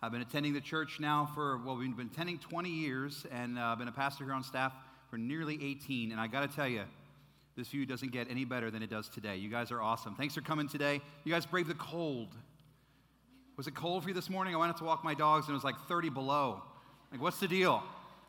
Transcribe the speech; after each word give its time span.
I've 0.00 0.12
been 0.12 0.20
attending 0.20 0.54
the 0.54 0.60
church 0.60 1.00
now 1.00 1.28
for, 1.34 1.58
well, 1.58 1.76
we've 1.76 1.96
been 1.96 2.08
attending 2.12 2.38
20 2.38 2.70
years, 2.70 3.26
and 3.32 3.58
uh, 3.58 3.62
I've 3.62 3.78
been 3.78 3.88
a 3.88 3.92
pastor 3.92 4.22
here 4.22 4.32
on 4.32 4.44
staff 4.44 4.72
for 5.10 5.18
nearly 5.18 5.58
18. 5.60 6.12
And 6.12 6.20
I 6.20 6.28
got 6.28 6.48
to 6.48 6.56
tell 6.56 6.68
you, 6.68 6.84
this 7.56 7.66
view 7.66 7.84
doesn't 7.84 8.12
get 8.12 8.30
any 8.30 8.44
better 8.44 8.70
than 8.70 8.80
it 8.80 8.90
does 8.90 9.08
today. 9.08 9.38
You 9.38 9.50
guys 9.50 9.72
are 9.72 9.82
awesome. 9.82 10.14
Thanks 10.14 10.34
for 10.34 10.40
coming 10.40 10.68
today. 10.68 11.00
You 11.24 11.32
guys 11.32 11.46
braved 11.46 11.68
the 11.68 11.74
cold. 11.74 12.28
Was 13.56 13.66
it 13.66 13.74
cold 13.74 14.04
for 14.04 14.10
you 14.10 14.14
this 14.14 14.30
morning? 14.30 14.54
I 14.54 14.58
went 14.58 14.70
out 14.70 14.78
to 14.78 14.84
walk 14.84 15.02
my 15.02 15.14
dogs, 15.14 15.46
and 15.46 15.54
it 15.54 15.56
was 15.56 15.64
like 15.64 15.74
30 15.88 16.10
below. 16.10 16.62
Like, 17.10 17.20
what's 17.20 17.40
the 17.40 17.48
deal? 17.48 17.72
All 17.72 17.84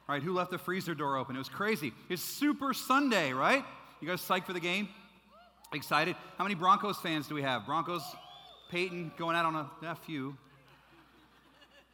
right, 0.07 0.23
who 0.23 0.33
left 0.33 0.49
the 0.49 0.57
freezer 0.57 0.95
door 0.95 1.17
open? 1.17 1.35
It 1.35 1.39
was 1.39 1.49
crazy. 1.49 1.93
It's 2.09 2.23
Super 2.23 2.73
Sunday, 2.73 3.31
right? 3.31 3.63
You 4.01 4.07
guys 4.07 4.21
psyched 4.21 4.45
for 4.45 4.53
the 4.53 4.59
game? 4.59 4.89
Excited? 5.71 6.15
How 6.39 6.45
many 6.45 6.55
Broncos 6.55 6.97
fans 6.97 7.27
do 7.27 7.35
we 7.35 7.43
have? 7.43 7.67
Broncos, 7.67 8.01
Peyton 8.71 9.11
going 9.19 9.35
out 9.35 9.45
on 9.45 9.55
a, 9.55 9.69
a 9.83 9.93
few. 9.93 10.35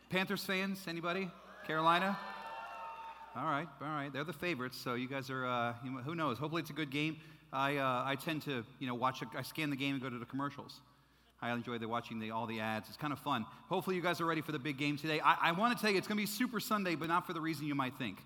Panthers 0.10 0.44
fans, 0.44 0.86
anybody? 0.88 1.30
Carolina? 1.66 2.18
All 3.36 3.46
right, 3.46 3.68
all 3.82 3.88
right. 3.88 4.14
They're 4.14 4.24
the 4.24 4.34
favorites, 4.34 4.78
so 4.78 4.94
you 4.94 5.08
guys 5.08 5.32
are, 5.32 5.46
uh, 5.46 5.74
who 6.06 6.14
knows? 6.14 6.38
Hopefully 6.38 6.62
it's 6.62 6.70
a 6.70 6.74
good 6.74 6.92
game. 6.92 7.18
I, 7.52 7.78
uh, 7.78 8.04
I 8.06 8.16
tend 8.16 8.44
to, 8.44 8.64
you 8.80 8.88
know, 8.88 8.94
watch, 8.94 9.24
I 9.36 9.42
scan 9.42 9.72
the 9.72 9.76
game 9.76 9.96
and 9.96 10.04
go 10.04 10.10
to 10.10 10.20
the 10.20 10.26
commercials. 10.26 10.80
I 11.42 11.52
enjoy 11.52 11.80
the, 11.80 11.88
watching 11.88 12.20
the, 12.20 12.32
all 12.32 12.46
the 12.46 12.60
ads. 12.60 12.88
It's 12.88 12.98
kind 12.98 13.12
of 13.12 13.20
fun. 13.20 13.46
Hopefully 13.68 13.96
you 13.96 14.02
guys 14.02 14.22
are 14.22 14.26
ready 14.26 14.42
for 14.42 14.52
the 14.52 14.60
big 14.60 14.78
game 14.78 14.96
today. 14.96 15.20
I, 15.22 15.50
I 15.50 15.52
want 15.54 15.76
to 15.76 15.82
tell 15.82 15.92
you 15.92 15.98
it's 15.98 16.08
going 16.08 16.18
to 16.18 16.24
be 16.24 16.28
Super 16.28 16.60
Sunday, 16.60 16.96
but 16.96 17.08
not 17.08 17.26
for 17.26 17.34
the 17.34 17.42
reason 17.42 17.66
you 17.66 17.76
might 17.76 17.98
think. 17.98 18.20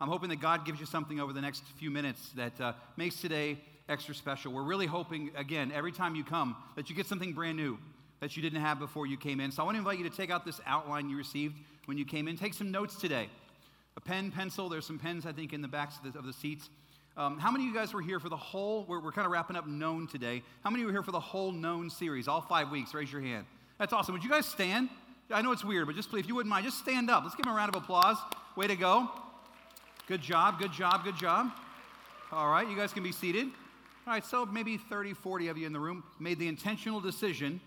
I'm 0.00 0.08
hoping 0.08 0.28
that 0.28 0.40
God 0.40 0.66
gives 0.66 0.80
you 0.80 0.86
something 0.86 1.18
over 1.18 1.32
the 1.32 1.40
next 1.40 1.64
few 1.78 1.90
minutes 1.90 2.30
that 2.36 2.60
uh, 2.60 2.72
makes 2.96 3.20
today 3.20 3.58
extra 3.88 4.14
special. 4.14 4.52
We're 4.52 4.62
really 4.64 4.86
hoping, 4.86 5.30
again, 5.34 5.72
every 5.74 5.92
time 5.92 6.14
you 6.14 6.24
come, 6.24 6.56
that 6.76 6.90
you 6.90 6.94
get 6.94 7.06
something 7.06 7.32
brand 7.32 7.56
new 7.56 7.78
that 8.22 8.36
you 8.36 8.42
didn't 8.42 8.60
have 8.60 8.78
before 8.78 9.04
you 9.04 9.16
came 9.16 9.40
in. 9.40 9.50
So 9.50 9.62
I 9.62 9.66
want 9.66 9.74
to 9.74 9.78
invite 9.80 9.98
you 9.98 10.08
to 10.08 10.16
take 10.16 10.30
out 10.30 10.44
this 10.44 10.60
outline 10.64 11.10
you 11.10 11.16
received 11.16 11.56
when 11.86 11.98
you 11.98 12.04
came 12.04 12.28
in. 12.28 12.36
Take 12.36 12.54
some 12.54 12.70
notes 12.70 12.94
today. 12.94 13.28
A 13.96 14.00
pen, 14.00 14.30
pencil. 14.30 14.68
There's 14.68 14.86
some 14.86 14.96
pens, 14.96 15.26
I 15.26 15.32
think, 15.32 15.52
in 15.52 15.60
the 15.60 15.66
backs 15.66 15.96
of 15.96 16.12
the, 16.12 16.18
of 16.20 16.24
the 16.24 16.32
seats. 16.32 16.70
Um, 17.16 17.40
how 17.40 17.50
many 17.50 17.64
of 17.64 17.70
you 17.70 17.74
guys 17.74 17.92
were 17.92 18.00
here 18.00 18.20
for 18.20 18.28
the 18.28 18.36
whole? 18.36 18.84
We're, 18.88 19.00
we're 19.00 19.10
kind 19.10 19.26
of 19.26 19.32
wrapping 19.32 19.56
up 19.56 19.66
Known 19.66 20.06
today. 20.06 20.44
How 20.62 20.70
many 20.70 20.84
were 20.84 20.92
here 20.92 21.02
for 21.02 21.10
the 21.10 21.18
whole 21.18 21.50
Known 21.50 21.90
series, 21.90 22.28
all 22.28 22.40
five 22.40 22.70
weeks? 22.70 22.94
Raise 22.94 23.10
your 23.10 23.20
hand. 23.20 23.44
That's 23.80 23.92
awesome. 23.92 24.12
Would 24.12 24.22
you 24.22 24.30
guys 24.30 24.46
stand? 24.46 24.88
I 25.28 25.42
know 25.42 25.50
it's 25.50 25.64
weird, 25.64 25.88
but 25.88 25.96
just 25.96 26.08
please, 26.08 26.20
if 26.20 26.28
you 26.28 26.36
wouldn't 26.36 26.50
mind, 26.50 26.64
just 26.64 26.78
stand 26.78 27.10
up. 27.10 27.24
Let's 27.24 27.34
give 27.34 27.44
them 27.44 27.52
a 27.52 27.56
round 27.56 27.74
of 27.74 27.82
applause. 27.82 28.18
Way 28.56 28.68
to 28.68 28.76
go. 28.76 29.10
Good 30.06 30.22
job, 30.22 30.60
good 30.60 30.72
job, 30.72 31.02
good 31.02 31.16
job. 31.16 31.50
All 32.30 32.48
right, 32.48 32.68
you 32.68 32.76
guys 32.76 32.92
can 32.92 33.02
be 33.02 33.12
seated. 33.12 33.48
All 34.06 34.12
right, 34.12 34.24
so 34.24 34.46
maybe 34.46 34.76
30, 34.76 35.12
40 35.12 35.48
of 35.48 35.58
you 35.58 35.66
in 35.66 35.72
the 35.72 35.80
room 35.80 36.04
made 36.20 36.38
the 36.38 36.46
intentional 36.46 37.00
decision 37.00 37.60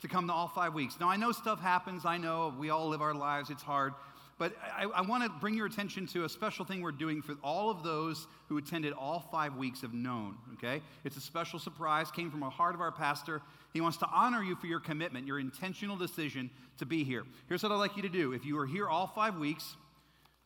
to 0.00 0.08
come 0.08 0.26
to 0.26 0.32
all 0.32 0.48
five 0.48 0.74
weeks. 0.74 0.96
Now, 1.00 1.08
I 1.08 1.16
know 1.16 1.32
stuff 1.32 1.60
happens. 1.60 2.04
I 2.04 2.18
know 2.18 2.54
we 2.58 2.70
all 2.70 2.88
live 2.88 3.00
our 3.00 3.14
lives. 3.14 3.50
It's 3.50 3.62
hard. 3.62 3.94
But 4.36 4.52
I, 4.76 4.84
I 4.84 5.00
want 5.02 5.22
to 5.22 5.28
bring 5.28 5.54
your 5.54 5.66
attention 5.66 6.06
to 6.08 6.24
a 6.24 6.28
special 6.28 6.64
thing 6.64 6.82
we're 6.82 6.92
doing 6.92 7.22
for 7.22 7.36
all 7.44 7.70
of 7.70 7.84
those 7.84 8.26
who 8.48 8.58
attended 8.58 8.92
all 8.92 9.20
five 9.30 9.56
weeks 9.56 9.84
of 9.84 9.94
Known, 9.94 10.36
okay? 10.54 10.82
It's 11.04 11.16
a 11.16 11.20
special 11.20 11.60
surprise, 11.60 12.10
came 12.10 12.30
from 12.30 12.40
the 12.40 12.50
heart 12.50 12.74
of 12.74 12.80
our 12.80 12.90
pastor. 12.90 13.42
He 13.72 13.80
wants 13.80 13.96
to 13.98 14.08
honor 14.12 14.42
you 14.42 14.56
for 14.56 14.66
your 14.66 14.80
commitment, 14.80 15.26
your 15.26 15.38
intentional 15.38 15.96
decision 15.96 16.50
to 16.78 16.86
be 16.86 17.04
here. 17.04 17.22
Here's 17.48 17.62
what 17.62 17.70
I'd 17.70 17.76
like 17.76 17.96
you 17.96 18.02
to 18.02 18.08
do. 18.08 18.32
If 18.32 18.44
you 18.44 18.56
were 18.56 18.66
here 18.66 18.88
all 18.88 19.06
five 19.06 19.38
weeks, 19.38 19.76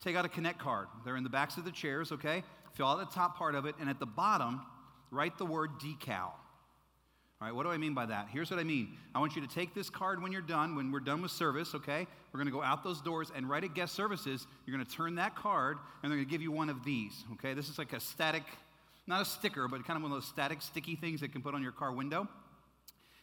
take 0.04 0.16
out 0.16 0.26
a 0.26 0.28
Connect 0.28 0.58
card. 0.58 0.88
They're 1.06 1.16
in 1.16 1.24
the 1.24 1.30
backs 1.30 1.56
of 1.56 1.64
the 1.64 1.72
chairs, 1.72 2.12
okay? 2.12 2.42
Fill 2.74 2.88
out 2.88 2.98
the 2.98 3.14
top 3.14 3.38
part 3.38 3.54
of 3.54 3.64
it, 3.64 3.74
and 3.80 3.88
at 3.88 3.98
the 3.98 4.06
bottom, 4.06 4.60
write 5.10 5.38
the 5.38 5.46
word 5.46 5.70
decal. 5.80 6.32
All 7.40 7.46
right, 7.46 7.54
what 7.54 7.62
do 7.62 7.70
I 7.70 7.76
mean 7.76 7.94
by 7.94 8.04
that? 8.06 8.26
Here's 8.32 8.50
what 8.50 8.58
I 8.58 8.64
mean. 8.64 8.96
I 9.14 9.20
want 9.20 9.36
you 9.36 9.42
to 9.42 9.54
take 9.54 9.72
this 9.72 9.88
card 9.88 10.20
when 10.20 10.32
you're 10.32 10.42
done, 10.42 10.74
when 10.74 10.90
we're 10.90 10.98
done 10.98 11.22
with 11.22 11.30
service, 11.30 11.72
okay? 11.72 12.04
We're 12.32 12.38
going 12.38 12.48
to 12.48 12.52
go 12.52 12.64
out 12.64 12.82
those 12.82 13.00
doors 13.00 13.30
and 13.34 13.48
right 13.48 13.62
at 13.62 13.74
guest 13.74 13.94
services, 13.94 14.44
you're 14.66 14.76
going 14.76 14.84
to 14.84 14.92
turn 14.92 15.14
that 15.16 15.36
card 15.36 15.78
and 16.02 16.10
they're 16.10 16.16
going 16.16 16.26
to 16.26 16.30
give 16.30 16.42
you 16.42 16.50
one 16.50 16.68
of 16.68 16.84
these, 16.84 17.12
okay? 17.34 17.54
This 17.54 17.68
is 17.68 17.78
like 17.78 17.92
a 17.92 18.00
static, 18.00 18.42
not 19.06 19.22
a 19.22 19.24
sticker, 19.24 19.68
but 19.68 19.86
kind 19.86 19.96
of 19.96 20.02
one 20.02 20.10
of 20.10 20.16
those 20.16 20.26
static, 20.26 20.60
sticky 20.60 20.96
things 20.96 21.20
that 21.20 21.30
can 21.30 21.40
put 21.40 21.54
on 21.54 21.62
your 21.62 21.70
car 21.70 21.92
window. 21.92 22.26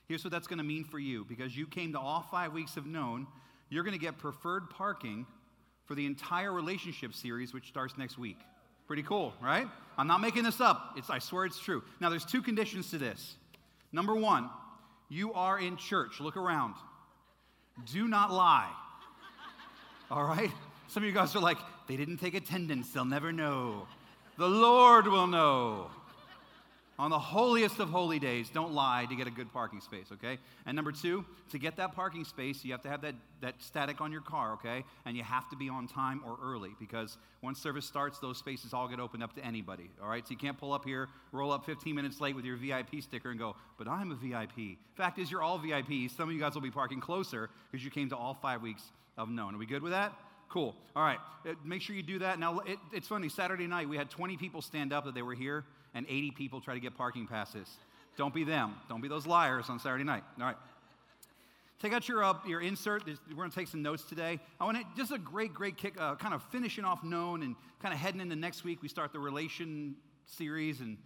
Here's 0.07 0.23
what 0.23 0.31
that's 0.31 0.47
going 0.47 0.59
to 0.59 0.63
mean 0.63 0.85
for 0.85 0.99
you 0.99 1.25
because 1.27 1.57
you 1.57 1.67
came 1.67 1.91
to 1.91 1.99
all 1.99 2.25
five 2.31 2.53
weeks 2.53 2.77
of 2.77 2.85
Known, 2.85 3.27
you're 3.69 3.83
going 3.83 3.97
to 3.97 4.03
get 4.03 4.17
preferred 4.17 4.69
parking 4.69 5.25
for 5.83 5.95
the 5.95 6.05
entire 6.05 6.53
relationship 6.53 7.13
series, 7.13 7.53
which 7.53 7.67
starts 7.67 7.97
next 7.97 8.17
week. 8.17 8.37
Pretty 8.87 9.03
cool, 9.03 9.33
right? 9.41 9.67
I'm 9.97 10.07
not 10.07 10.21
making 10.21 10.43
this 10.43 10.61
up. 10.61 10.93
It's, 10.95 11.09
I 11.09 11.19
swear 11.19 11.45
it's 11.45 11.59
true. 11.59 11.83
Now, 11.99 12.09
there's 12.09 12.23
two 12.23 12.41
conditions 12.41 12.91
to 12.91 12.97
this. 12.97 13.35
Number 13.95 14.13
one, 14.13 14.49
you 15.07 15.31
are 15.31 15.57
in 15.57 15.77
church. 15.77 16.19
Look 16.19 16.35
around. 16.35 16.75
Do 17.93 18.09
not 18.09 18.29
lie. 18.29 18.69
All 20.11 20.25
right? 20.25 20.51
Some 20.89 21.03
of 21.03 21.07
you 21.07 21.15
guys 21.15 21.33
are 21.33 21.39
like, 21.39 21.57
they 21.87 21.95
didn't 21.95 22.17
take 22.17 22.33
attendance. 22.33 22.91
They'll 22.91 23.05
never 23.05 23.31
know. 23.31 23.87
The 24.37 24.49
Lord 24.49 25.07
will 25.07 25.27
know. 25.27 25.89
On 26.97 27.11
the 27.11 27.19
holiest 27.19 27.79
of 27.79 27.89
holy 27.89 28.19
days, 28.19 28.49
don't 28.49 28.73
lie 28.73 29.05
to 29.09 29.15
get 29.15 29.27
a 29.27 29.31
good 29.31 29.51
parking 29.51 29.81
space, 29.81 30.07
okay? 30.13 30.37
And 30.65 30.77
number 30.77 30.93
two, 30.93 31.25
to 31.51 31.59
get 31.59 31.75
that 31.75 31.93
parking 31.93 32.23
space, 32.23 32.63
you 32.63 32.71
have 32.71 32.83
to 32.83 32.89
have 32.89 33.01
that, 33.01 33.15
that 33.41 33.55
static 33.59 33.99
on 33.99 34.13
your 34.13 34.21
car, 34.21 34.53
okay? 34.53 34.85
And 35.05 35.17
you 35.17 35.23
have 35.23 35.49
to 35.49 35.57
be 35.57 35.67
on 35.67 35.87
time 35.89 36.21
or 36.25 36.37
early 36.41 36.71
because 36.79 37.17
once 37.41 37.61
service 37.61 37.85
starts, 37.85 38.19
those 38.19 38.37
spaces 38.37 38.73
all 38.73 38.87
get 38.87 39.01
opened 39.01 39.23
up 39.23 39.35
to 39.35 39.43
anybody, 39.43 39.89
all 40.01 40.07
right? 40.07 40.25
So 40.25 40.31
you 40.31 40.37
can't 40.37 40.57
pull 40.57 40.71
up 40.71 40.85
here, 40.85 41.09
roll 41.33 41.51
up 41.51 41.65
15 41.65 41.93
minutes 41.93 42.21
late 42.21 42.33
with 42.33 42.45
your 42.45 42.55
VIP 42.55 43.01
sticker 43.01 43.29
and 43.29 43.37
go, 43.37 43.57
but 43.77 43.89
I'm 43.89 44.11
a 44.11 44.15
VIP. 44.15 44.77
Fact 44.95 45.19
is, 45.19 45.29
you're 45.29 45.43
all 45.43 45.59
VIPs. 45.59 46.15
Some 46.15 46.29
of 46.29 46.33
you 46.33 46.39
guys 46.39 46.55
will 46.55 46.61
be 46.61 46.71
parking 46.71 47.01
closer 47.01 47.49
because 47.69 47.83
you 47.83 47.91
came 47.91 48.07
to 48.09 48.15
all 48.15 48.35
five 48.41 48.61
weeks 48.61 48.83
of 49.17 49.27
known. 49.27 49.55
Are 49.55 49.57
we 49.57 49.65
good 49.65 49.83
with 49.83 49.91
that? 49.91 50.13
Cool. 50.47 50.75
All 50.95 51.03
right. 51.03 51.19
Make 51.65 51.81
sure 51.81 51.95
you 51.95 52.03
do 52.03 52.19
that. 52.19 52.39
Now, 52.39 52.59
it, 52.59 52.79
it's 52.93 53.07
funny. 53.07 53.27
Saturday 53.27 53.67
night, 53.67 53.89
we 53.89 53.97
had 53.97 54.09
20 54.09 54.37
people 54.37 54.61
stand 54.61 54.93
up 54.93 55.03
that 55.05 55.13
they 55.13 55.21
were 55.21 55.33
here, 55.33 55.65
and 55.95 56.05
80 56.07 56.31
people 56.31 56.61
try 56.61 56.75
to 56.75 56.79
get 56.79 56.95
parking 56.95 57.25
passes. 57.25 57.67
Don't 58.17 58.33
be 58.33 58.43
them. 58.43 58.75
Don't 58.87 59.01
be 59.01 59.07
those 59.07 59.25
liars 59.25 59.69
on 59.69 59.79
Saturday 59.79 60.03
night. 60.03 60.23
All 60.39 60.45
right. 60.45 60.57
Take 61.81 61.93
out 61.93 62.07
your, 62.07 62.23
uh, 62.23 62.33
your 62.47 62.61
insert. 62.61 63.05
We're 63.05 63.35
going 63.35 63.49
to 63.49 63.55
take 63.55 63.67
some 63.67 63.81
notes 63.81 64.03
today. 64.03 64.39
I 64.59 64.65
want 64.65 64.77
to 64.77 64.83
just 64.95 65.11
a 65.11 65.17
great, 65.17 65.53
great 65.53 65.77
kick, 65.77 65.99
uh, 65.99 66.15
kind 66.15 66.33
of 66.33 66.43
finishing 66.43 66.85
off 66.85 67.03
known 67.03 67.43
and 67.43 67.55
kind 67.81 67.93
of 67.93 67.99
heading 67.99 68.21
into 68.21 68.35
next 68.35 68.63
week. 68.63 68.81
We 68.81 68.87
start 68.87 69.11
the 69.11 69.19
relation 69.19 69.95
series, 70.25 70.79
and 70.79 70.97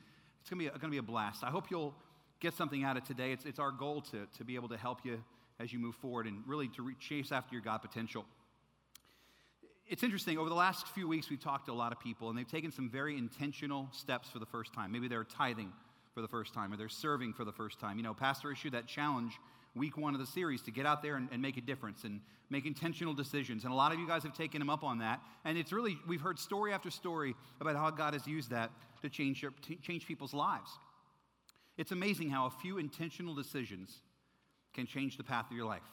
it's 0.41 0.49
going 0.49 0.69
to 0.69 0.89
be 0.89 0.97
a 0.97 1.01
blast. 1.03 1.43
I 1.43 1.49
hope 1.49 1.71
you'll 1.71 1.95
get 2.39 2.53
something 2.53 2.83
out 2.83 2.97
of 2.97 3.03
today. 3.03 3.31
It's, 3.31 3.45
it's 3.45 3.59
our 3.59 3.71
goal 3.71 4.01
to, 4.11 4.27
to 4.37 4.43
be 4.43 4.55
able 4.55 4.69
to 4.69 4.77
help 4.77 4.99
you 5.03 5.23
as 5.59 5.73
you 5.73 5.79
move 5.79 5.95
forward 5.95 6.25
and 6.27 6.43
really 6.47 6.67
to 6.69 6.81
re- 6.81 6.95
chase 6.99 7.31
after 7.31 7.53
your 7.53 7.61
God 7.63 7.79
potential 7.79 8.25
it's 9.89 10.03
interesting. 10.03 10.37
Over 10.37 10.49
the 10.49 10.55
last 10.55 10.87
few 10.89 11.07
weeks, 11.07 11.31
we've 11.31 11.43
talked 11.43 11.65
to 11.65 11.71
a 11.71 11.73
lot 11.73 11.91
of 11.91 11.99
people, 11.99 12.29
and 12.29 12.37
they've 12.37 12.47
taken 12.47 12.71
some 12.71 12.89
very 12.89 13.17
intentional 13.17 13.89
steps 13.91 14.29
for 14.29 14.37
the 14.37 14.45
first 14.45 14.71
time. 14.71 14.91
Maybe 14.91 15.07
they're 15.07 15.23
tithing 15.23 15.73
for 16.13 16.21
the 16.21 16.27
first 16.27 16.53
time, 16.53 16.71
or 16.71 16.77
they're 16.77 16.89
serving 16.89 17.33
for 17.33 17.43
the 17.43 17.51
first 17.51 17.79
time. 17.79 17.97
You 17.97 18.03
know, 18.03 18.13
Pastor 18.13 18.51
issued 18.51 18.73
that 18.73 18.85
challenge 18.85 19.33
week 19.75 19.97
one 19.97 20.13
of 20.13 20.19
the 20.19 20.27
series 20.27 20.61
to 20.63 20.71
get 20.71 20.85
out 20.85 21.01
there 21.01 21.15
and, 21.15 21.27
and, 21.31 21.41
make 21.41 21.57
a 21.57 21.61
difference 21.61 22.03
and 22.03 22.21
make 22.49 22.65
intentional 22.65 23.13
decisions. 23.13 23.63
And 23.63 23.73
a 23.73 23.75
lot 23.75 23.91
of 23.91 23.99
you 23.99 24.07
guys 24.07 24.23
have 24.23 24.35
taken 24.35 24.61
him 24.61 24.69
up 24.69 24.83
on 24.83 24.99
that. 24.99 25.21
And 25.45 25.57
it's 25.57 25.71
really, 25.71 25.97
we've 26.07 26.21
heard 26.21 26.39
story 26.39 26.73
after 26.73 26.89
story 26.91 27.35
about 27.61 27.75
how 27.75 27.89
God 27.89 28.13
has 28.13 28.27
used 28.27 28.49
that 28.49 28.71
to 29.01 29.09
change, 29.09 29.41
to 29.41 29.75
change 29.81 30.07
people's 30.07 30.33
lives. 30.33 30.71
It's 31.77 31.91
amazing 31.91 32.29
how 32.29 32.47
a 32.47 32.49
few 32.49 32.77
intentional 32.77 33.33
decisions 33.33 33.95
can 34.73 34.85
change 34.85 35.17
the 35.17 35.23
path 35.23 35.45
of 35.49 35.55
your 35.55 35.65
life. 35.65 35.83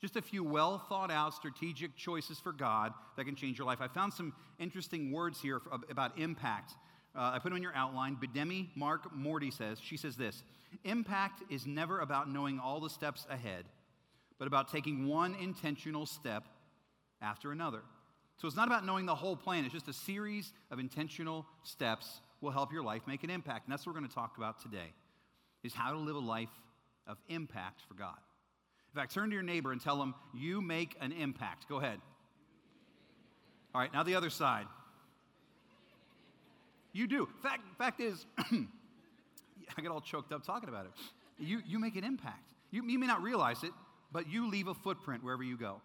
Just 0.00 0.16
a 0.16 0.22
few 0.22 0.42
well 0.42 0.78
thought 0.88 1.10
out 1.10 1.34
strategic 1.34 1.94
choices 1.96 2.38
for 2.38 2.52
God 2.52 2.94
that 3.16 3.24
can 3.24 3.36
change 3.36 3.58
your 3.58 3.66
life. 3.66 3.80
I 3.80 3.88
found 3.88 4.14
some 4.14 4.32
interesting 4.58 5.12
words 5.12 5.40
here 5.40 5.60
about 5.90 6.18
impact. 6.18 6.72
Uh, 7.14 7.32
I 7.34 7.38
put 7.38 7.50
them 7.50 7.56
in 7.56 7.62
your 7.62 7.74
outline. 7.74 8.16
Bidemi 8.16 8.68
Mark 8.76 9.14
Mordi 9.14 9.52
says, 9.52 9.78
she 9.80 9.96
says 9.96 10.16
this 10.16 10.42
Impact 10.84 11.42
is 11.50 11.66
never 11.66 12.00
about 12.00 12.30
knowing 12.30 12.58
all 12.58 12.80
the 12.80 12.88
steps 12.88 13.26
ahead, 13.28 13.64
but 14.38 14.46
about 14.46 14.70
taking 14.72 15.06
one 15.06 15.34
intentional 15.34 16.06
step 16.06 16.44
after 17.20 17.52
another. 17.52 17.82
So 18.38 18.46
it's 18.46 18.56
not 18.56 18.68
about 18.68 18.86
knowing 18.86 19.04
the 19.04 19.14
whole 19.14 19.36
plan, 19.36 19.64
it's 19.66 19.74
just 19.74 19.88
a 19.88 19.92
series 19.92 20.52
of 20.70 20.78
intentional 20.78 21.44
steps 21.62 22.20
will 22.40 22.52
help 22.52 22.72
your 22.72 22.82
life 22.82 23.02
make 23.06 23.22
an 23.22 23.28
impact. 23.28 23.66
And 23.66 23.72
that's 23.72 23.84
what 23.84 23.94
we're 23.94 24.00
going 24.00 24.08
to 24.08 24.14
talk 24.14 24.38
about 24.38 24.62
today 24.62 24.94
is 25.62 25.74
how 25.74 25.92
to 25.92 25.98
live 25.98 26.16
a 26.16 26.20
life 26.20 26.48
of 27.06 27.18
impact 27.28 27.82
for 27.86 27.92
God. 27.92 28.16
In 28.92 29.00
fact, 29.00 29.14
turn 29.14 29.28
to 29.30 29.34
your 29.34 29.42
neighbor 29.42 29.72
and 29.72 29.80
tell 29.80 29.98
them, 29.98 30.14
You 30.34 30.60
make 30.60 30.96
an 31.00 31.12
impact. 31.12 31.68
Go 31.68 31.76
ahead. 31.76 32.00
All 33.74 33.80
right, 33.80 33.92
now 33.92 34.02
the 34.02 34.16
other 34.16 34.30
side. 34.30 34.66
You 36.92 37.06
do. 37.06 37.28
Fact, 37.42 37.62
fact 37.78 38.00
is, 38.00 38.26
I 38.38 39.80
get 39.80 39.92
all 39.92 40.00
choked 40.00 40.32
up 40.32 40.44
talking 40.44 40.68
about 40.68 40.86
it. 40.86 40.92
You, 41.38 41.62
you 41.66 41.78
make 41.78 41.94
an 41.94 42.02
impact. 42.02 42.52
You, 42.72 42.84
you 42.84 42.98
may 42.98 43.06
not 43.06 43.22
realize 43.22 43.62
it, 43.62 43.70
but 44.12 44.28
you 44.28 44.50
leave 44.50 44.66
a 44.66 44.74
footprint 44.74 45.22
wherever 45.22 45.44
you 45.44 45.56
go. 45.56 45.80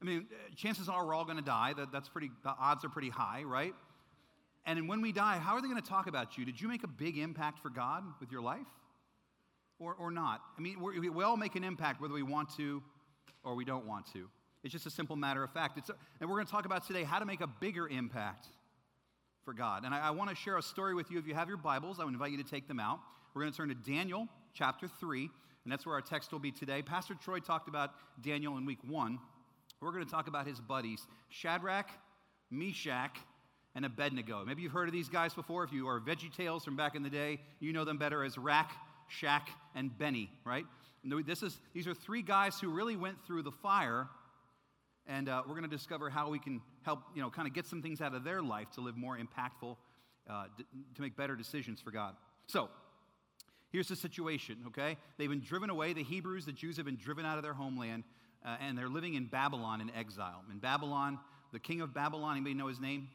I 0.00 0.04
mean, 0.04 0.26
uh, 0.30 0.54
chances 0.56 0.88
are 0.88 1.06
we're 1.06 1.14
all 1.14 1.24
going 1.24 1.38
to 1.38 1.42
die. 1.42 1.72
That, 1.76 1.90
that's 1.90 2.08
pretty, 2.08 2.30
the 2.44 2.50
odds 2.50 2.84
are 2.84 2.88
pretty 2.88 3.08
high, 3.08 3.42
right? 3.44 3.74
And 4.66 4.88
when 4.88 5.00
we 5.00 5.12
die, 5.12 5.38
how 5.38 5.54
are 5.54 5.62
they 5.62 5.68
going 5.68 5.80
to 5.80 5.88
talk 5.88 6.06
about 6.06 6.36
you? 6.36 6.44
Did 6.44 6.60
you 6.60 6.68
make 6.68 6.84
a 6.84 6.88
big 6.88 7.16
impact 7.18 7.60
for 7.60 7.70
God 7.70 8.04
with 8.20 8.30
your 8.30 8.42
life? 8.42 8.66
Or, 9.80 9.94
or 9.94 10.10
not. 10.10 10.40
I 10.56 10.60
mean, 10.60 10.80
we 10.80 11.22
all 11.22 11.36
make 11.36 11.54
an 11.54 11.62
impact 11.62 12.00
whether 12.00 12.14
we 12.14 12.24
want 12.24 12.48
to 12.56 12.82
or 13.44 13.54
we 13.54 13.64
don't 13.64 13.86
want 13.86 14.12
to. 14.12 14.28
It's 14.64 14.72
just 14.72 14.86
a 14.86 14.90
simple 14.90 15.14
matter 15.14 15.44
of 15.44 15.52
fact. 15.52 15.78
A, 15.78 15.92
and 16.20 16.28
we're 16.28 16.36
going 16.36 16.46
to 16.46 16.52
talk 16.52 16.66
about 16.66 16.86
today 16.86 17.04
how 17.04 17.18
to 17.18 17.24
make 17.24 17.40
a 17.40 17.46
bigger 17.46 17.88
impact 17.88 18.48
for 19.44 19.54
God. 19.54 19.84
And 19.84 19.94
I, 19.94 20.08
I 20.08 20.10
want 20.10 20.30
to 20.30 20.36
share 20.36 20.58
a 20.58 20.62
story 20.62 20.94
with 20.94 21.10
you. 21.10 21.18
If 21.18 21.26
you 21.26 21.34
have 21.34 21.48
your 21.48 21.56
Bibles, 21.56 22.00
I 22.00 22.04
would 22.04 22.12
invite 22.12 22.32
you 22.32 22.42
to 22.42 22.48
take 22.48 22.66
them 22.66 22.80
out. 22.80 22.98
We're 23.34 23.42
going 23.42 23.52
to 23.52 23.56
turn 23.56 23.68
to 23.68 23.74
Daniel 23.74 24.26
chapter 24.52 24.88
3, 24.88 25.30
and 25.64 25.72
that's 25.72 25.86
where 25.86 25.94
our 25.94 26.00
text 26.00 26.32
will 26.32 26.38
be 26.38 26.50
today. 26.50 26.82
Pastor 26.82 27.14
Troy 27.14 27.38
talked 27.38 27.68
about 27.68 27.92
Daniel 28.20 28.56
in 28.58 28.66
week 28.66 28.80
one. 28.86 29.18
We're 29.80 29.92
going 29.92 30.04
to 30.04 30.10
talk 30.10 30.26
about 30.26 30.46
his 30.46 30.60
buddies, 30.60 31.06
Shadrach, 31.28 31.88
Meshach, 32.50 33.16
and 33.74 33.84
Abednego. 33.84 34.44
Maybe 34.44 34.62
you've 34.62 34.72
heard 34.72 34.88
of 34.88 34.92
these 34.92 35.08
guys 35.08 35.34
before. 35.34 35.62
If 35.62 35.72
you 35.72 35.86
are 35.86 36.00
VeggieTales 36.00 36.64
from 36.64 36.76
back 36.76 36.96
in 36.96 37.02
the 37.02 37.10
day, 37.10 37.40
you 37.60 37.72
know 37.72 37.84
them 37.84 37.96
better 37.96 38.24
as 38.24 38.36
Rack, 38.36 38.72
Shack, 39.08 39.50
and 39.74 39.96
Benny, 39.96 40.30
right? 40.44 40.66
This 41.26 41.42
is, 41.42 41.58
these 41.74 41.86
are 41.86 41.94
three 41.94 42.22
guys 42.22 42.60
who 42.60 42.68
really 42.68 42.96
went 42.96 43.16
through 43.26 43.42
the 43.42 43.50
fire, 43.50 44.08
and 45.06 45.28
uh, 45.28 45.42
we're 45.46 45.54
going 45.54 45.68
to 45.68 45.76
discover 45.76 46.10
how 46.10 46.28
we 46.28 46.38
can 46.38 46.60
help, 46.82 47.00
you 47.14 47.22
know, 47.22 47.30
kind 47.30 47.48
of 47.48 47.54
get 47.54 47.66
some 47.66 47.82
things 47.82 48.00
out 48.00 48.14
of 48.14 48.24
their 48.24 48.42
life 48.42 48.70
to 48.72 48.80
live 48.80 48.96
more 48.96 49.16
impactful, 49.16 49.76
uh, 50.28 50.44
d- 50.56 50.64
to 50.94 51.02
make 51.02 51.16
better 51.16 51.34
decisions 51.34 51.80
for 51.80 51.90
God. 51.90 52.14
So, 52.46 52.68
here's 53.70 53.88
the 53.88 53.96
situation, 53.96 54.56
okay? 54.68 54.96
They've 55.16 55.30
been 55.30 55.40
driven 55.40 55.70
away. 55.70 55.92
The 55.92 56.02
Hebrews, 56.02 56.44
the 56.44 56.52
Jews, 56.52 56.76
have 56.76 56.86
been 56.86 56.96
driven 56.96 57.24
out 57.24 57.38
of 57.38 57.42
their 57.42 57.54
homeland, 57.54 58.04
uh, 58.44 58.56
and 58.60 58.76
they're 58.76 58.88
living 58.88 59.14
in 59.14 59.26
Babylon 59.26 59.80
in 59.80 59.90
exile. 59.90 60.42
In 60.52 60.58
Babylon, 60.58 61.18
the 61.52 61.58
king 61.58 61.80
of 61.80 61.94
Babylon, 61.94 62.36
anybody 62.36 62.54
know 62.54 62.68
his 62.68 62.80
name? 62.80 63.08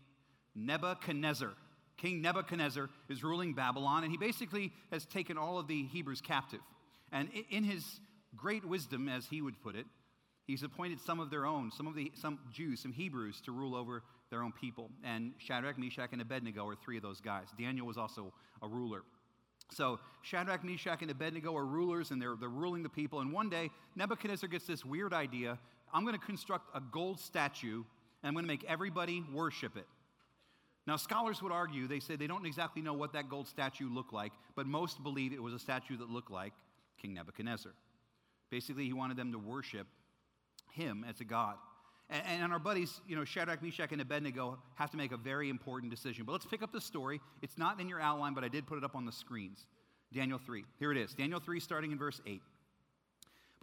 Nebuchadnezzar. 0.55 1.53
King 1.97 2.21
Nebuchadnezzar 2.21 2.89
is 3.09 3.23
ruling 3.23 3.53
Babylon, 3.53 4.03
and 4.03 4.11
he 4.11 4.17
basically 4.17 4.71
has 4.91 5.05
taken 5.05 5.37
all 5.37 5.59
of 5.59 5.67
the 5.67 5.85
Hebrews 5.85 6.21
captive. 6.21 6.59
And 7.11 7.29
in 7.49 7.63
his 7.63 7.99
great 8.35 8.65
wisdom, 8.65 9.07
as 9.07 9.25
he 9.27 9.41
would 9.41 9.61
put 9.61 9.75
it, 9.75 9.85
he's 10.45 10.63
appointed 10.63 10.99
some 10.99 11.19
of 11.19 11.29
their 11.29 11.45
own, 11.45 11.71
some 11.71 11.87
of 11.87 11.95
the 11.95 12.11
some 12.15 12.39
Jews, 12.51 12.81
some 12.81 12.91
Hebrews, 12.91 13.41
to 13.41 13.51
rule 13.51 13.75
over 13.75 14.03
their 14.29 14.41
own 14.41 14.51
people. 14.51 14.89
And 15.03 15.33
Shadrach, 15.37 15.77
Meshach, 15.77 16.09
and 16.11 16.21
Abednego 16.21 16.67
are 16.67 16.75
three 16.75 16.97
of 16.97 17.03
those 17.03 17.21
guys. 17.21 17.47
Daniel 17.57 17.85
was 17.85 17.97
also 17.97 18.33
a 18.61 18.67
ruler. 18.67 19.03
So 19.71 19.99
Shadrach, 20.21 20.63
Meshach, 20.63 21.01
and 21.01 21.11
Abednego 21.11 21.55
are 21.55 21.65
rulers, 21.65 22.11
and 22.11 22.21
they're, 22.21 22.35
they're 22.39 22.49
ruling 22.49 22.83
the 22.83 22.89
people. 22.89 23.21
And 23.21 23.31
one 23.31 23.49
day, 23.49 23.69
Nebuchadnezzar 23.95 24.49
gets 24.49 24.65
this 24.65 24.83
weird 24.83 25.13
idea 25.13 25.59
I'm 25.93 26.03
going 26.05 26.19
to 26.19 26.25
construct 26.25 26.75
a 26.75 26.81
gold 26.81 27.19
statue, 27.19 27.83
and 28.23 28.27
I'm 28.27 28.33
going 28.33 28.45
to 28.45 28.47
make 28.47 28.63
everybody 28.63 29.23
worship 29.31 29.77
it. 29.77 29.85
Now, 30.85 30.97
scholars 30.97 31.41
would 31.41 31.51
argue, 31.51 31.88
they 31.88 32.00
say 32.00 32.15
they 32.15 32.27
don't 32.27 32.45
exactly 32.45 32.81
know 32.81 32.94
what 32.94 33.13
that 33.13 33.30
gold 33.30 33.47
statue 33.47 33.89
looked 33.89 34.13
like, 34.13 34.33
but 34.56 34.68
most 34.68 35.01
believe 35.01 35.31
it 35.31 35.41
was 35.41 35.53
a 35.53 35.59
statue 35.59 35.95
that 35.97 36.09
looked 36.09 36.31
like 36.31 36.53
King 37.01 37.13
Nebuchadnezzar. 37.13 37.71
Basically, 38.50 38.85
he 38.85 38.94
wanted 38.94 39.18
them 39.18 39.31
to 39.31 39.39
worship 39.39 39.88
him 40.71 41.06
as 41.07 41.21
a 41.21 41.24
god. 41.24 41.56
And, 42.09 42.41
and 42.41 42.53
our 42.53 42.59
buddies, 42.59 43.00
you 43.07 43.15
know, 43.15 43.24
Shadrach, 43.24 43.63
Meshach, 43.63 43.91
and 43.91 44.01
Abednego 44.01 44.59
have 44.75 44.91
to 44.91 44.97
make 44.97 45.13
a 45.13 45.18
very 45.18 45.50
important 45.50 45.89
decision. 45.89 46.25
But 46.25 46.33
let's 46.33 46.45
pick 46.45 46.62
up 46.62 46.71
the 46.71 46.81
story. 46.81 47.21
It's 47.41 47.57
not 47.57 47.79
in 47.79 47.88
your 47.88 48.01
outline, 48.01 48.33
but 48.33 48.44
I 48.44 48.50
did 48.50 48.68
put 48.68 48.77
it 48.77 48.83
up 48.83 48.95
on 48.95 49.06
the 49.06 49.12
screens. 49.12 49.65
Daniel 50.13 50.39
3. 50.45 50.65
Here 50.79 50.91
it 50.91 50.97
is. 50.97 51.13
Daniel 51.13 51.39
3, 51.39 51.59
starting 51.59 51.91
in 51.91 51.97
verse 51.97 52.21
8. 52.27 52.41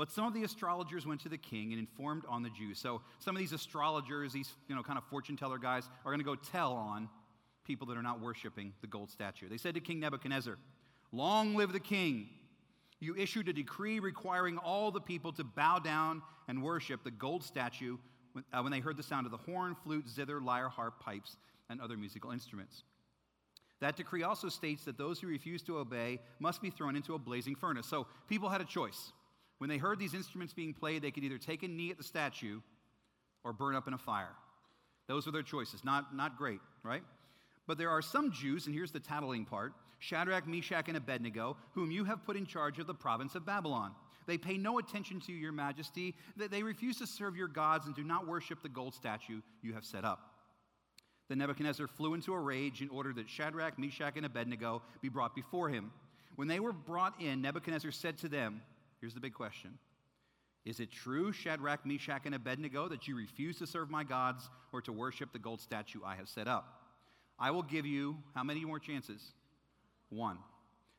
But 0.00 0.10
some 0.10 0.24
of 0.24 0.32
the 0.32 0.44
astrologers 0.44 1.06
went 1.06 1.20
to 1.20 1.28
the 1.28 1.36
king 1.36 1.74
and 1.74 1.78
informed 1.78 2.24
on 2.26 2.42
the 2.42 2.48
Jews. 2.48 2.78
So 2.78 3.02
some 3.18 3.36
of 3.36 3.38
these 3.38 3.52
astrologers, 3.52 4.32
these 4.32 4.50
you 4.66 4.74
know 4.74 4.82
kind 4.82 4.96
of 4.96 5.04
fortune 5.04 5.36
teller 5.36 5.58
guys, 5.58 5.90
are 6.06 6.10
going 6.10 6.20
to 6.20 6.24
go 6.24 6.36
tell 6.36 6.72
on 6.72 7.06
people 7.66 7.86
that 7.88 7.98
are 7.98 8.02
not 8.02 8.18
worshiping 8.18 8.72
the 8.80 8.86
gold 8.86 9.10
statue. 9.10 9.46
They 9.50 9.58
said 9.58 9.74
to 9.74 9.80
King 9.80 10.00
Nebuchadnezzar, 10.00 10.56
"Long 11.12 11.54
live 11.54 11.74
the 11.74 11.80
king! 11.80 12.30
You 12.98 13.14
issued 13.14 13.50
a 13.50 13.52
decree 13.52 14.00
requiring 14.00 14.56
all 14.56 14.90
the 14.90 15.02
people 15.02 15.34
to 15.34 15.44
bow 15.44 15.80
down 15.80 16.22
and 16.48 16.62
worship 16.62 17.04
the 17.04 17.10
gold 17.10 17.44
statue 17.44 17.98
when, 18.32 18.42
uh, 18.54 18.62
when 18.62 18.72
they 18.72 18.80
heard 18.80 18.96
the 18.96 19.02
sound 19.02 19.26
of 19.26 19.32
the 19.32 19.36
horn, 19.52 19.76
flute, 19.84 20.08
zither, 20.08 20.40
lyre, 20.40 20.70
harp, 20.70 20.98
pipes, 20.98 21.36
and 21.68 21.78
other 21.78 21.98
musical 21.98 22.30
instruments." 22.30 22.84
That 23.80 23.96
decree 23.96 24.22
also 24.22 24.48
states 24.48 24.82
that 24.86 24.96
those 24.96 25.20
who 25.20 25.26
refuse 25.26 25.62
to 25.64 25.76
obey 25.76 26.20
must 26.38 26.62
be 26.62 26.70
thrown 26.70 26.96
into 26.96 27.12
a 27.12 27.18
blazing 27.18 27.54
furnace. 27.54 27.86
So 27.86 28.06
people 28.28 28.48
had 28.48 28.62
a 28.62 28.64
choice. 28.64 29.12
When 29.60 29.68
they 29.68 29.76
heard 29.76 29.98
these 29.98 30.14
instruments 30.14 30.54
being 30.54 30.72
played, 30.72 31.02
they 31.02 31.10
could 31.10 31.22
either 31.22 31.36
take 31.36 31.62
a 31.62 31.68
knee 31.68 31.90
at 31.90 31.98
the 31.98 32.02
statue 32.02 32.60
or 33.44 33.52
burn 33.52 33.76
up 33.76 33.86
in 33.86 33.92
a 33.92 33.98
fire. 33.98 34.34
Those 35.06 35.26
were 35.26 35.32
their 35.32 35.42
choices. 35.42 35.84
Not, 35.84 36.16
not 36.16 36.38
great, 36.38 36.60
right? 36.82 37.02
But 37.66 37.76
there 37.76 37.90
are 37.90 38.00
some 38.00 38.32
Jews, 38.32 38.64
and 38.64 38.74
here's 38.74 38.90
the 38.90 39.00
tattling 39.00 39.44
part 39.44 39.74
Shadrach, 39.98 40.48
Meshach, 40.48 40.88
and 40.88 40.96
Abednego, 40.96 41.58
whom 41.72 41.90
you 41.90 42.04
have 42.04 42.24
put 42.24 42.38
in 42.38 42.46
charge 42.46 42.78
of 42.78 42.86
the 42.86 42.94
province 42.94 43.34
of 43.34 43.44
Babylon. 43.44 43.92
They 44.26 44.38
pay 44.38 44.56
no 44.56 44.78
attention 44.78 45.20
to 45.26 45.32
your 45.32 45.52
majesty. 45.52 46.14
They 46.38 46.62
refuse 46.62 46.96
to 46.96 47.06
serve 47.06 47.36
your 47.36 47.48
gods 47.48 47.84
and 47.84 47.94
do 47.94 48.02
not 48.02 48.26
worship 48.26 48.62
the 48.62 48.68
gold 48.70 48.94
statue 48.94 49.42
you 49.60 49.74
have 49.74 49.84
set 49.84 50.06
up. 50.06 50.20
Then 51.28 51.36
Nebuchadnezzar 51.36 51.86
flew 51.86 52.14
into 52.14 52.32
a 52.32 52.40
rage 52.40 52.80
and 52.80 52.90
ordered 52.90 53.16
that 53.16 53.28
Shadrach, 53.28 53.78
Meshach, 53.78 54.16
and 54.16 54.24
Abednego 54.24 54.80
be 55.02 55.10
brought 55.10 55.34
before 55.34 55.68
him. 55.68 55.92
When 56.36 56.48
they 56.48 56.60
were 56.60 56.72
brought 56.72 57.20
in, 57.20 57.42
Nebuchadnezzar 57.42 57.90
said 57.90 58.16
to 58.18 58.28
them, 58.28 58.62
Here's 59.00 59.14
the 59.14 59.20
big 59.20 59.34
question 59.34 59.78
Is 60.64 60.80
it 60.80 60.92
true, 60.92 61.32
Shadrach, 61.32 61.84
Meshach, 61.86 62.22
and 62.26 62.34
Abednego, 62.34 62.88
that 62.88 63.08
you 63.08 63.16
refuse 63.16 63.58
to 63.58 63.66
serve 63.66 63.90
my 63.90 64.04
gods 64.04 64.48
or 64.72 64.80
to 64.82 64.92
worship 64.92 65.32
the 65.32 65.38
gold 65.38 65.60
statue 65.60 66.00
I 66.04 66.16
have 66.16 66.28
set 66.28 66.46
up? 66.46 66.76
I 67.38 67.50
will 67.50 67.62
give 67.62 67.86
you 67.86 68.18
how 68.34 68.44
many 68.44 68.64
more 68.64 68.78
chances? 68.78 69.32
One. 70.10 70.38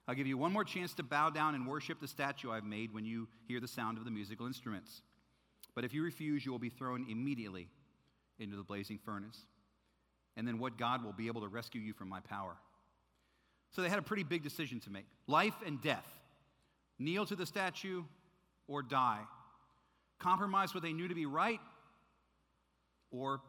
I'll 0.07 0.15
give 0.15 0.25
you 0.25 0.37
one 0.37 0.51
more 0.51 0.63
chance 0.63 0.93
to 0.95 1.03
bow 1.03 1.29
down 1.29 1.53
and 1.53 1.67
worship 1.67 1.99
the 2.01 2.07
statue 2.07 2.51
I've 2.51 2.63
made 2.63 2.91
when 2.91 3.05
you 3.05 3.27
hear 3.47 3.59
the 3.59 3.67
sound 3.67 3.99
of 3.99 4.05
the 4.05 4.11
musical 4.11 4.47
instruments. 4.47 5.03
But 5.75 5.85
if 5.85 5.93
you 5.93 6.03
refuse, 6.03 6.43
you 6.43 6.51
will 6.51 6.59
be 6.59 6.69
thrown 6.69 7.05
immediately 7.07 7.69
into 8.39 8.57
the 8.57 8.63
blazing 8.63 8.99
furnace. 9.05 9.45
And 10.35 10.47
then 10.47 10.57
what 10.57 10.77
God 10.77 11.03
will 11.05 11.13
be 11.13 11.27
able 11.27 11.41
to 11.41 11.47
rescue 11.47 11.79
you 11.79 11.93
from 11.93 12.09
my 12.09 12.19
power. 12.19 12.55
So 13.69 13.81
they 13.81 13.89
had 13.89 13.99
a 13.99 14.03
pretty 14.03 14.23
big 14.23 14.43
decision 14.43 14.79
to 14.81 14.89
make 14.89 15.05
life 15.27 15.53
and 15.65 15.81
death 15.81 16.07
kneel 17.03 17.25
to 17.25 17.35
the 17.35 17.45
statue, 17.45 18.03
or 18.67 18.81
die. 18.81 19.21
Compromise 20.19 20.73
what 20.73 20.83
they 20.83 20.93
knew 20.93 21.07
to 21.07 21.15
be 21.15 21.25
right, 21.25 21.59
or 23.11 23.41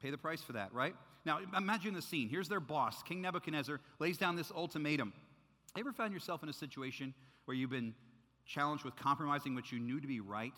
pay 0.00 0.10
the 0.10 0.18
price 0.18 0.42
for 0.42 0.52
that, 0.52 0.72
right? 0.72 0.94
Now, 1.24 1.40
imagine 1.56 1.94
the 1.94 2.02
scene. 2.02 2.28
Here's 2.28 2.48
their 2.48 2.60
boss, 2.60 3.02
King 3.02 3.20
Nebuchadnezzar, 3.20 3.80
lays 3.98 4.16
down 4.16 4.36
this 4.36 4.50
ultimatum. 4.50 5.12
Ever 5.78 5.92
found 5.92 6.12
yourself 6.12 6.42
in 6.42 6.48
a 6.48 6.52
situation 6.52 7.14
where 7.44 7.54
you've 7.54 7.70
been 7.70 7.94
challenged 8.46 8.84
with 8.84 8.96
compromising 8.96 9.54
what 9.54 9.70
you 9.70 9.78
knew 9.78 10.00
to 10.00 10.06
be 10.06 10.20
right? 10.20 10.54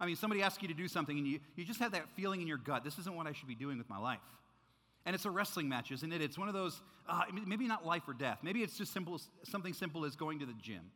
I 0.00 0.06
mean, 0.06 0.16
somebody 0.16 0.42
asks 0.42 0.62
you 0.62 0.68
to 0.68 0.74
do 0.74 0.88
something 0.88 1.18
and 1.18 1.26
you, 1.26 1.40
you 1.56 1.64
just 1.64 1.80
have 1.80 1.92
that 1.92 2.08
feeling 2.16 2.40
in 2.40 2.46
your 2.46 2.56
gut 2.56 2.84
this 2.84 2.98
isn't 2.98 3.14
what 3.14 3.26
I 3.26 3.32
should 3.32 3.48
be 3.48 3.54
doing 3.54 3.76
with 3.76 3.88
my 3.90 3.98
life. 3.98 4.20
And 5.04 5.14
it's 5.14 5.24
a 5.24 5.30
wrestling 5.30 5.68
match, 5.68 5.90
isn't 5.90 6.12
it? 6.12 6.22
It's 6.22 6.38
one 6.38 6.48
of 6.48 6.54
those, 6.54 6.80
uh, 7.08 7.22
maybe 7.46 7.66
not 7.66 7.86
life 7.86 8.02
or 8.06 8.14
death. 8.14 8.38
Maybe 8.42 8.62
it's 8.62 8.76
just 8.76 8.92
simple, 8.92 9.20
something 9.44 9.72
simple 9.72 10.04
as 10.04 10.14
going 10.14 10.38
to 10.40 10.46
the 10.46 10.54
gym. 10.54 10.90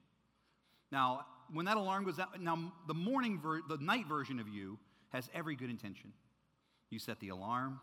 Now, 0.93 1.27
when 1.53 1.67
that 1.67 1.77
alarm 1.77 2.05
goes 2.05 2.19
out, 2.19 2.41
now 2.41 2.73
the 2.87 2.95
morning, 2.95 3.41
ver- 3.41 3.63
the 3.69 3.79
night 3.79 4.07
version 4.07 4.41
of 4.41 4.49
you 4.49 4.79
has 5.13 5.29
every 5.35 5.57
good 5.57 5.71
intention. 5.71 6.13
You 6.91 6.99
set 6.99 7.21
the 7.21 7.29
alarm, 7.29 7.81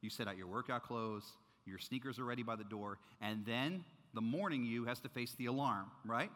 you 0.00 0.10
set 0.10 0.28
out 0.28 0.36
your 0.36 0.46
workout 0.46 0.82
clothes, 0.82 1.24
your 1.64 1.78
sneakers 1.78 2.18
are 2.18 2.24
ready 2.24 2.42
by 2.42 2.56
the 2.56 2.64
door, 2.64 2.98
and 3.20 3.44
then 3.46 3.84
the 4.14 4.20
morning 4.20 4.64
you 4.64 4.84
has 4.84 5.00
to 5.00 5.08
face 5.08 5.34
the 5.38 5.46
alarm, 5.46 5.90
right? 6.04 6.30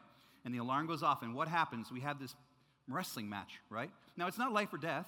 And 0.45 0.55
the 0.55 0.59
alarm 0.59 0.87
goes 0.87 1.03
off, 1.03 1.23
and 1.23 1.35
what 1.35 1.49
happens? 1.49 1.91
We 1.91 2.01
have 2.01 2.21
this 2.21 2.35
wrestling 2.89 3.29
match, 3.29 3.61
right? 3.69 3.91
Now 4.17 4.29
it's 4.29 4.39
not 4.39 4.53
life 4.53 4.73
or 4.73 4.79
death. 4.79 5.07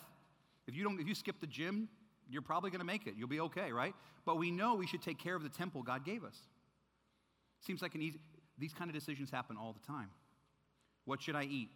If 0.66 0.74
you 0.76 0.84
don't, 0.84 1.00
if 1.00 1.06
you 1.06 1.14
skip 1.14 1.40
the 1.40 1.46
gym, 1.46 1.88
you're 2.28 2.42
probably 2.42 2.70
going 2.70 2.80
to 2.80 2.86
make 2.86 3.06
it. 3.06 3.14
You'll 3.16 3.28
be 3.28 3.40
okay, 3.40 3.72
right? 3.72 3.94
But 4.26 4.36
we 4.36 4.50
know 4.50 4.74
we 4.74 4.86
should 4.86 5.02
take 5.02 5.18
care 5.18 5.34
of 5.34 5.42
the 5.42 5.48
temple 5.48 5.82
God 5.82 6.04
gave 6.04 6.24
us. 6.24 6.36
Seems 7.60 7.80
like 7.80 7.94
an 7.94 8.02
easy. 8.02 8.18
These 8.58 8.74
kind 8.74 8.90
of 8.90 8.94
decisions 8.94 9.30
happen 9.30 9.56
all 9.56 9.72
the 9.72 9.86
time. 9.86 10.10
What 11.08 11.22
should 11.22 11.36
I 11.36 11.44
eat? 11.44 11.70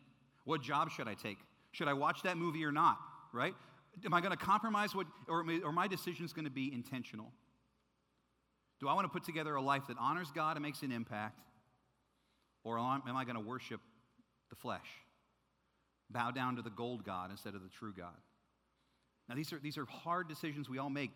What 0.45 0.61
job 0.61 0.91
should 0.91 1.09
I 1.09 1.15
take? 1.15 1.39
Should 1.71 1.89
I 1.89 1.95
watch 1.95 2.23
that 2.25 2.37
movie 2.37 2.67
or 2.67 2.71
not? 2.71 2.99
Right? 3.33 3.55
Am 4.05 4.12
I 4.12 4.21
going 4.21 4.37
to 4.37 4.37
compromise 4.37 4.95
what, 4.95 5.07
or, 5.27 5.43
or 5.65 5.73
my 5.73 5.89
decision 5.89 6.27
is 6.27 6.35
going 6.35 6.45
to 6.45 6.51
be 6.51 6.71
intentional? 6.71 7.33
Do 8.79 8.89
I 8.89 8.95
want 8.95 9.07
to 9.07 9.09
put 9.09 9.25
together 9.25 9.55
a 9.55 9.62
life 9.62 9.85
that 9.89 9.97
honors 9.99 10.31
God 10.35 10.59
and 10.59 10.62
makes 10.62 10.83
an 10.83 10.93
impact? 10.93 11.41
Or 12.62 12.79
am 12.79 13.17
I 13.17 13.25
going 13.25 13.37
to 13.37 13.41
worship 13.41 13.81
the 14.51 14.57
flesh? 14.57 14.87
Bow 16.11 16.31
down 16.31 16.57
to 16.57 16.62
the 16.62 16.71
gold 16.71 17.03
God 17.03 17.31
instead 17.31 17.55
of 17.55 17.62
the 17.62 17.71
true 17.71 17.95
God? 17.97 18.12
Now, 19.31 19.35
these 19.35 19.51
are, 19.55 19.59
these 19.59 19.79
are 19.79 19.87
hard 19.87 20.29
decisions 20.29 20.69
we 20.69 20.77
all 20.77 20.91
make, 20.91 21.11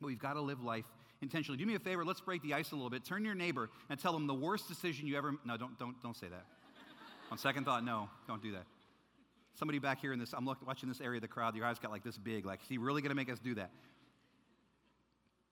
but 0.00 0.06
we've 0.06 0.20
got 0.20 0.34
to 0.34 0.40
live 0.40 0.62
life 0.62 0.86
intentionally. 1.20 1.58
Do 1.58 1.66
me 1.66 1.74
a 1.74 1.80
favor, 1.80 2.04
let's 2.04 2.20
break 2.20 2.44
the 2.44 2.54
ice 2.54 2.70
a 2.70 2.76
little 2.76 2.90
bit. 2.90 3.04
Turn 3.04 3.22
to 3.22 3.26
your 3.26 3.34
neighbor 3.34 3.70
and 3.88 3.98
tell 3.98 4.12
them 4.12 4.28
the 4.28 4.34
worst 4.34 4.68
decision 4.68 5.08
you 5.08 5.18
ever. 5.18 5.34
No, 5.44 5.56
don't, 5.56 5.76
don't, 5.80 6.00
don't 6.00 6.16
say 6.16 6.28
that. 6.28 6.46
On 7.30 7.38
second 7.38 7.64
thought, 7.64 7.84
no, 7.84 8.08
don't 8.26 8.42
do 8.42 8.52
that. 8.52 8.64
Somebody 9.54 9.78
back 9.78 10.00
here 10.00 10.12
in 10.12 10.18
this, 10.18 10.32
I'm 10.32 10.46
looking, 10.46 10.66
watching 10.66 10.88
this 10.88 11.00
area 11.00 11.18
of 11.18 11.22
the 11.22 11.28
crowd, 11.28 11.54
your 11.54 11.66
eyes 11.66 11.78
got 11.78 11.90
like 11.90 12.04
this 12.04 12.16
big. 12.18 12.46
Like, 12.46 12.62
is 12.62 12.68
he 12.68 12.78
really 12.78 13.02
going 13.02 13.10
to 13.10 13.16
make 13.16 13.30
us 13.30 13.38
do 13.38 13.54
that? 13.56 13.70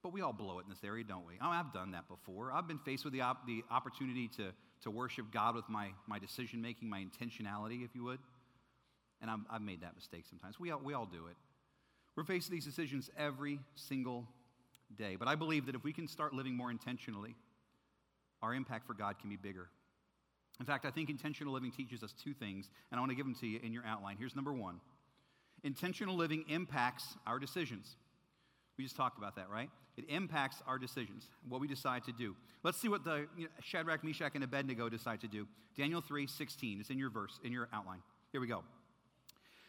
But 0.02 0.12
we 0.12 0.20
all 0.20 0.32
blow 0.32 0.58
it 0.60 0.62
in 0.62 0.70
this 0.70 0.84
area, 0.84 1.04
don't 1.04 1.26
we? 1.26 1.34
Oh, 1.42 1.48
I 1.48 1.56
have 1.56 1.72
done 1.72 1.90
that 1.92 2.08
before. 2.08 2.52
I've 2.52 2.68
been 2.68 2.78
faced 2.78 3.04
with 3.04 3.12
the, 3.12 3.22
op- 3.22 3.46
the 3.46 3.64
opportunity 3.70 4.28
to, 4.36 4.52
to 4.82 4.90
worship 4.90 5.26
God 5.32 5.56
with 5.56 5.68
my, 5.68 5.90
my 6.06 6.18
decision 6.18 6.62
making, 6.62 6.88
my 6.88 7.04
intentionality, 7.04 7.84
if 7.84 7.94
you 7.94 8.04
would. 8.04 8.20
And 9.20 9.30
i 9.30 9.34
have 9.52 9.62
made 9.62 9.80
that 9.80 9.96
mistake 9.96 10.24
sometimes. 10.28 10.60
We 10.60 10.70
all, 10.70 10.80
we 10.82 10.94
all 10.94 11.06
do 11.06 11.26
it. 11.26 11.36
We're 12.14 12.24
facing 12.24 12.54
these 12.54 12.64
decisions 12.64 13.10
every 13.18 13.58
single 13.74 14.28
day. 14.96 15.16
But 15.16 15.28
I 15.28 15.34
believe 15.34 15.66
that 15.66 15.74
if 15.74 15.82
we 15.82 15.92
can 15.92 16.06
start 16.06 16.32
living 16.32 16.56
more 16.56 16.70
intentionally, 16.70 17.34
our 18.40 18.54
impact 18.54 18.86
for 18.86 18.94
God 18.94 19.18
can 19.18 19.28
be 19.28 19.36
bigger. 19.36 19.68
In 20.60 20.66
fact, 20.66 20.84
I 20.84 20.90
think 20.90 21.08
intentional 21.08 21.52
living 21.52 21.70
teaches 21.70 22.02
us 22.02 22.12
two 22.12 22.34
things, 22.34 22.68
and 22.90 22.98
I 22.98 23.00
want 23.00 23.10
to 23.10 23.16
give 23.16 23.26
them 23.26 23.36
to 23.36 23.46
you 23.46 23.60
in 23.62 23.72
your 23.72 23.84
outline. 23.86 24.16
Here's 24.18 24.34
number 24.34 24.52
one 24.52 24.80
intentional 25.64 26.16
living 26.16 26.44
impacts 26.48 27.16
our 27.26 27.38
decisions. 27.38 27.96
We 28.76 28.84
just 28.84 28.96
talked 28.96 29.18
about 29.18 29.34
that, 29.36 29.50
right? 29.50 29.70
It 29.96 30.04
impacts 30.08 30.62
our 30.68 30.78
decisions, 30.78 31.28
what 31.48 31.60
we 31.60 31.66
decide 31.66 32.04
to 32.04 32.12
do. 32.12 32.36
Let's 32.62 32.80
see 32.80 32.88
what 32.88 33.02
the 33.02 33.26
you 33.36 33.44
know, 33.44 33.50
Shadrach, 33.60 34.04
Meshach, 34.04 34.32
and 34.36 34.44
Abednego 34.44 34.88
decide 34.88 35.20
to 35.22 35.28
do. 35.28 35.48
Daniel 35.76 36.00
3 36.00 36.26
16. 36.26 36.80
It's 36.80 36.90
in 36.90 36.98
your 36.98 37.10
verse, 37.10 37.40
in 37.42 37.52
your 37.52 37.68
outline. 37.72 38.00
Here 38.30 38.40
we 38.40 38.46
go. 38.46 38.62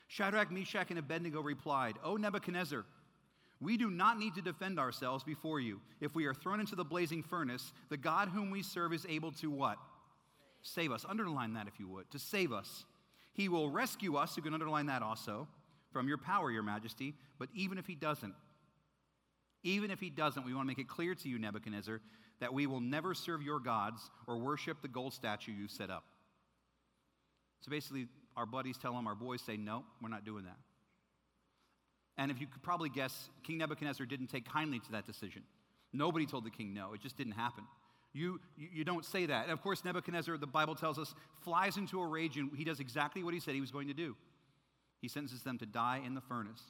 Shadrach, 0.07 0.51
Meshach, 0.51 0.89
and 0.91 0.99
Abednego 0.99 1.41
replied, 1.41 1.95
O 2.03 2.15
Nebuchadnezzar, 2.15 2.85
we 3.61 3.77
do 3.77 3.89
not 3.89 4.17
need 4.17 4.35
to 4.35 4.41
defend 4.41 4.79
ourselves 4.79 5.23
before 5.23 5.59
you. 5.59 5.81
If 5.99 6.15
we 6.15 6.25
are 6.25 6.33
thrown 6.33 6.59
into 6.59 6.75
the 6.75 6.85
blazing 6.85 7.23
furnace, 7.23 7.73
the 7.89 7.97
God 7.97 8.29
whom 8.29 8.51
we 8.51 8.63
serve 8.63 8.93
is 8.93 9.05
able 9.09 9.31
to 9.33 9.51
what? 9.51 9.77
Save 10.61 10.91
us. 10.91 11.05
Underline 11.07 11.53
that 11.53 11.67
if 11.67 11.79
you 11.79 11.87
would. 11.87 12.09
To 12.11 12.19
save 12.19 12.51
us. 12.51 12.85
He 13.33 13.49
will 13.49 13.69
rescue 13.69 14.15
us. 14.15 14.35
You 14.35 14.43
can 14.43 14.53
underline 14.53 14.87
that 14.87 15.01
also 15.01 15.47
from 15.91 16.07
your 16.07 16.17
power, 16.17 16.51
your 16.51 16.63
majesty. 16.63 17.13
But 17.37 17.49
even 17.53 17.77
if 17.77 17.87
he 17.87 17.95
doesn't, 17.95 18.33
even 19.63 19.91
if 19.91 19.99
he 19.99 20.09
doesn't, 20.09 20.45
we 20.45 20.53
want 20.53 20.65
to 20.65 20.67
make 20.67 20.79
it 20.79 20.87
clear 20.87 21.15
to 21.15 21.29
you, 21.29 21.39
Nebuchadnezzar, 21.39 22.01
that 22.39 22.53
we 22.53 22.67
will 22.67 22.79
never 22.79 23.13
serve 23.13 23.41
your 23.41 23.59
gods 23.59 24.09
or 24.27 24.37
worship 24.37 24.81
the 24.81 24.87
gold 24.87 25.13
statue 25.13 25.51
you've 25.51 25.71
set 25.71 25.89
up. 25.89 26.03
So 27.61 27.69
basically, 27.69 28.07
our 28.37 28.45
buddies 28.45 28.77
tell 28.77 28.97
him, 28.97 29.07
our 29.07 29.15
boys 29.15 29.41
say, 29.41 29.57
no, 29.57 29.83
we're 30.01 30.09
not 30.09 30.23
doing 30.23 30.45
that. 30.45 30.57
And 32.17 32.31
if 32.31 32.39
you 32.39 32.47
could 32.47 32.61
probably 32.61 32.89
guess, 32.89 33.29
King 33.43 33.57
Nebuchadnezzar 33.57 34.05
didn't 34.05 34.27
take 34.27 34.45
kindly 34.49 34.79
to 34.79 34.91
that 34.91 35.05
decision. 35.05 35.43
Nobody 35.91 36.25
told 36.25 36.45
the 36.45 36.49
king 36.49 36.73
no, 36.73 36.93
it 36.93 37.01
just 37.01 37.17
didn't 37.17 37.33
happen. 37.33 37.63
You, 38.13 38.39
you 38.57 38.83
don't 38.83 39.05
say 39.05 39.27
that. 39.27 39.43
And 39.43 39.51
of 39.51 39.61
course, 39.61 39.85
Nebuchadnezzar, 39.85 40.37
the 40.37 40.47
Bible 40.47 40.75
tells 40.75 40.97
us, 40.97 41.13
flies 41.41 41.77
into 41.77 42.01
a 42.01 42.07
rage 42.07 42.37
and 42.37 42.49
he 42.55 42.63
does 42.63 42.79
exactly 42.79 43.23
what 43.23 43.33
he 43.33 43.39
said 43.39 43.53
he 43.53 43.61
was 43.61 43.71
going 43.71 43.87
to 43.87 43.93
do. 43.93 44.15
He 45.01 45.07
sentences 45.07 45.43
them 45.43 45.57
to 45.59 45.65
die 45.65 46.01
in 46.05 46.15
the 46.15 46.21
furnace. 46.21 46.61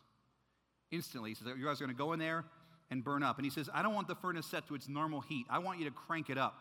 Instantly, 0.91 1.31
he 1.31 1.35
says, 1.35 1.47
You 1.57 1.65
guys 1.65 1.79
are 1.81 1.85
going 1.85 1.95
to 1.95 1.97
go 1.97 2.13
in 2.13 2.19
there 2.19 2.45
and 2.91 3.03
burn 3.03 3.23
up. 3.23 3.37
And 3.37 3.45
he 3.45 3.51
says, 3.51 3.69
I 3.73 3.81
don't 3.81 3.93
want 3.93 4.07
the 4.07 4.15
furnace 4.15 4.45
set 4.45 4.67
to 4.67 4.75
its 4.75 4.89
normal 4.89 5.21
heat. 5.21 5.45
I 5.49 5.59
want 5.59 5.79
you 5.79 5.85
to 5.85 5.91
crank 5.91 6.29
it 6.29 6.37
up. 6.37 6.57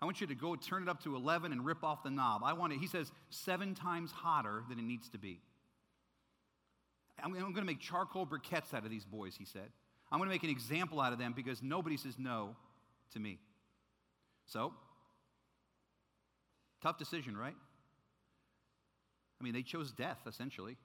I 0.00 0.04
want 0.04 0.20
you 0.20 0.26
to 0.28 0.34
go 0.34 0.54
turn 0.54 0.84
it 0.84 0.88
up 0.88 1.02
to 1.04 1.16
11 1.16 1.50
and 1.50 1.64
rip 1.64 1.82
off 1.82 2.04
the 2.04 2.10
knob. 2.10 2.42
I 2.44 2.52
want 2.52 2.72
it, 2.72 2.78
he 2.78 2.86
says, 2.86 3.10
seven 3.30 3.74
times 3.74 4.12
hotter 4.12 4.62
than 4.68 4.78
it 4.78 4.84
needs 4.84 5.08
to 5.10 5.18
be. 5.18 5.40
I'm, 7.22 7.34
I'm 7.34 7.40
going 7.40 7.54
to 7.54 7.64
make 7.64 7.80
charcoal 7.80 8.26
briquettes 8.26 8.72
out 8.74 8.84
of 8.84 8.90
these 8.90 9.04
boys, 9.04 9.34
he 9.36 9.44
said. 9.44 9.70
I'm 10.12 10.18
going 10.18 10.28
to 10.28 10.34
make 10.34 10.44
an 10.44 10.50
example 10.50 11.00
out 11.00 11.12
of 11.12 11.18
them 11.18 11.32
because 11.34 11.62
nobody 11.62 11.96
says 11.96 12.14
no 12.16 12.54
to 13.12 13.18
me. 13.18 13.40
So, 14.48 14.72
tough 16.82 16.98
decision, 16.98 17.36
right? 17.36 17.54
I 19.40 19.44
mean, 19.44 19.52
they 19.52 19.62
chose 19.62 19.92
death, 19.92 20.18
essentially. 20.26 20.76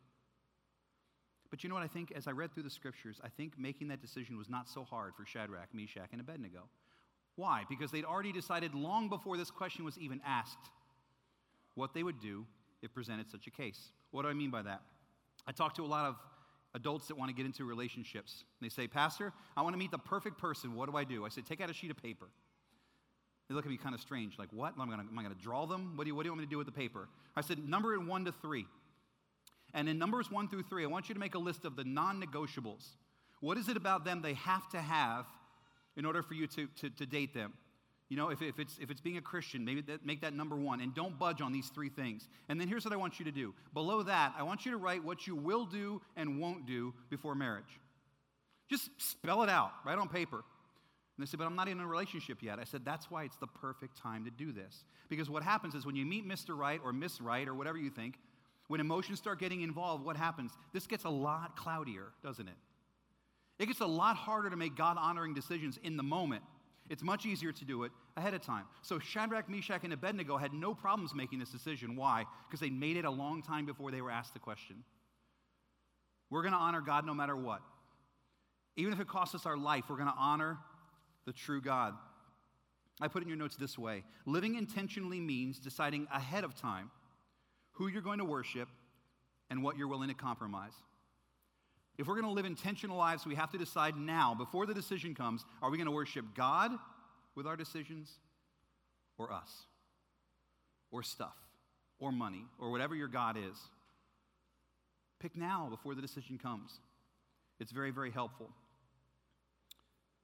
But 1.50 1.63
you 1.63 1.70
know 1.70 1.75
what 1.75 1.84
I 1.84 1.88
think? 1.88 2.12
As 2.12 2.27
I 2.27 2.32
read 2.32 2.53
through 2.53 2.63
the 2.63 2.70
scriptures, 2.70 3.22
I 3.24 3.29
think 3.29 3.58
making 3.58 3.88
that 3.88 4.01
decision 4.01 4.38
was 4.38 4.50
not 4.50 4.67
so 4.67 4.84
hard 4.84 5.13
for 5.15 5.25
Shadrach, 5.25 5.70
Meshach, 5.74 6.10
and 6.12 6.20
Abednego. 6.20 6.67
Why? 7.36 7.63
Because 7.70 7.89
they'd 7.89 8.05
already 8.05 8.32
decided 8.32 8.75
long 8.75 9.10
before 9.10 9.38
this 9.38 9.50
question 9.50 9.86
was 9.86 9.98
even 9.98 10.22
asked 10.25 10.70
what 11.75 11.93
they 11.93 12.03
would 12.03 12.20
do 12.20 12.46
if 12.82 12.93
presented 12.93 13.29
such 13.29 13.48
a 13.48 13.51
case. 13.51 13.91
What 14.12 14.24
do 14.24 14.27
I 14.27 14.34
mean 14.34 14.51
by 14.51 14.62
that? 14.63 14.82
I 15.48 15.51
talk 15.51 15.74
to 15.75 15.84
a 15.84 15.88
lot 15.88 16.05
of 16.05 16.15
adults 16.75 17.08
that 17.08 17.17
want 17.17 17.29
to 17.29 17.36
get 17.36 17.46
into 17.46 17.65
relationships. 17.65 18.43
They 18.62 18.70
say, 18.70 18.88
Pastor, 18.88 19.32
I 19.55 19.62
want 19.62 19.74
to 19.74 19.77
meet 19.79 19.91
the 19.91 19.98
perfect 19.98 20.38
person. 20.38 20.75
What 20.75 20.89
do 20.89 20.98
I 20.98 21.03
do? 21.03 21.25
I 21.25 21.29
say, 21.29 21.41
take 21.41 21.62
out 21.62 21.70
a 21.70 21.74
sheet 21.74 21.91
of 21.91 21.98
paper. 21.98 22.27
They 23.53 23.55
look 23.55 23.65
at 23.65 23.72
me 23.72 23.77
kind 23.77 23.93
of 23.93 24.01
strange, 24.01 24.39
like, 24.39 24.50
what? 24.51 24.74
Am 24.79 24.89
I 24.89 25.22
going 25.22 25.36
to 25.36 25.39
draw 25.39 25.67
them? 25.67 25.95
What 25.95 26.05
do, 26.05 26.07
you, 26.07 26.15
what 26.15 26.24
do 26.24 26.27
you 26.27 26.31
want 26.31 26.39
me 26.39 26.45
to 26.48 26.50
do 26.50 26.57
with 26.57 26.65
the 26.65 26.74
paper? 26.74 27.07
I 27.36 27.41
said, 27.41 27.60
number 27.69 27.93
it 27.93 28.03
one 28.03 28.25
to 28.25 28.31
three. 28.31 28.65
And 29.75 29.88
in 29.88 30.00
numbers 30.00 30.31
one 30.31 30.48
through 30.48 30.63
three, 30.63 30.83
I 30.83 30.88
want 30.88 31.07
you 31.07 31.13
to 31.13 31.19
make 31.19 31.36
a 31.36 31.39
list 31.39 31.63
of 31.63 31.75
the 31.75 31.83
non 31.83 32.19
negotiables. 32.19 32.83
What 33.41 33.60
is 33.60 33.69
it 33.69 33.77
about 33.77 34.05
them 34.05 34.24
they 34.24 34.33
have 34.33 34.67
to 34.69 34.81
have 34.81 35.27
in 35.95 36.03
order 36.03 36.24
for 36.24 36.33
you 36.33 36.48
to, 36.48 36.67
to, 36.81 36.89
to 36.89 37.05
date 37.05 37.36
them? 37.36 37.53
You 38.10 38.17
know, 38.17 38.29
if, 38.29 38.41
if, 38.41 38.57
it's, 38.57 38.75
if 38.81 38.89
it's 38.89 39.01
being 39.01 39.17
a 39.17 39.22
Christian, 39.22 39.63
maybe 39.63 39.81
that, 39.81 40.03
make 40.03 40.22
that 40.22 40.33
number 40.33 40.55
one. 40.55 40.81
And 40.81 40.95
don't 40.95 41.19
budge 41.19 41.39
on 41.39 41.53
these 41.53 41.67
three 41.67 41.89
things. 41.89 42.27
And 42.50 42.60
then 42.60 42.67
here's 42.67 42.86
what 42.86 42.93
I 42.93 42.98
want 42.98 43.19
you 43.19 43.25
to 43.25 43.31
do. 43.31 43.53
Below 43.75 44.01
that, 44.01 44.33
I 44.36 44.41
want 44.41 44.65
you 44.65 44.72
to 44.72 44.77
write 44.77 45.03
what 45.03 45.27
you 45.27 45.36
will 45.36 45.65
do 45.67 46.01
and 46.15 46.39
won't 46.39 46.65
do 46.65 46.91
before 47.12 47.36
marriage. 47.36 47.79
Just 48.67 48.89
spell 48.98 49.43
it 49.43 49.50
out, 49.50 49.74
right 49.86 49.98
on 50.00 50.10
paper. 50.10 50.43
And 51.17 51.25
they 51.25 51.29
said, 51.29 51.39
But 51.39 51.46
I'm 51.46 51.55
not 51.55 51.67
in 51.67 51.79
a 51.79 51.88
relationship 51.88 52.41
yet. 52.41 52.60
I 52.60 52.63
said, 52.63 52.84
That's 52.86 53.12
why 53.12 53.24
it's 53.24 53.38
the 53.38 53.48
perfect 53.48 53.98
time 53.98 54.25
to 54.25 54.32
do 54.32 54.51
this. 54.51 54.86
Because 55.10 55.29
what 55.29 55.43
happens 55.43 55.75
is 55.75 55.86
when 55.86 55.96
you 55.96 56.05
meet 56.05 56.27
Mr. 56.27 56.58
Right 56.58 56.82
or 56.84 56.93
Miss 56.93 57.22
Right 57.22 57.48
or 57.48 57.53
whatever 57.53 57.77
you 57.77 57.89
think, 57.89 58.15
when 58.67 58.79
emotions 58.79 59.20
start 59.20 59.39
getting 59.39 59.62
involved, 59.62 60.05
what 60.05 60.15
happens? 60.15 60.51
This 60.72 60.88
gets 60.88 61.03
a 61.03 61.10
lot 61.10 61.55
cloudier, 61.55 62.08
doesn't 62.24 62.48
it? 62.48 62.55
It 63.60 63.67
gets 63.67 63.82
a 63.82 63.86
lot 63.86 64.15
harder 64.15 64.50
to 64.50 64.55
make 64.55 64.75
God 64.75 64.98
honoring 65.00 65.34
decisions 65.34 65.79
in 65.84 65.98
the 65.98 66.03
moment. 66.03 66.43
It's 66.89 67.03
much 67.03 67.25
easier 67.25 67.51
to 67.51 67.65
do 67.65 67.84
it 67.84 67.91
ahead 68.17 68.34
of 68.34 68.41
time. 68.41 68.65
So 68.82 69.00
Shadrach, 69.00 69.50
Meshach, 69.50 69.84
and 69.84 69.93
Abednego 69.93 70.38
had 70.38 70.53
no 70.53 70.74
problems 70.74 71.13
making 71.13 71.39
this 71.39 71.50
decision. 71.50 71.96
Why? 71.96 72.25
Because 72.48 72.60
they 72.60 72.70
made 72.70 72.98
it 72.98 73.05
a 73.05 73.12
long 73.12 73.41
time 73.41 73.65
before 73.65 73.91
they 73.91 74.01
were 74.01 74.12
asked 74.12 74.34
the 74.34 74.39
question. 74.39 74.84
We're 76.29 76.41
going 76.41 76.53
to 76.53 76.60
honor 76.60 76.82
God 76.82 77.05
no 77.05 77.13
matter 77.13 77.36
what. 77.36 77.62
Even 78.75 78.91
if 78.91 79.00
it 79.00 79.08
costs 79.08 79.36
us 79.36 79.46
our 79.46 79.55
life, 79.55 79.86
we're 79.88 79.98
going 79.98 80.10
to 80.10 80.15
honor 80.17 80.58
the 81.25 81.34
true 81.34 81.62
God. 81.62 81.94
I 83.01 83.08
put 83.08 83.24
in 83.24 83.27
your 83.27 83.38
notes 83.38 83.56
this 83.56 83.77
way 83.77 84.03
living 84.25 84.56
intentionally 84.56 85.20
means 85.20 85.60
deciding 85.60 86.08
ahead 86.13 86.44
of 86.44 86.56
time 86.56 86.92
who 87.74 87.88
you're 87.88 88.01
going 88.01 88.20
to 88.20 88.25
worship 88.25 88.70
and 89.50 89.63
what 89.63 89.77
you're 89.77 89.88
willing 89.88 90.10
to 90.10 90.15
compromise. 90.15 90.74
If 91.98 92.08
we're 92.08 92.15
going 92.15 92.27
to 92.27 92.32
live 92.32 92.46
intentional 92.46 92.98
lives, 92.98 93.25
we 93.25 93.36
have 93.36 93.51
to 93.51 93.58
decide 93.58 93.96
now, 93.96 94.34
before 94.34 94.65
the 94.65 94.74
decision 94.74 95.13
comes, 95.13 95.46
are 95.62 95.70
we 95.70 95.77
going 95.77 95.86
to 95.86 95.92
worship 95.92 96.25
God 96.36 96.72
with 97.36 97.46
our 97.46 97.56
decisions 97.56 98.12
or 99.18 99.32
us 99.32 99.51
or 100.92 101.03
stuff 101.03 101.36
or 102.00 102.12
money 102.12 102.46
or 102.60 102.72
whatever 102.72 102.96
your 102.96 103.08
God 103.08 103.38
is? 103.38 103.58
Pick 105.20 105.36
now 105.38 105.68
before 105.70 105.94
the 105.94 106.01
decision 106.01 106.38
comes. 106.38 106.80
It's 107.60 107.72
very, 107.72 107.92
very 107.92 108.12
helpful. 108.12 108.50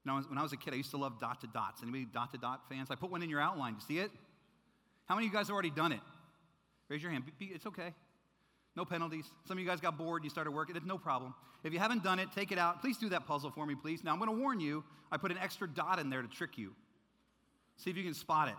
Now, 0.06 0.22
when 0.22 0.38
I 0.38 0.44
was 0.44 0.53
a 0.53 0.58
kid, 0.58 0.74
I 0.74 0.77
used 0.77 0.91
to 0.91 0.98
love 0.98 1.20
dot 1.20 1.41
to 1.41 1.48
dots. 1.48 1.82
Anybody 1.82 2.06
dot 2.06 2.32
to 2.32 2.38
dot 2.38 2.62
fans? 2.70 2.89
I 2.89 2.96
put 2.96 3.12
one 3.12 3.22
in 3.22 3.29
your 3.29 3.41
outline. 3.41 3.75
You 3.75 3.82
see 3.86 4.00
it? 4.00 4.12
How 5.06 5.15
many 5.15 5.27
of 5.27 5.34
you 5.34 5.38
guys 5.38 5.48
have 5.48 5.53
already 5.53 5.70
done 5.70 5.91
it? 5.91 6.00
Raise 6.88 7.01
your 7.03 7.12
hand. 7.12 7.24
It's 7.39 7.65
okay. 7.65 7.94
No 8.75 8.86
penalties. 8.86 9.25
Some 9.46 9.58
of 9.58 9.63
you 9.63 9.68
guys 9.68 9.82
got 9.82 9.98
bored 9.98 10.22
and 10.22 10.25
you 10.25 10.29
started 10.29 10.51
working. 10.51 10.75
It's 10.75 10.86
no 10.86 10.98
problem. 10.98 11.34
If 11.63 11.74
you 11.74 11.79
haven't 11.79 12.03
done 12.03 12.20
it, 12.20 12.29
take 12.34 12.51
it 12.51 12.58
out. 12.58 12.82
Please 12.82 12.98
do 12.98 13.10
that 13.10 13.27
puzzle 13.27 13.51
for 13.51 13.65
me, 13.65 13.75
please. 13.75 14.03
Now, 14.03 14.13
I'm 14.13 14.20
going 14.20 14.32
to 14.32 14.41
warn 14.41 14.60
you, 14.60 14.84
I 15.12 15.18
put 15.18 15.32
an 15.32 15.38
extra 15.38 15.68
dot 15.68 16.00
in 16.00 16.10
there 16.10 16.22
to 16.22 16.27
trick 16.27 16.58
you. 16.58 16.74
See 17.75 17.89
if 17.89 17.98
you 17.98 18.03
can 18.03 18.13
spot 18.13 18.48
it. 18.48 18.56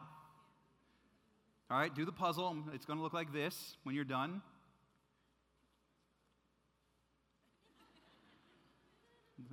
All 1.71 1.79
right, 1.79 1.95
do 1.95 2.05
the 2.05 2.13
puzzle. 2.13 2.57
It's 2.75 2.85
going 2.85 2.99
to 2.99 3.03
look 3.03 3.15
like 3.15 3.33
this 3.33 3.77
when 3.85 3.95
you're 3.95 4.05
done. 4.05 4.43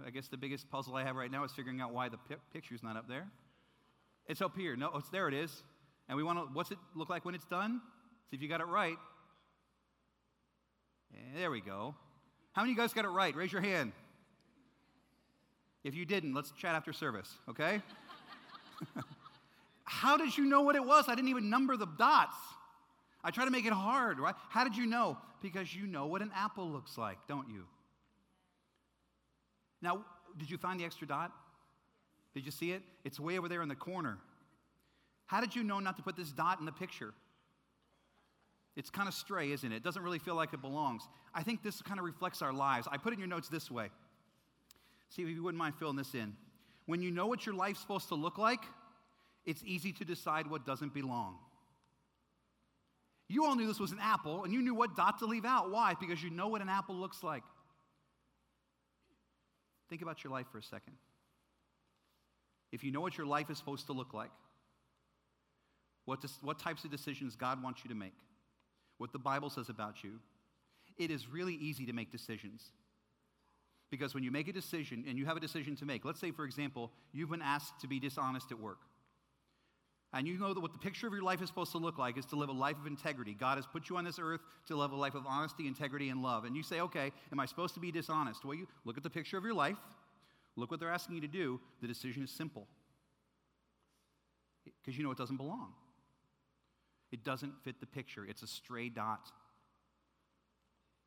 I 0.06 0.10
guess 0.10 0.27
the 0.27 0.38
biggest 0.38 0.70
puzzle 0.70 0.96
I 0.96 1.03
have 1.03 1.15
right 1.15 1.32
now 1.32 1.44
is 1.44 1.51
figuring 1.51 1.82
out 1.82 1.94
why 1.94 2.10
the 2.10 2.17
pi- 2.17 2.36
picture's 2.53 2.84
not 2.84 2.98
up 2.98 3.08
there. 3.08 3.27
It's 4.27 4.41
up 4.41 4.56
here. 4.58 4.75
No, 4.75 4.91
it's 4.96 5.10
there. 5.10 5.27
It 5.27 5.34
is. 5.34 5.63
And 6.10 6.17
we 6.17 6.24
want 6.24 6.39
to. 6.39 6.46
What's 6.53 6.72
it 6.72 6.77
look 6.96 7.10
like 7.10 7.25
when 7.25 7.36
it's 7.36 7.46
done? 7.46 7.82
See 8.29 8.36
if 8.36 8.41
you 8.41 8.50
got 8.50 8.62
it 8.62 8.67
right. 8.67 8.98
Eh, 11.13 11.17
there 11.38 11.51
we 11.51 11.62
go. 11.62 11.96
How 12.53 12.62
many 12.62 12.72
of 12.72 12.77
you 12.77 12.84
guys 12.84 12.94
got 12.94 13.06
it 13.06 13.10
right? 13.10 13.36
Raise 13.36 13.51
your 13.51 13.62
hand. 13.62 13.94
If 15.84 15.96
you 15.96 16.06
didn't, 16.06 16.34
let's 16.34 16.51
chat 16.51 16.75
after 16.75 16.91
service, 16.91 17.32
okay? 17.50 17.82
How 19.84 20.17
did 20.17 20.38
you 20.38 20.46
know 20.46 20.62
what 20.62 20.75
it 20.75 20.84
was? 20.84 21.06
I 21.08 21.15
didn't 21.15 21.29
even 21.29 21.50
number 21.50 21.77
the 21.77 21.86
dots. 21.86 22.36
I 23.24 23.32
try 23.32 23.46
to 23.46 23.51
make 23.51 23.65
it 23.65 23.74
hard, 23.74 24.20
right? 24.20 24.36
How 24.50 24.63
did 24.63 24.75
you 24.75 24.86
know? 24.86 25.17
Because 25.41 25.74
you 25.74 25.88
know 25.88 26.08
what 26.08 26.22
an 26.22 26.32
apple 26.36 26.70
looks 26.70 26.98
like, 26.98 27.17
don't 27.27 27.48
you? 27.48 27.63
Now, 29.81 30.03
did 30.38 30.50
you 30.50 30.57
find 30.57 30.79
the 30.79 30.86
extra 30.86 31.07
dot? 31.07 31.31
Did 32.34 32.46
you 32.46 32.51
see 32.51 32.72
it? 32.72 32.81
It's 33.03 33.19
way 33.19 33.38
over 33.38 33.48
there 33.50 33.62
in 33.62 33.69
the 33.69 33.75
corner. 33.75 34.17
How 35.25 35.41
did 35.41 35.55
you 35.55 35.63
know 35.63 35.79
not 35.79 35.98
to 35.98 36.03
put 36.03 36.15
this 36.15 36.31
dot 36.31 36.60
in 36.60 36.65
the 36.65 36.72
picture? 36.72 37.13
It's 38.75 38.89
kind 38.89 39.07
of 39.07 39.13
stray, 39.13 39.51
isn't 39.51 39.72
it? 39.72 39.77
It 39.77 39.84
doesn't 39.84 40.03
really 40.03 40.19
feel 40.19 40.36
like 40.36 40.53
it 40.53 40.62
belongs. 40.62 41.01
I 41.34 41.41
think 41.41 41.63
this 41.63 41.81
kind 41.81 42.00
of 42.00 42.05
reflects 42.05 42.41
our 42.41 42.53
lives. 42.53 42.88
I 42.91 42.98
put 42.98 43.12
in 43.12 43.19
your 43.19 43.27
notes 43.27 43.50
this 43.50 43.72
way. 43.72 43.89
See 45.10 45.24
if 45.24 45.29
you 45.29 45.41
wouldn't 45.41 45.57
mind 45.57 45.75
filling 45.79 45.96
this 45.96 46.13
in. 46.13 46.36
When 46.86 47.01
you 47.01 47.12
know 47.12 47.25
what 47.27 47.46
your 47.46 47.55
life's 47.55 47.79
supposed 47.79 48.07
to 48.10 48.15
look 48.15 48.38
like, 48.38 48.62
it's 49.46 49.63
easy 49.65 49.91
to 49.93 50.05
decide 50.05 50.48
what 50.48 50.65
doesn't 50.65 50.93
belong. 50.93 51.38
You 53.27 53.46
all 53.46 53.55
knew 53.55 53.67
this 53.67 53.79
was 53.79 53.91
an 53.91 54.00
apple, 54.01 54.43
and 54.43 54.53
you 54.53 54.62
knew 54.62 54.74
what 54.74 54.96
dot 54.96 55.19
to 55.19 55.25
leave 55.25 55.43
out. 55.43 55.72
Why? 55.72 55.96
Because 56.00 56.24
you 56.24 56.29
know 56.29 56.48
what 56.48 56.62
an 56.62 56.69
apple 56.69 56.96
looks 56.96 57.24
like. 57.24 57.43
Think 59.89 60.01
about 60.01 60.24
your 60.24 60.32
life 60.32 60.48
for 60.51 60.58
a 60.58 60.63
second. 60.63 60.94
If 62.72 62.84
you 62.84 62.91
know 62.91 63.01
what 63.01 63.17
your 63.17 63.27
life 63.27 63.50
is 63.50 63.58
supposed 63.58 63.86
to 63.88 63.94
look 63.94 64.13
like, 64.13 64.32
what, 66.06 66.22
does, 66.22 66.38
what 66.41 66.60
types 66.60 66.84
of 66.84 66.91
decisions 66.91 67.36
God 67.36 67.62
wants 67.62 67.82
you 67.84 67.89
to 67.89 67.96
make, 67.96 68.15
what 68.98 69.12
the 69.12 69.20
Bible 69.20 69.50
says 69.50 69.70
about 69.70 70.03
you, 70.03 70.20
it 70.98 71.12
is 71.12 71.27
really 71.27 71.56
easy 71.56 71.86
to 71.86 71.94
make 71.94 72.12
decisions. 72.12 72.72
Because 73.89 74.13
when 74.13 74.24
you 74.24 74.32
make 74.32 74.48
a 74.48 74.53
decision 74.53 75.06
and 75.08 75.17
you 75.17 75.25
have 75.25 75.38
a 75.38 75.39
decision 75.39 75.75
to 75.77 75.86
make, 75.86 76.03
let's 76.03 76.20
say, 76.20 76.32
for 76.32 76.44
example, 76.44 76.91
you've 77.13 77.29
been 77.29 77.41
asked 77.41 77.79
to 77.82 77.88
be 77.88 78.00
dishonest 78.00 78.51
at 78.51 78.60
work. 78.60 78.79
And 80.17 80.27
you 80.27 80.36
know 80.39 80.51
that 80.51 80.59
what 80.59 80.74
the 80.74 80.79
picture 80.79 81.05
of 81.05 81.13
your 81.13 81.21
life 81.21 81.43
is 81.43 81.47
supposed 81.47 81.71
to 81.74 81.77
look 81.77 82.00
like 82.00 82.17
is 82.17 82.25
to 82.25 82.36
live 82.36 82.50
a 82.50 82.53
life 82.53 82.75
of 82.79 82.88
integrity. 82.88 83.36
God 83.36 83.59
has 83.59 83.67
put 83.67 83.88
you 83.88 83.97
on 83.97 84.03
this 84.03 84.17
earth 84.19 84.41
to 84.65 84.75
live 84.75 84.91
a 84.91 84.95
life 84.95 85.13
of 85.13 85.27
honesty, 85.27 85.67
integrity, 85.67 86.09
and 86.09 86.24
love. 86.24 86.43
And 86.43 86.57
you 86.57 86.63
say, 86.63 86.79
okay, 86.79 87.12
am 87.31 87.39
I 87.39 87.45
supposed 87.45 87.75
to 87.75 87.79
be 87.79 87.91
dishonest? 87.91 88.43
Well, 88.43 88.55
you 88.55 88.67
look 88.83 88.97
at 88.97 89.03
the 89.03 89.12
picture 89.12 89.38
of 89.38 89.43
your 89.43 89.53
life, 89.53 89.77
look 90.55 90.71
what 90.71 90.79
they're 90.79 90.91
asking 90.91 91.13
you 91.13 91.21
to 91.21 91.27
do. 91.27 91.59
The 91.81 91.88
decision 91.88 92.24
is 92.24 92.31
simple. 92.31 92.65
Because 94.81 94.97
you 94.97 95.03
know 95.03 95.12
it 95.12 95.19
doesn't 95.19 95.38
belong. 95.38 95.74
It 97.12 97.24
doesn't 97.24 97.53
fit 97.63 97.79
the 97.79 97.86
picture. 97.86 98.25
It's 98.25 98.41
a 98.41 98.47
stray 98.47 98.89
dot. 98.89 99.31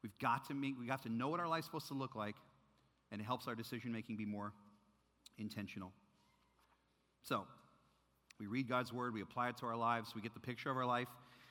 We've 0.05 0.17
got 0.21 0.47
to 0.47 0.55
make, 0.55 0.79
we 0.79 0.87
have 0.87 1.02
to 1.02 1.09
know 1.09 1.26
what 1.26 1.40
our 1.40 1.49
life's 1.49 1.67
supposed 1.67 1.88
to 1.88 1.95
look 1.95 2.14
like, 2.14 2.37
and 3.11 3.21
it 3.21 3.25
helps 3.25 3.49
our 3.49 3.57
decision 3.57 3.90
making 3.90 4.19
be 4.19 4.25
more 4.25 4.52
intentional. 5.37 5.90
So, 7.25 7.49
we 8.41 8.47
read 8.47 8.69
God's 8.69 8.93
word, 8.93 9.15
we 9.15 9.21
apply 9.21 9.51
it 9.51 9.59
to 9.59 9.67
our 9.67 9.77
lives, 9.77 10.15
we 10.15 10.23
get 10.23 10.35
the 10.35 10.41
picture 10.41 10.71
of 10.71 10.77
our 10.77 10.87
life. 10.87 11.09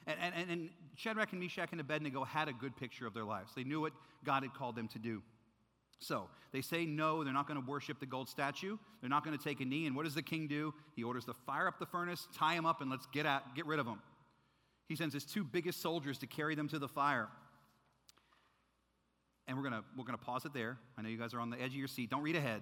And, 0.08 0.18
and, 0.36 0.50
and 0.50 0.70
Shadrach 0.96 1.32
and 1.32 1.40
Meshach 1.40 1.70
and 1.72 1.80
Abednego 1.80 2.24
had 2.24 2.48
a 2.48 2.54
good 2.54 2.76
picture 2.76 3.06
of 3.06 3.14
their 3.14 3.24
lives. 3.24 3.52
They 3.56 3.64
knew 3.64 3.80
what 3.80 3.94
God 4.26 4.44
had 4.44 4.54
called 4.54 4.76
them 4.76 4.88
to 4.90 5.00
do. 5.00 5.22
So 6.00 6.30
they 6.52 6.62
say 6.62 6.86
no, 6.86 7.24
they're 7.24 7.34
not 7.34 7.48
going 7.48 7.62
to 7.62 7.70
worship 7.70 8.00
the 8.00 8.06
gold 8.06 8.30
statue. 8.30 8.78
They're 9.02 9.10
not 9.10 9.24
going 9.24 9.38
to 9.38 9.44
take 9.44 9.60
a 9.60 9.66
knee. 9.66 9.86
And 9.86 9.96
what 9.96 10.06
does 10.06 10.16
the 10.16 10.22
king 10.22 10.48
do? 10.48 10.74
He 10.96 11.04
orders 11.04 11.26
to 11.26 11.34
fire 11.46 11.68
up 11.68 11.78
the 11.78 11.86
furnace, 11.86 12.28
tie 12.36 12.56
him 12.56 12.66
up, 12.66 12.82
and 12.82 12.90
let's 12.90 13.06
get, 13.08 13.26
at, 13.26 13.44
get 13.56 13.66
rid 13.66 13.80
of 13.80 13.86
him. 13.86 14.02
He 14.88 14.96
sends 14.96 15.14
his 15.14 15.26
two 15.26 15.44
biggest 15.44 15.82
soldiers 15.82 16.18
to 16.20 16.28
carry 16.28 16.56
them 16.56 16.68
to 16.70 16.80
the 16.80 16.88
fire. 16.88 17.28
And 19.48 19.58
we're 19.58 19.64
going 19.64 19.82
to 19.82 19.84
we're 19.98 20.06
to 20.06 20.18
pause 20.18 20.46
it 20.46 20.54
there. 20.54 20.78
I 20.98 21.02
know 21.02 21.10
you 21.10 21.18
guys 21.18 21.34
are 21.34 21.40
on 21.40 21.50
the 21.50 21.62
edge 21.62 21.72
of 21.72 21.76
your 21.76 21.88
seat. 21.88 22.10
Don't 22.10 22.24
read 22.24 22.36
ahead. 22.36 22.62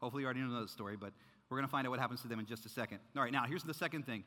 Hopefully, 0.00 0.22
you 0.22 0.26
already 0.26 0.40
know 0.40 0.60
the 0.60 0.68
story, 0.68 0.96
but 0.96 1.12
we're 1.50 1.58
going 1.58 1.66
to 1.66 1.70
find 1.70 1.86
out 1.86 1.90
what 1.90 2.00
happens 2.00 2.22
to 2.22 2.28
them 2.28 2.40
in 2.40 2.46
just 2.46 2.66
a 2.66 2.68
second. 2.68 2.98
All 3.16 3.22
right, 3.22 3.32
now 3.32 3.44
here's 3.44 3.62
the 3.62 3.74
second 3.74 4.06
thing 4.06 4.24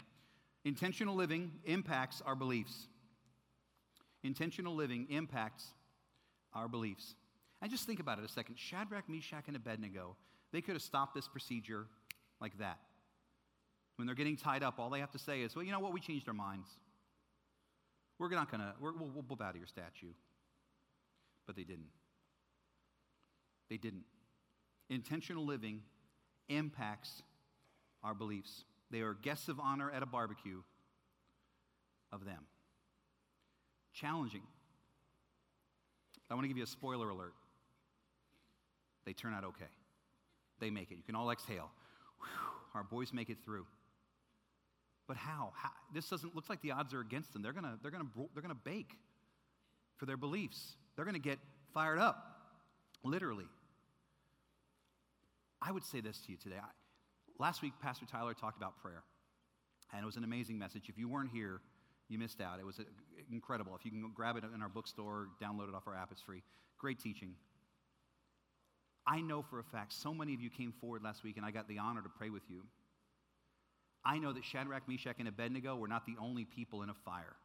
intentional 0.65 1.15
living 1.15 1.51
impacts 1.65 2.21
our 2.25 2.35
beliefs. 2.35 2.87
Intentional 4.23 4.75
living 4.75 5.07
impacts 5.09 5.65
our 6.53 6.67
beliefs. 6.67 7.15
And 7.61 7.71
just 7.71 7.85
think 7.85 7.99
about 7.99 8.19
it 8.19 8.25
a 8.25 8.27
second. 8.27 8.57
Shadrach, 8.59 9.09
Meshach, 9.09 9.45
and 9.47 9.55
Abednego, 9.55 10.15
they 10.51 10.61
could 10.61 10.73
have 10.73 10.81
stopped 10.81 11.15
this 11.15 11.27
procedure 11.27 11.85
like 12.39 12.57
that. 12.59 12.79
When 13.95 14.05
they're 14.05 14.15
getting 14.15 14.37
tied 14.37 14.63
up, 14.63 14.79
all 14.79 14.89
they 14.89 14.99
have 14.99 15.11
to 15.11 15.19
say 15.19 15.41
is, 15.41 15.55
well, 15.55 15.65
you 15.65 15.71
know 15.71 15.79
what? 15.79 15.93
We 15.93 15.99
changed 15.99 16.27
our 16.27 16.33
minds. 16.33 16.67
We're 18.19 18.29
not 18.29 18.51
going 18.51 18.61
to, 18.61 18.73
we'll, 18.79 18.93
we'll 18.93 19.35
bow 19.35 19.51
to 19.51 19.57
your 19.57 19.67
statue. 19.67 20.13
But 21.45 21.55
they 21.55 21.63
didn't. 21.63 21.89
They 23.69 23.77
didn't. 23.77 24.03
Intentional 24.89 25.45
living 25.45 25.81
impacts 26.49 27.23
our 28.03 28.13
beliefs. 28.13 28.63
They 28.91 29.01
are 29.01 29.13
guests 29.13 29.49
of 29.49 29.59
honor 29.59 29.91
at 29.91 30.03
a 30.03 30.05
barbecue 30.05 30.61
of 32.11 32.25
them. 32.25 32.43
Challenging. 33.93 34.43
I 36.29 36.33
want 36.33 36.43
to 36.43 36.47
give 36.47 36.57
you 36.57 36.63
a 36.63 36.67
spoiler 36.67 37.09
alert. 37.09 37.33
They 39.05 39.13
turn 39.13 39.33
out 39.33 39.43
okay. 39.45 39.65
They 40.59 40.69
make 40.69 40.91
it. 40.91 40.97
You 40.97 41.03
can 41.03 41.15
all 41.15 41.31
exhale. 41.31 41.69
Whew, 42.19 42.27
our 42.75 42.83
boys 42.83 43.13
make 43.13 43.29
it 43.29 43.37
through. 43.43 43.65
But 45.07 45.15
how? 45.15 45.53
how? 45.55 45.69
This 45.93 46.09
doesn't 46.09 46.35
look 46.35 46.49
like 46.49 46.61
the 46.61 46.71
odds 46.71 46.93
are 46.93 46.99
against 46.99 47.31
them. 47.31 47.41
They're 47.41 47.53
gonna, 47.53 47.77
they're 47.81 47.91
gonna, 47.91 48.09
they're 48.33 48.41
gonna 48.41 48.55
bake 48.55 48.91
for 49.95 50.05
their 50.05 50.17
beliefs. 50.17 50.75
They're 50.95 51.05
gonna 51.05 51.19
get 51.19 51.39
fired 51.73 51.99
up, 51.99 52.41
literally. 53.03 53.45
I 55.61 55.71
would 55.71 55.85
say 55.85 56.01
this 56.01 56.19
to 56.25 56.31
you 56.31 56.37
today. 56.37 56.57
I, 56.61 56.67
last 57.39 57.61
week, 57.61 57.73
Pastor 57.81 58.05
Tyler 58.05 58.33
talked 58.33 58.57
about 58.57 58.77
prayer, 58.81 59.03
and 59.93 60.03
it 60.03 60.05
was 60.05 60.17
an 60.17 60.23
amazing 60.23 60.57
message. 60.57 60.89
If 60.89 60.97
you 60.97 61.09
weren't 61.09 61.31
here, 61.31 61.61
you 62.09 62.17
missed 62.19 62.41
out. 62.41 62.59
It 62.59 62.65
was 62.65 62.79
uh, 62.79 62.83
incredible. 63.31 63.75
If 63.75 63.85
you 63.85 63.91
can 63.91 64.11
grab 64.13 64.37
it 64.37 64.43
in 64.53 64.61
our 64.61 64.69
bookstore, 64.69 65.29
download 65.41 65.69
it 65.69 65.75
off 65.75 65.87
our 65.87 65.95
app, 65.95 66.11
it's 66.11 66.21
free. 66.21 66.43
Great 66.77 66.99
teaching. 66.99 67.33
I 69.05 69.21
know 69.21 69.41
for 69.41 69.59
a 69.59 69.63
fact 69.63 69.93
so 69.93 70.13
many 70.13 70.33
of 70.33 70.41
you 70.41 70.49
came 70.49 70.73
forward 70.73 71.01
last 71.03 71.23
week, 71.23 71.37
and 71.37 71.45
I 71.45 71.51
got 71.51 71.67
the 71.67 71.79
honor 71.79 72.01
to 72.01 72.09
pray 72.09 72.29
with 72.29 72.43
you. 72.49 72.63
I 74.05 74.19
know 74.19 74.31
that 74.33 74.45
Shadrach, 74.45 74.87
Meshach, 74.87 75.15
and 75.19 75.27
Abednego 75.27 75.75
were 75.75 75.87
not 75.87 76.05
the 76.05 76.15
only 76.21 76.45
people 76.45 76.83
in 76.83 76.89
a 76.89 76.93
fire. 76.93 77.35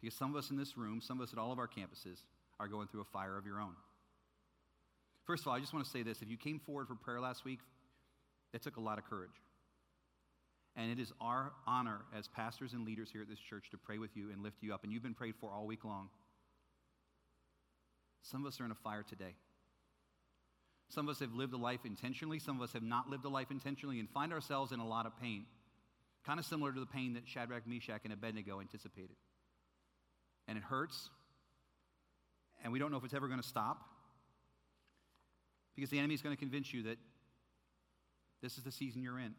Because 0.00 0.16
some 0.16 0.30
of 0.30 0.36
us 0.36 0.50
in 0.50 0.56
this 0.56 0.76
room, 0.76 1.00
some 1.00 1.20
of 1.20 1.26
us 1.26 1.32
at 1.32 1.38
all 1.38 1.52
of 1.52 1.58
our 1.58 1.68
campuses, 1.68 2.22
are 2.60 2.68
going 2.68 2.88
through 2.88 3.00
a 3.00 3.12
fire 3.12 3.36
of 3.36 3.46
your 3.46 3.60
own. 3.60 3.74
First 5.28 5.42
of 5.42 5.48
all, 5.48 5.54
I 5.54 5.60
just 5.60 5.74
want 5.74 5.84
to 5.84 5.90
say 5.90 6.02
this. 6.02 6.22
If 6.22 6.30
you 6.30 6.38
came 6.38 6.58
forward 6.58 6.88
for 6.88 6.94
prayer 6.94 7.20
last 7.20 7.44
week, 7.44 7.58
it 8.54 8.62
took 8.62 8.78
a 8.78 8.80
lot 8.80 8.96
of 8.96 9.04
courage. 9.04 9.42
And 10.74 10.90
it 10.90 10.98
is 10.98 11.12
our 11.20 11.52
honor 11.66 11.98
as 12.16 12.28
pastors 12.28 12.72
and 12.72 12.86
leaders 12.86 13.10
here 13.12 13.20
at 13.20 13.28
this 13.28 13.38
church 13.38 13.68
to 13.72 13.76
pray 13.76 13.98
with 13.98 14.16
you 14.16 14.30
and 14.30 14.42
lift 14.42 14.62
you 14.62 14.72
up. 14.72 14.84
And 14.84 14.92
you've 14.92 15.02
been 15.02 15.12
prayed 15.12 15.34
for 15.38 15.52
all 15.52 15.66
week 15.66 15.84
long. 15.84 16.08
Some 18.22 18.40
of 18.40 18.48
us 18.48 18.58
are 18.58 18.64
in 18.64 18.70
a 18.70 18.76
fire 18.76 19.02
today. 19.02 19.34
Some 20.88 21.06
of 21.06 21.14
us 21.14 21.20
have 21.20 21.34
lived 21.34 21.52
a 21.52 21.58
life 21.58 21.80
intentionally, 21.84 22.38
some 22.38 22.56
of 22.56 22.62
us 22.62 22.72
have 22.72 22.82
not 22.82 23.10
lived 23.10 23.26
a 23.26 23.28
life 23.28 23.50
intentionally, 23.50 24.00
and 24.00 24.08
find 24.08 24.32
ourselves 24.32 24.72
in 24.72 24.80
a 24.80 24.88
lot 24.88 25.04
of 25.04 25.14
pain. 25.20 25.44
Kind 26.24 26.40
of 26.40 26.46
similar 26.46 26.72
to 26.72 26.80
the 26.80 26.86
pain 26.86 27.12
that 27.14 27.28
Shadrach, 27.28 27.66
Meshach, 27.66 28.00
and 28.04 28.14
Abednego 28.14 28.60
anticipated. 28.60 29.16
And 30.46 30.56
it 30.56 30.64
hurts, 30.64 31.10
and 32.64 32.72
we 32.72 32.78
don't 32.78 32.90
know 32.90 32.96
if 32.96 33.04
it's 33.04 33.12
ever 33.12 33.28
going 33.28 33.42
to 33.42 33.46
stop. 33.46 33.82
Because 35.78 35.90
the 35.90 35.98
enemy 36.00 36.14
is 36.14 36.22
going 36.22 36.34
to 36.34 36.40
convince 36.40 36.74
you 36.74 36.82
that 36.82 36.98
this 38.42 38.58
is 38.58 38.64
the 38.64 38.72
season 38.72 39.00
you're 39.00 39.20
in. 39.20 39.32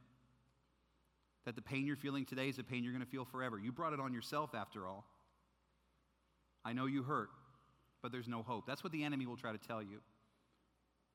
That 1.44 1.56
the 1.56 1.62
pain 1.62 1.86
you're 1.86 1.98
feeling 1.98 2.24
today 2.24 2.48
is 2.48 2.56
the 2.56 2.64
pain 2.64 2.82
you're 2.82 2.94
going 2.94 3.04
to 3.04 3.12
feel 3.12 3.26
forever. 3.26 3.60
You 3.60 3.74
brought 3.74 3.92
it 3.92 4.00
on 4.00 4.14
yourself, 4.14 4.56
after 4.56 4.88
all. 4.88 5.04
I 6.64 6.72
know 6.72 6.86
you 6.86 7.04
hurt, 7.04 7.28
but 8.02 8.14
there's 8.14 8.30
no 8.30 8.42
hope. 8.42 8.66
That's 8.66 8.86
what 8.86 8.94
the 8.94 9.04
enemy 9.04 9.26
will 9.26 9.36
try 9.36 9.52
to 9.52 9.58
tell 9.58 9.84
you. 9.84 10.00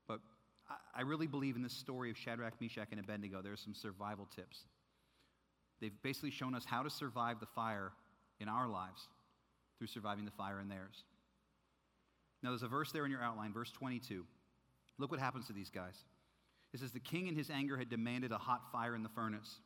But 0.06 0.20
I 0.94 1.00
really 1.00 1.26
believe 1.26 1.56
in 1.56 1.62
this 1.62 1.72
story 1.72 2.10
of 2.10 2.18
Shadrach, 2.18 2.60
Meshach, 2.60 2.88
and 2.90 3.00
Abednego. 3.00 3.40
There 3.40 3.54
are 3.54 3.56
some 3.56 3.74
survival 3.74 4.28
tips. 4.36 4.58
They've 5.80 6.02
basically 6.02 6.32
shown 6.32 6.54
us 6.54 6.66
how 6.66 6.82
to 6.82 6.90
survive 6.90 7.40
the 7.40 7.46
fire 7.46 7.92
in 8.40 8.50
our 8.50 8.68
lives 8.68 9.08
through 9.78 9.86
surviving 9.86 10.26
the 10.26 10.32
fire 10.32 10.60
in 10.60 10.68
theirs. 10.68 11.02
Now, 12.42 12.50
there's 12.50 12.62
a 12.62 12.68
verse 12.68 12.92
there 12.92 13.06
in 13.06 13.10
your 13.10 13.22
outline, 13.22 13.54
verse 13.54 13.70
22. 13.70 14.26
Look 14.98 15.10
what 15.10 15.20
happens 15.20 15.46
to 15.48 15.52
these 15.52 15.70
guys. 15.70 15.94
It 16.72 16.80
says, 16.80 16.92
The 16.92 17.00
king 17.00 17.26
in 17.26 17.36
his 17.36 17.50
anger 17.50 17.76
had 17.76 17.88
demanded 17.88 18.32
a 18.32 18.38
hot 18.38 18.62
fire 18.72 18.94
in 18.94 19.02
the 19.02 19.08
furnace. 19.08 19.60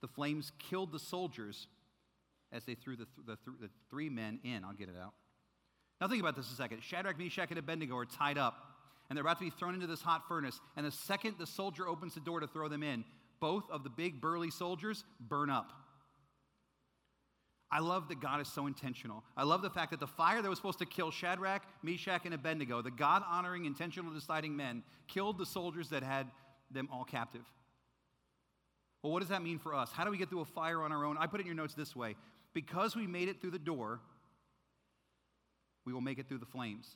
The 0.00 0.08
flames 0.08 0.52
killed 0.58 0.92
the 0.92 0.98
soldiers 0.98 1.68
as 2.52 2.64
they 2.64 2.74
threw 2.74 2.96
the, 2.96 3.06
th- 3.06 3.26
the, 3.26 3.36
th- 3.36 3.56
the 3.60 3.70
three 3.88 4.10
men 4.10 4.40
in. 4.44 4.64
I'll 4.64 4.74
get 4.74 4.88
it 4.88 4.96
out. 5.00 5.14
Now, 6.00 6.08
think 6.08 6.20
about 6.20 6.36
this 6.36 6.50
a 6.50 6.54
second. 6.54 6.82
Shadrach, 6.82 7.18
Meshach, 7.18 7.50
and 7.50 7.58
Abednego 7.58 7.96
are 7.96 8.04
tied 8.04 8.36
up, 8.36 8.56
and 9.08 9.16
they're 9.16 9.22
about 9.22 9.38
to 9.38 9.44
be 9.44 9.50
thrown 9.50 9.74
into 9.74 9.86
this 9.86 10.02
hot 10.02 10.26
furnace. 10.26 10.60
And 10.76 10.84
the 10.84 10.90
second 10.90 11.36
the 11.38 11.46
soldier 11.46 11.86
opens 11.86 12.14
the 12.14 12.20
door 12.20 12.40
to 12.40 12.46
throw 12.46 12.68
them 12.68 12.82
in, 12.82 13.04
both 13.40 13.64
of 13.70 13.84
the 13.84 13.90
big 13.90 14.20
burly 14.20 14.50
soldiers 14.50 15.04
burn 15.20 15.48
up. 15.48 15.72
I 17.72 17.78
love 17.78 18.08
that 18.08 18.20
God 18.20 18.42
is 18.42 18.48
so 18.48 18.66
intentional. 18.66 19.24
I 19.34 19.44
love 19.44 19.62
the 19.62 19.70
fact 19.70 19.92
that 19.92 20.00
the 20.00 20.06
fire 20.06 20.42
that 20.42 20.48
was 20.48 20.58
supposed 20.58 20.78
to 20.80 20.86
kill 20.86 21.10
Shadrach, 21.10 21.62
Meshach, 21.82 22.26
and 22.26 22.34
Abednego, 22.34 22.82
the 22.82 22.90
God 22.90 23.22
honoring, 23.26 23.64
intentional, 23.64 24.12
deciding 24.12 24.54
men, 24.54 24.82
killed 25.08 25.38
the 25.38 25.46
soldiers 25.46 25.88
that 25.88 26.02
had 26.02 26.26
them 26.70 26.86
all 26.92 27.04
captive. 27.04 27.46
Well, 29.02 29.10
what 29.10 29.20
does 29.20 29.30
that 29.30 29.42
mean 29.42 29.58
for 29.58 29.74
us? 29.74 29.90
How 29.90 30.04
do 30.04 30.10
we 30.10 30.18
get 30.18 30.28
through 30.28 30.42
a 30.42 30.44
fire 30.44 30.82
on 30.82 30.92
our 30.92 31.06
own? 31.06 31.16
I 31.18 31.26
put 31.26 31.40
it 31.40 31.44
in 31.44 31.46
your 31.46 31.56
notes 31.56 31.72
this 31.72 31.96
way 31.96 32.14
because 32.52 32.94
we 32.94 33.06
made 33.06 33.28
it 33.28 33.40
through 33.40 33.52
the 33.52 33.58
door, 33.58 34.00
we 35.86 35.94
will 35.94 36.02
make 36.02 36.18
it 36.18 36.28
through 36.28 36.38
the 36.38 36.46
flames. 36.46 36.86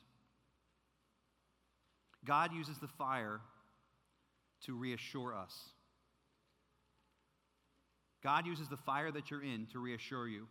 God 2.23 2.53
uses 2.53 2.79
the 2.79 2.89
fire 2.89 3.41
to 4.67 4.75
reassure 4.75 5.35
us. 5.35 5.55
God 8.23 8.47
uses 8.47 8.69
the 8.69 8.77
fire 8.77 9.11
that 9.11 9.31
you're 9.31 9.43
in 9.43 9.67
to 9.73 9.79
reassure 9.79 10.29
you. 10.29 10.49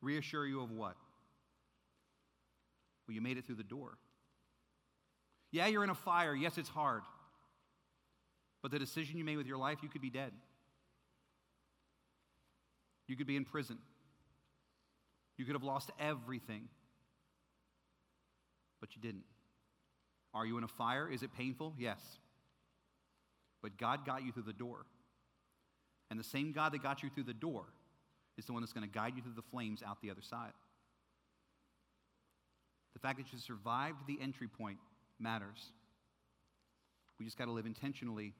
Reassure 0.00 0.46
you 0.46 0.62
of 0.62 0.70
what? 0.70 0.96
Well, 3.06 3.14
you 3.14 3.20
made 3.20 3.38
it 3.38 3.46
through 3.46 3.56
the 3.56 3.62
door. 3.64 3.98
Yeah, 5.50 5.66
you're 5.66 5.84
in 5.84 5.90
a 5.90 5.94
fire. 5.94 6.34
Yes, 6.34 6.58
it's 6.58 6.68
hard. 6.68 7.02
But 8.62 8.70
the 8.70 8.78
decision 8.78 9.18
you 9.18 9.24
made 9.24 9.36
with 9.36 9.46
your 9.46 9.56
life, 9.56 9.78
you 9.82 9.88
could 9.88 10.02
be 10.02 10.10
dead. 10.10 10.32
You 13.06 13.16
could 13.16 13.26
be 13.26 13.36
in 13.36 13.44
prison. 13.44 13.78
You 15.38 15.44
could 15.44 15.54
have 15.54 15.62
lost 15.62 15.90
everything, 15.98 16.68
but 18.80 18.94
you 18.94 19.00
didn't. 19.00 19.24
Are 20.34 20.44
you 20.44 20.58
in 20.58 20.64
a 20.64 20.68
fire? 20.68 21.08
Is 21.10 21.22
it 21.22 21.32
painful? 21.32 21.74
Yes. 21.78 22.00
But 23.62 23.78
God 23.78 24.04
got 24.04 24.24
you 24.24 24.32
through 24.32 24.42
the 24.42 24.52
door. 24.52 24.84
And 26.10 26.18
the 26.18 26.24
same 26.24 26.52
God 26.52 26.72
that 26.72 26.82
got 26.82 27.02
you 27.02 27.10
through 27.10 27.24
the 27.24 27.34
door 27.34 27.64
is 28.38 28.46
the 28.46 28.52
one 28.52 28.62
that's 28.62 28.72
going 28.72 28.88
to 28.88 28.92
guide 28.92 29.12
you 29.16 29.22
through 29.22 29.34
the 29.34 29.42
flames 29.42 29.82
out 29.86 30.00
the 30.00 30.10
other 30.10 30.22
side. 30.22 30.52
The 32.94 33.00
fact 33.00 33.18
that 33.18 33.32
you 33.32 33.38
survived 33.38 34.06
the 34.06 34.18
entry 34.22 34.48
point 34.48 34.78
matters. 35.18 35.72
We 37.18 37.24
just 37.24 37.36
got 37.36 37.46
to 37.46 37.52
live 37.52 37.66
intentionally 37.66 38.32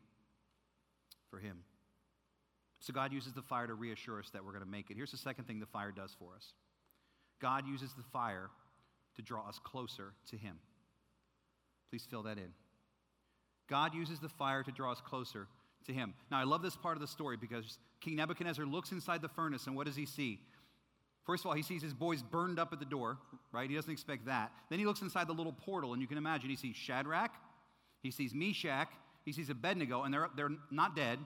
for 1.30 1.38
Him. 1.38 1.58
So 2.80 2.92
God 2.92 3.12
uses 3.12 3.32
the 3.32 3.42
fire 3.42 3.66
to 3.66 3.74
reassure 3.74 4.20
us 4.20 4.30
that 4.30 4.44
we're 4.44 4.52
going 4.52 4.64
to 4.64 4.70
make 4.70 4.90
it. 4.90 4.96
Here's 4.96 5.10
the 5.10 5.16
second 5.16 5.46
thing 5.46 5.58
the 5.58 5.66
fire 5.66 5.90
does 5.90 6.14
for 6.18 6.34
us 6.36 6.52
God 7.40 7.66
uses 7.66 7.92
the 7.94 8.04
fire 8.12 8.50
to 9.16 9.22
draw 9.22 9.48
us 9.48 9.58
closer 9.62 10.12
to 10.30 10.36
Him. 10.36 10.58
Please 11.90 12.06
fill 12.08 12.22
that 12.22 12.38
in. 12.38 12.52
God 13.68 13.94
uses 13.94 14.20
the 14.20 14.28
fire 14.28 14.62
to 14.62 14.70
draw 14.70 14.92
us 14.92 15.00
closer 15.04 15.48
to 15.86 15.92
Him. 15.92 16.14
Now, 16.30 16.38
I 16.38 16.44
love 16.44 16.62
this 16.62 16.76
part 16.76 16.96
of 16.96 17.00
the 17.00 17.08
story 17.08 17.36
because 17.36 17.78
King 18.00 18.16
Nebuchadnezzar 18.16 18.64
looks 18.64 18.92
inside 18.92 19.22
the 19.22 19.28
furnace, 19.28 19.66
and 19.66 19.76
what 19.76 19.86
does 19.86 19.96
he 19.96 20.06
see? 20.06 20.40
First 21.24 21.44
of 21.44 21.48
all, 21.48 21.54
he 21.54 21.62
sees 21.62 21.82
his 21.82 21.92
boys 21.92 22.22
burned 22.22 22.58
up 22.58 22.72
at 22.72 22.78
the 22.78 22.86
door, 22.86 23.18
right? 23.52 23.68
He 23.68 23.76
doesn't 23.76 23.90
expect 23.90 24.26
that. 24.26 24.52
Then 24.70 24.78
he 24.78 24.86
looks 24.86 25.02
inside 25.02 25.28
the 25.28 25.34
little 25.34 25.52
portal, 25.52 25.92
and 25.92 26.00
you 26.00 26.08
can 26.08 26.16
imagine 26.16 26.48
he 26.48 26.56
sees 26.56 26.76
Shadrach, 26.76 27.32
he 28.02 28.10
sees 28.10 28.32
Meshach, 28.34 28.88
he 29.24 29.32
sees 29.32 29.50
Abednego, 29.50 30.04
and 30.04 30.14
they're, 30.14 30.30
they're 30.36 30.52
not 30.70 30.96
dead. 30.96 31.18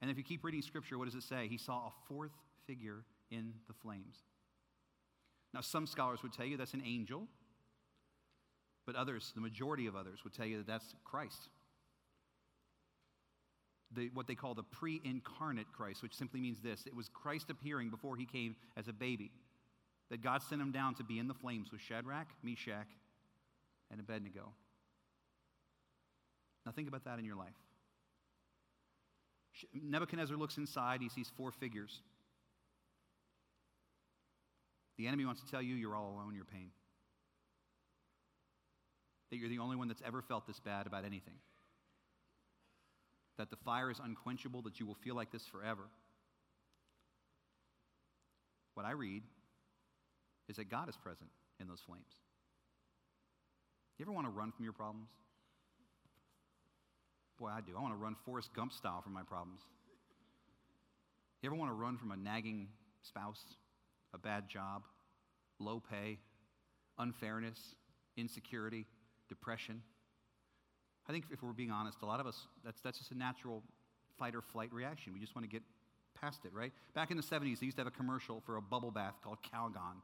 And 0.00 0.10
if 0.10 0.18
you 0.18 0.24
keep 0.24 0.42
reading 0.42 0.62
scripture, 0.62 0.98
what 0.98 1.04
does 1.04 1.14
it 1.14 1.22
say? 1.22 1.46
He 1.48 1.58
saw 1.58 1.86
a 1.86 1.92
fourth 2.08 2.32
figure 2.66 3.04
in 3.30 3.52
the 3.68 3.72
flames. 3.72 4.16
Now, 5.52 5.60
some 5.60 5.86
scholars 5.86 6.22
would 6.22 6.32
tell 6.32 6.46
you 6.46 6.56
that's 6.56 6.74
an 6.74 6.82
angel, 6.84 7.28
but 8.86 8.96
others, 8.96 9.32
the 9.34 9.40
majority 9.40 9.86
of 9.86 9.94
others, 9.94 10.24
would 10.24 10.34
tell 10.34 10.46
you 10.46 10.56
that 10.58 10.66
that's 10.66 10.94
Christ. 11.04 11.48
The, 13.94 14.10
what 14.14 14.26
they 14.26 14.34
call 14.34 14.54
the 14.54 14.62
pre 14.62 15.00
incarnate 15.04 15.66
Christ, 15.72 16.02
which 16.02 16.14
simply 16.14 16.40
means 16.40 16.60
this 16.60 16.86
it 16.86 16.94
was 16.94 17.08
Christ 17.08 17.50
appearing 17.50 17.90
before 17.90 18.16
he 18.16 18.26
came 18.26 18.56
as 18.76 18.88
a 18.88 18.92
baby. 18.92 19.30
That 20.10 20.22
God 20.22 20.42
sent 20.42 20.60
him 20.60 20.70
down 20.70 20.94
to 20.96 21.04
be 21.04 21.18
in 21.18 21.28
the 21.28 21.34
flames 21.34 21.72
with 21.72 21.80
Shadrach, 21.80 22.28
Meshach, 22.42 22.88
and 23.90 24.00
Abednego. 24.00 24.52
Now, 26.66 26.72
think 26.72 26.88
about 26.88 27.04
that 27.04 27.18
in 27.18 27.24
your 27.24 27.36
life. 27.36 27.54
Nebuchadnezzar 29.72 30.36
looks 30.36 30.56
inside, 30.56 31.00
he 31.00 31.08
sees 31.08 31.30
four 31.36 31.52
figures. 31.52 32.00
The 34.96 35.06
enemy 35.06 35.24
wants 35.24 35.42
to 35.42 35.50
tell 35.50 35.62
you 35.62 35.74
you're 35.74 35.96
all 35.96 36.10
alone 36.10 36.30
in 36.30 36.36
your 36.36 36.44
pain, 36.44 36.70
that 39.30 39.36
you're 39.36 39.48
the 39.48 39.58
only 39.58 39.76
one 39.76 39.88
that's 39.88 40.02
ever 40.06 40.22
felt 40.22 40.46
this 40.46 40.60
bad 40.60 40.86
about 40.86 41.04
anything, 41.04 41.34
that 43.38 43.50
the 43.50 43.56
fire 43.56 43.90
is 43.90 43.98
unquenchable, 44.02 44.62
that 44.62 44.78
you 44.80 44.86
will 44.86 44.94
feel 44.94 45.14
like 45.14 45.30
this 45.32 45.46
forever. 45.46 45.82
What 48.74 48.86
I 48.86 48.92
read 48.92 49.22
is 50.48 50.56
that 50.56 50.70
God 50.70 50.88
is 50.88 50.96
present 50.96 51.30
in 51.60 51.68
those 51.68 51.80
flames. 51.86 52.04
You 53.98 54.04
ever 54.04 54.12
want 54.12 54.26
to 54.26 54.30
run 54.30 54.52
from 54.52 54.64
your 54.64 54.72
problems? 54.72 55.08
Boy, 57.38 57.48
I 57.48 57.60
do. 57.60 57.72
I 57.76 57.80
want 57.80 57.94
to 57.94 57.98
run 57.98 58.16
Forrest 58.24 58.50
Gump 58.54 58.72
style 58.72 59.00
from 59.02 59.12
my 59.12 59.22
problems. 59.22 59.60
You 61.42 61.48
ever 61.48 61.56
want 61.56 61.70
to 61.70 61.74
run 61.74 61.98
from 61.98 62.10
a 62.10 62.16
nagging 62.16 62.68
spouse, 63.02 63.42
a 64.12 64.18
bad 64.18 64.48
job, 64.48 64.82
low 65.58 65.80
pay, 65.80 66.18
unfairness, 66.98 67.58
insecurity, 68.16 68.86
depression? 69.28 69.82
I 71.08 71.12
think 71.12 71.26
if 71.30 71.42
we're 71.42 71.52
being 71.52 71.70
honest, 71.70 71.98
a 72.02 72.06
lot 72.06 72.20
of 72.20 72.26
us, 72.26 72.46
that's, 72.64 72.80
that's 72.80 72.98
just 72.98 73.10
a 73.10 73.18
natural 73.18 73.62
fight 74.18 74.34
or 74.34 74.40
flight 74.40 74.72
reaction. 74.72 75.12
We 75.12 75.20
just 75.20 75.34
want 75.34 75.44
to 75.48 75.50
get 75.50 75.62
past 76.20 76.44
it, 76.44 76.52
right? 76.54 76.72
Back 76.94 77.10
in 77.10 77.16
the 77.16 77.22
70s, 77.22 77.60
they 77.60 77.66
used 77.66 77.76
to 77.76 77.80
have 77.82 77.92
a 77.92 77.96
commercial 77.96 78.40
for 78.40 78.56
a 78.56 78.62
bubble 78.62 78.90
bath 78.90 79.14
called 79.22 79.38
Calgon. 79.42 79.96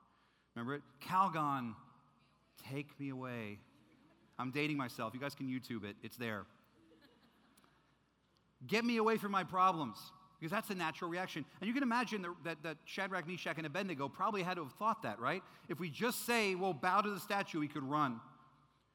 Remember 0.54 0.74
it? 0.74 0.82
Calgon, 1.02 1.74
take 2.70 2.98
me 2.98 3.10
away. 3.10 3.58
I'm 4.38 4.50
dating 4.50 4.76
myself. 4.76 5.14
You 5.14 5.20
guys 5.20 5.34
can 5.34 5.46
YouTube 5.46 5.84
it, 5.84 5.96
it's 6.02 6.16
there. 6.16 6.44
Get 8.66 8.84
me 8.84 8.98
away 8.98 9.16
from 9.16 9.32
my 9.32 9.44
problems. 9.44 9.96
Because 10.38 10.52
that's 10.52 10.70
a 10.70 10.74
natural 10.74 11.10
reaction. 11.10 11.44
And 11.60 11.68
you 11.68 11.74
can 11.74 11.82
imagine 11.82 12.24
that, 12.44 12.62
that 12.62 12.78
Shadrach, 12.86 13.28
Meshach, 13.28 13.58
and 13.58 13.66
Abednego 13.66 14.08
probably 14.08 14.42
had 14.42 14.54
to 14.54 14.64
have 14.64 14.72
thought 14.72 15.02
that, 15.02 15.20
right? 15.20 15.42
If 15.68 15.78
we 15.78 15.90
just 15.90 16.24
say, 16.24 16.54
well, 16.54 16.72
bow 16.72 17.02
to 17.02 17.10
the 17.10 17.20
statue, 17.20 17.60
we 17.60 17.68
could 17.68 17.82
run. 17.82 18.20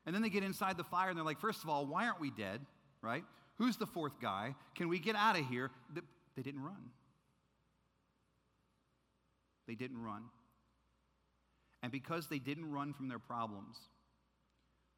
And 0.05 0.13
then 0.13 0.21
they 0.21 0.29
get 0.29 0.43
inside 0.43 0.77
the 0.77 0.83
fire 0.83 1.09
and 1.09 1.17
they're 1.17 1.25
like, 1.25 1.39
first 1.39 1.63
of 1.63 1.69
all, 1.69 1.85
why 1.85 2.05
aren't 2.05 2.21
we 2.21 2.29
dead, 2.29 2.61
right? 3.01 3.23
Who's 3.57 3.77
the 3.77 3.87
fourth 3.87 4.19
guy? 4.21 4.55
Can 4.75 4.89
we 4.89 4.99
get 4.99 5.15
out 5.15 5.39
of 5.39 5.47
here? 5.47 5.71
They 6.35 6.43
didn't 6.43 6.63
run. 6.63 6.91
They 9.67 9.75
didn't 9.75 10.01
run. 10.01 10.23
And 11.81 11.91
because 11.91 12.27
they 12.27 12.39
didn't 12.39 12.71
run 12.71 12.93
from 12.93 13.07
their 13.07 13.19
problems, 13.19 13.77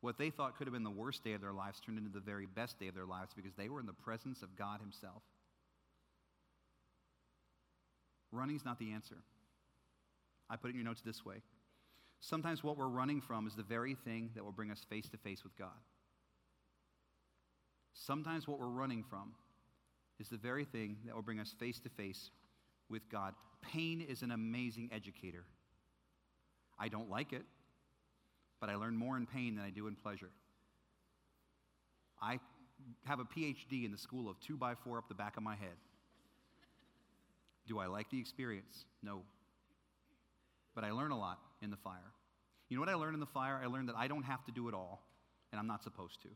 what 0.02 0.18
they 0.18 0.30
thought 0.30 0.58
could 0.58 0.68
have 0.68 0.74
been 0.74 0.84
the 0.84 0.90
worst 0.90 1.24
day 1.24 1.34
of 1.34 1.42
their 1.42 1.54
lives 1.54 1.80
turned 1.80 1.98
into 1.98 2.12
the 2.12 2.20
very 2.20 2.46
best 2.46 2.80
day 2.80 2.88
of 2.88 2.96
their 2.96 3.06
lives 3.06 3.34
because 3.34 3.54
they 3.56 3.70
were 3.70 3.80
in 3.80 3.86
the 3.86 3.94
presence 3.94 4.42
of 4.42 4.56
God 4.56 4.80
Himself. 4.82 5.24
Running's 8.32 8.66
not 8.66 8.78
the 8.78 8.92
answer. 8.92 9.18
I 10.50 10.56
put 10.56 10.68
it 10.68 10.72
in 10.72 10.76
your 10.78 10.86
notes 10.86 11.02
this 11.02 11.26
way. 11.26 11.38
Sometimes 12.20 12.64
what 12.64 12.78
we're 12.78 12.88
running 12.88 13.22
from 13.22 13.48
is 13.48 13.56
the 13.56 13.64
very 13.64 13.96
thing 13.96 14.32
that 14.36 14.44
will 14.44 14.52
bring 14.52 14.72
us 14.72 14.86
face 14.90 15.08
to 15.10 15.18
face 15.18 15.44
with 15.44 15.56
God. 15.58 15.70
Sometimes 17.94 18.48
what 18.48 18.60
we're 18.60 18.68
running 18.68 19.04
from 19.04 19.34
is 20.20 20.30
the 20.30 20.38
very 20.38 20.66
thing 20.66 20.98
that 21.06 21.16
will 21.16 21.22
bring 21.22 21.40
us 21.40 21.54
face 21.60 21.80
to 21.80 21.90
face 21.90 22.32
with 22.90 23.10
God. 23.10 23.34
Pain 23.62 24.02
is 24.02 24.22
an 24.22 24.32
amazing 24.32 24.90
educator. 24.92 25.46
I 26.80 26.88
don't 26.90 27.10
like 27.10 27.34
it 27.34 27.44
but 28.60 28.70
I 28.70 28.76
learn 28.76 28.96
more 28.96 29.18
in 29.18 29.26
pain 29.26 29.56
than 29.56 29.66
I 29.66 29.70
do 29.70 29.88
in 29.88 29.96
pleasure. 29.96 30.30
I 32.22 32.40
have 33.06 33.20
a 33.20 33.26
PhD 33.26 33.86
in 33.86 33.92
the 33.92 33.98
school 33.98 34.30
of 34.30 34.40
two 34.40 34.58
by 34.58 34.76
four 34.76 34.98
up 34.98 35.08
the 35.08 35.16
back 35.16 35.38
of 35.38 35.44
my 35.44 35.56
head. 35.56 35.76
Do 37.68 37.80
I 37.80 37.88
like 37.88 38.10
the 38.10 38.20
experience? 38.20 38.86
No. 39.04 39.22
But 40.74 40.84
I 40.84 40.92
learn 40.92 41.12
a 41.12 41.20
lot 41.20 41.40
in 41.62 41.70
the 41.70 41.78
fire. 41.78 42.14
You 42.70 42.78
know 42.78 42.82
what 42.82 42.90
I 42.90 42.96
learned 42.96 43.14
in 43.14 43.20
the 43.20 43.26
fire? 43.26 43.60
I 43.62 43.68
learned 43.68 43.90
that 43.90 43.96
I 43.96 44.08
don't 44.08 44.24
have 44.24 44.44
to 44.46 44.52
do 44.52 44.68
it 44.68 44.74
all, 44.74 45.04
and 45.52 45.60
I'm 45.60 45.68
not 45.68 45.84
supposed 45.84 46.22
to. 46.24 46.30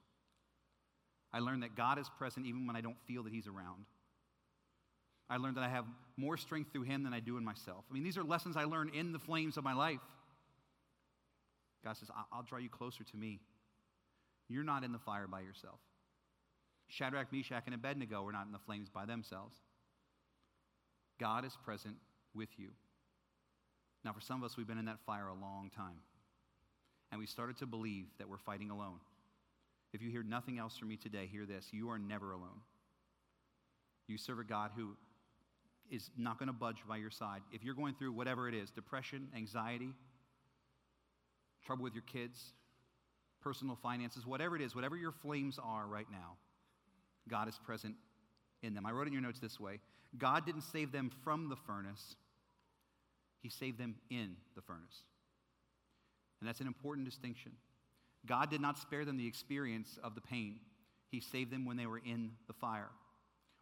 I 1.34 1.40
learned 1.40 1.64
that 1.64 1.76
God 1.76 2.00
is 2.00 2.10
present 2.18 2.46
even 2.46 2.68
when 2.68 2.76
I 2.76 2.82
don't 2.82 2.98
feel 3.08 3.24
that 3.24 3.34
He's 3.34 3.48
around. 3.48 3.86
I 5.30 5.38
learned 5.38 5.58
that 5.58 5.64
I 5.64 5.70
have 5.70 5.86
more 6.18 6.38
strength 6.38 6.74
through 6.74 6.84
Him 6.84 7.04
than 7.04 7.14
I 7.14 7.20
do 7.20 7.38
in 7.38 7.44
myself. 7.44 7.86
I 7.90 7.94
mean, 7.94 8.04
these 8.04 8.18
are 8.18 8.24
lessons 8.24 8.58
I 8.58 8.66
learned 8.66 8.94
in 8.94 9.14
the 9.14 9.20
flames 9.20 9.58
of 9.58 9.64
my 9.64 9.74
life. 9.74 10.00
God 11.84 11.98
says, 11.98 12.10
I'll 12.32 12.44
draw 12.44 12.60
you 12.60 12.70
closer 12.70 13.04
to 13.04 13.18
me. 13.18 13.40
You're 14.50 14.64
not 14.64 14.84
in 14.84 14.92
the 14.92 15.00
fire 15.00 15.28
by 15.28 15.42
yourself. 15.42 15.80
Shadrach, 16.88 17.32
Meshach, 17.32 17.64
and 17.66 17.74
Abednego 17.74 18.22
were 18.24 18.34
not 18.34 18.46
in 18.46 18.52
the 18.52 18.60
flames 18.60 18.90
by 18.90 19.06
themselves. 19.06 19.56
God 21.20 21.46
is 21.46 21.58
present 21.64 21.96
with 22.36 22.50
you. 22.58 22.70
Now, 24.04 24.14
for 24.14 24.22
some 24.22 24.42
of 24.42 24.50
us, 24.50 24.58
we've 24.58 24.68
been 24.68 24.78
in 24.78 24.86
that 24.86 25.00
fire 25.06 25.28
a 25.28 25.34
long 25.34 25.70
time. 25.76 26.00
And 27.12 27.20
we 27.20 27.26
started 27.26 27.58
to 27.58 27.66
believe 27.66 28.06
that 28.18 28.30
we're 28.30 28.38
fighting 28.38 28.70
alone. 28.70 29.00
If 29.94 30.02
you 30.02 30.10
hear 30.10 30.24
nothing 30.24 30.58
else 30.58 30.78
from 30.78 30.88
me 30.88 30.96
today, 30.96 31.28
hear 31.30 31.46
this 31.46 31.68
you 31.72 31.90
are 31.90 32.00
never 32.00 32.32
alone. 32.32 32.62
You 34.08 34.18
serve 34.18 34.40
a 34.40 34.44
God 34.44 34.72
who 34.76 34.96
is 35.90 36.10
not 36.18 36.40
going 36.40 36.48
to 36.48 36.54
budge 36.54 36.78
by 36.88 36.98
your 36.98 37.10
side. 37.10 37.42
If 37.52 37.64
you're 37.64 37.76
going 37.76 37.96
through 37.96 38.14
whatever 38.14 38.48
it 38.48 38.56
is 38.56 38.72
depression, 38.72 39.28
anxiety, 39.36 39.90
trouble 41.66 41.84
with 41.84 41.94
your 41.94 42.04
kids, 42.04 42.54
personal 43.42 43.76
finances, 43.76 44.26
whatever 44.26 44.56
it 44.56 44.62
is, 44.62 44.74
whatever 44.74 44.96
your 44.96 45.12
flames 45.12 45.60
are 45.62 45.86
right 45.86 46.08
now, 46.10 46.38
God 47.30 47.48
is 47.48 47.60
present 47.66 47.96
in 48.64 48.74
them. 48.74 48.86
I 48.86 48.92
wrote 48.92 49.08
in 49.08 49.14
your 49.14 49.22
notes 49.22 49.40
this 49.40 49.60
way 49.60 49.80
God 50.18 50.46
didn't 50.46 50.64
save 50.64 50.92
them 50.92 51.12
from 51.24 51.50
the 51.50 51.56
furnace, 51.56 52.16
He 53.42 53.50
saved 53.50 53.78
them 53.78 53.96
in 54.10 54.36
the 54.56 54.62
furnace. 54.62 55.04
And 56.40 56.48
that's 56.48 56.62
an 56.62 56.68
important 56.68 57.06
distinction. 57.06 57.52
God 58.26 58.50
did 58.50 58.62
not 58.62 58.78
spare 58.78 59.06
them 59.06 59.18
the 59.18 59.28
experience 59.28 59.98
of 60.04 60.16
the 60.16 60.22
pain, 60.22 60.60
He 61.10 61.20
saved 61.20 61.52
them 61.52 61.66
when 61.66 61.78
they 61.78 61.86
were 61.88 62.02
in 62.04 62.32
the 62.48 62.54
fire. 62.54 62.90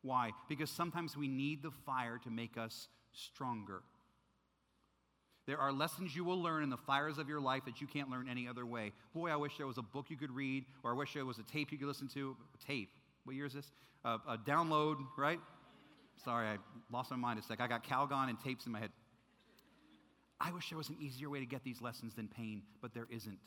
Why? 0.02 0.32
Because 0.48 0.70
sometimes 0.70 1.18
we 1.18 1.28
need 1.28 1.62
the 1.62 1.72
fire 1.86 2.20
to 2.24 2.30
make 2.30 2.58
us 2.58 2.88
stronger. 3.12 3.82
There 5.46 5.58
are 5.58 5.72
lessons 5.72 6.16
you 6.16 6.24
will 6.24 6.42
learn 6.42 6.64
in 6.64 6.70
the 6.70 6.78
fires 6.78 7.18
of 7.18 7.28
your 7.28 7.40
life 7.42 7.66
that 7.66 7.82
you 7.82 7.88
can't 7.88 8.10
learn 8.10 8.30
any 8.30 8.48
other 8.48 8.66
way. 8.66 8.92
Boy, 9.14 9.32
I 9.32 9.36
wish 9.36 9.58
there 9.58 9.66
was 9.66 9.80
a 9.80 9.82
book 9.82 10.06
you 10.10 10.16
could 10.16 10.32
read, 10.32 10.64
or 10.84 10.92
I 10.92 10.94
wish 10.94 11.14
there 11.14 11.26
was 11.26 11.40
a 11.40 11.44
tape 11.44 11.72
you 11.72 11.78
could 11.78 11.88
listen 11.88 12.08
to. 12.10 12.38
A 12.54 12.66
tape. 12.66 12.90
What 13.24 13.36
year 13.36 13.46
is 13.46 13.54
this? 13.54 13.72
Uh, 14.06 14.20
a 14.28 14.38
download, 14.38 14.98
right? 15.18 15.40
Sorry, 16.24 16.48
I 16.48 16.58
lost 16.92 17.12
my 17.12 17.18
mind 17.18 17.40
a 17.40 17.42
sec. 17.42 17.60
I 17.60 17.68
got 17.68 17.84
Calgon 17.84 18.30
and 18.30 18.40
tapes 18.40 18.66
in 18.68 18.72
my 18.72 18.80
head. 18.80 18.92
I 20.42 20.52
wish 20.52 20.70
there 20.70 20.78
was 20.78 20.90
an 20.90 20.98
easier 21.00 21.30
way 21.30 21.40
to 21.40 21.46
get 21.46 21.64
these 21.64 21.82
lessons 21.82 22.14
than 22.16 22.28
pain, 22.28 22.64
but 22.82 22.94
there 22.94 23.08
isn't. 23.10 23.40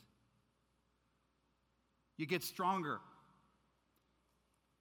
You 2.17 2.25
get 2.27 2.43
stronger. 2.43 2.99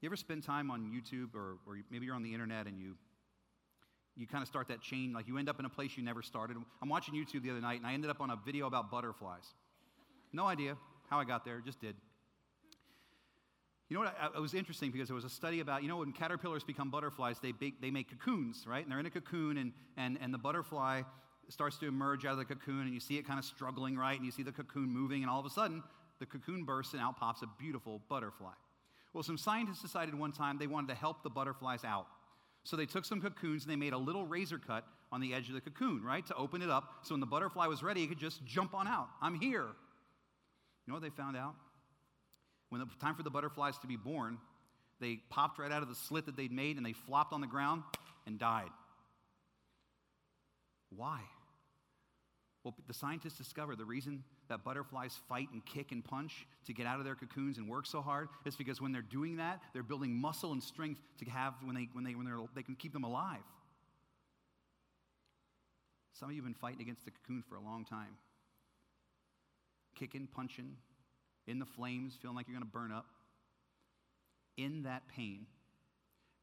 You 0.00 0.08
ever 0.08 0.16
spend 0.16 0.42
time 0.42 0.70
on 0.70 0.90
YouTube 0.92 1.34
or, 1.34 1.56
or 1.66 1.78
maybe 1.90 2.06
you're 2.06 2.14
on 2.14 2.22
the 2.22 2.32
internet 2.32 2.66
and 2.66 2.78
you 2.78 2.96
you 4.14 4.26
kind 4.26 4.42
of 4.42 4.48
start 4.48 4.68
that 4.68 4.82
chain, 4.82 5.14
like 5.14 5.26
you 5.26 5.38
end 5.38 5.48
up 5.48 5.58
in 5.58 5.64
a 5.64 5.70
place 5.70 5.96
you 5.96 6.02
never 6.02 6.20
started. 6.20 6.58
I'm 6.82 6.88
watching 6.90 7.14
YouTube 7.14 7.44
the 7.44 7.50
other 7.50 7.62
night 7.62 7.78
and 7.78 7.86
I 7.86 7.94
ended 7.94 8.10
up 8.10 8.20
on 8.20 8.28
a 8.28 8.36
video 8.44 8.66
about 8.66 8.90
butterflies. 8.90 9.54
No 10.34 10.44
idea 10.46 10.76
how 11.08 11.18
I 11.18 11.24
got 11.24 11.46
there, 11.46 11.62
just 11.64 11.80
did. 11.80 11.96
You 13.88 13.96
know 13.96 14.04
what? 14.04 14.14
It 14.36 14.40
was 14.40 14.54
interesting 14.54 14.90
because 14.90 15.08
there 15.08 15.14
was 15.14 15.24
a 15.24 15.30
study 15.30 15.60
about, 15.60 15.82
you 15.82 15.88
know, 15.88 15.98
when 15.98 16.12
caterpillars 16.12 16.64
become 16.64 16.90
butterflies, 16.90 17.38
they, 17.40 17.52
bake, 17.52 17.80
they 17.80 17.90
make 17.90 18.10
cocoons, 18.10 18.64
right? 18.66 18.82
And 18.82 18.90
they're 18.90 19.00
in 19.00 19.06
a 19.06 19.10
cocoon, 19.10 19.58
and, 19.58 19.72
and, 19.96 20.18
and 20.20 20.32
the 20.32 20.38
butterfly 20.38 21.02
starts 21.48 21.76
to 21.78 21.86
emerge 21.86 22.24
out 22.24 22.32
of 22.32 22.38
the 22.38 22.44
cocoon, 22.44 22.82
and 22.82 22.94
you 22.94 23.00
see 23.00 23.18
it 23.18 23.26
kind 23.26 23.38
of 23.38 23.44
struggling, 23.44 23.96
right? 23.96 24.16
And 24.16 24.24
you 24.24 24.32
see 24.32 24.42
the 24.42 24.52
cocoon 24.52 24.90
moving, 24.90 25.22
and 25.22 25.30
all 25.30 25.40
of 25.40 25.46
a 25.46 25.50
sudden, 25.50 25.82
the 26.18 26.26
cocoon 26.26 26.64
bursts, 26.64 26.92
and 26.92 27.02
out 27.02 27.16
pops 27.18 27.42
a 27.42 27.48
beautiful 27.58 28.00
butterfly. 28.08 28.52
Well, 29.12 29.22
some 29.22 29.36
scientists 29.36 29.82
decided 29.82 30.14
one 30.14 30.32
time 30.32 30.58
they 30.58 30.66
wanted 30.66 30.88
to 30.88 30.94
help 30.94 31.22
the 31.22 31.30
butterflies 31.30 31.84
out. 31.84 32.06
So 32.64 32.76
they 32.76 32.86
took 32.86 33.04
some 33.04 33.20
cocoons 33.20 33.64
and 33.64 33.72
they 33.72 33.76
made 33.76 33.92
a 33.92 33.98
little 33.98 34.24
razor 34.24 34.58
cut 34.58 34.86
on 35.10 35.20
the 35.20 35.34
edge 35.34 35.48
of 35.48 35.54
the 35.54 35.60
cocoon, 35.60 36.02
right, 36.02 36.24
to 36.26 36.34
open 36.36 36.62
it 36.62 36.70
up. 36.70 37.00
So 37.02 37.14
when 37.14 37.20
the 37.20 37.26
butterfly 37.26 37.66
was 37.66 37.82
ready, 37.82 38.02
it 38.04 38.08
could 38.08 38.18
just 38.18 38.44
jump 38.46 38.72
on 38.72 38.86
out. 38.86 39.08
I'm 39.20 39.34
here. 39.34 39.66
You 39.66 40.88
know 40.88 40.94
what 40.94 41.02
they 41.02 41.10
found 41.10 41.36
out? 41.36 41.54
When 42.70 42.80
the 42.80 42.86
time 43.00 43.14
for 43.14 43.22
the 43.22 43.30
butterflies 43.30 43.76
to 43.78 43.86
be 43.86 43.96
born, 43.96 44.38
they 45.00 45.18
popped 45.28 45.58
right 45.58 45.70
out 45.70 45.82
of 45.82 45.88
the 45.88 45.94
slit 45.94 46.26
that 46.26 46.36
they'd 46.36 46.52
made 46.52 46.76
and 46.76 46.86
they 46.86 46.92
flopped 46.92 47.32
on 47.32 47.40
the 47.40 47.46
ground 47.46 47.82
and 48.26 48.38
died. 48.38 48.70
Why? 50.96 51.20
Well, 52.64 52.74
the 52.86 52.94
scientists 52.94 53.36
discovered 53.36 53.78
the 53.78 53.84
reason 53.84 54.22
that 54.48 54.62
butterflies 54.62 55.18
fight 55.28 55.48
and 55.52 55.64
kick 55.64 55.90
and 55.90 56.04
punch 56.04 56.46
to 56.66 56.72
get 56.72 56.86
out 56.86 56.98
of 56.98 57.04
their 57.04 57.16
cocoons 57.16 57.58
and 57.58 57.68
work 57.68 57.86
so 57.86 58.00
hard 58.00 58.28
is 58.44 58.54
because 58.54 58.80
when 58.80 58.92
they're 58.92 59.02
doing 59.02 59.36
that, 59.36 59.60
they're 59.72 59.82
building 59.82 60.12
muscle 60.12 60.52
and 60.52 60.62
strength 60.62 61.00
to 61.18 61.24
have 61.28 61.54
when 61.64 61.74
they, 61.74 61.88
when 61.92 62.04
they, 62.04 62.14
when 62.14 62.24
they're, 62.24 62.38
they 62.54 62.62
can 62.62 62.76
keep 62.76 62.92
them 62.92 63.02
alive. 63.02 63.42
Some 66.12 66.28
of 66.28 66.36
you 66.36 66.42
have 66.42 66.46
been 66.46 66.54
fighting 66.54 66.80
against 66.80 67.04
the 67.04 67.10
cocoon 67.10 67.42
for 67.48 67.56
a 67.56 67.60
long 67.60 67.84
time. 67.84 68.16
Kicking, 69.96 70.28
punching, 70.32 70.76
in 71.48 71.58
the 71.58 71.66
flames, 71.66 72.16
feeling 72.20 72.36
like 72.36 72.46
you're 72.46 72.56
going 72.56 72.68
to 72.68 72.72
burn 72.72 72.92
up. 72.92 73.06
In 74.56 74.84
that 74.84 75.02
pain, 75.08 75.46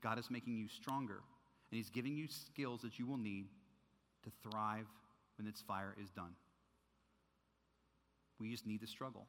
God 0.02 0.20
is 0.20 0.30
making 0.30 0.58
you 0.58 0.68
stronger, 0.68 1.22
and 1.72 1.78
He's 1.78 1.90
giving 1.90 2.18
you 2.18 2.28
skills 2.28 2.82
that 2.82 3.00
you 3.00 3.06
will 3.06 3.18
need 3.18 3.46
to 4.24 4.32
thrive 4.50 4.88
when 5.38 5.48
its 5.48 5.62
fire 5.62 5.96
is 6.02 6.10
done. 6.10 6.34
We 8.40 8.52
just 8.52 8.66
need 8.66 8.82
the 8.82 8.88
struggle. 8.88 9.28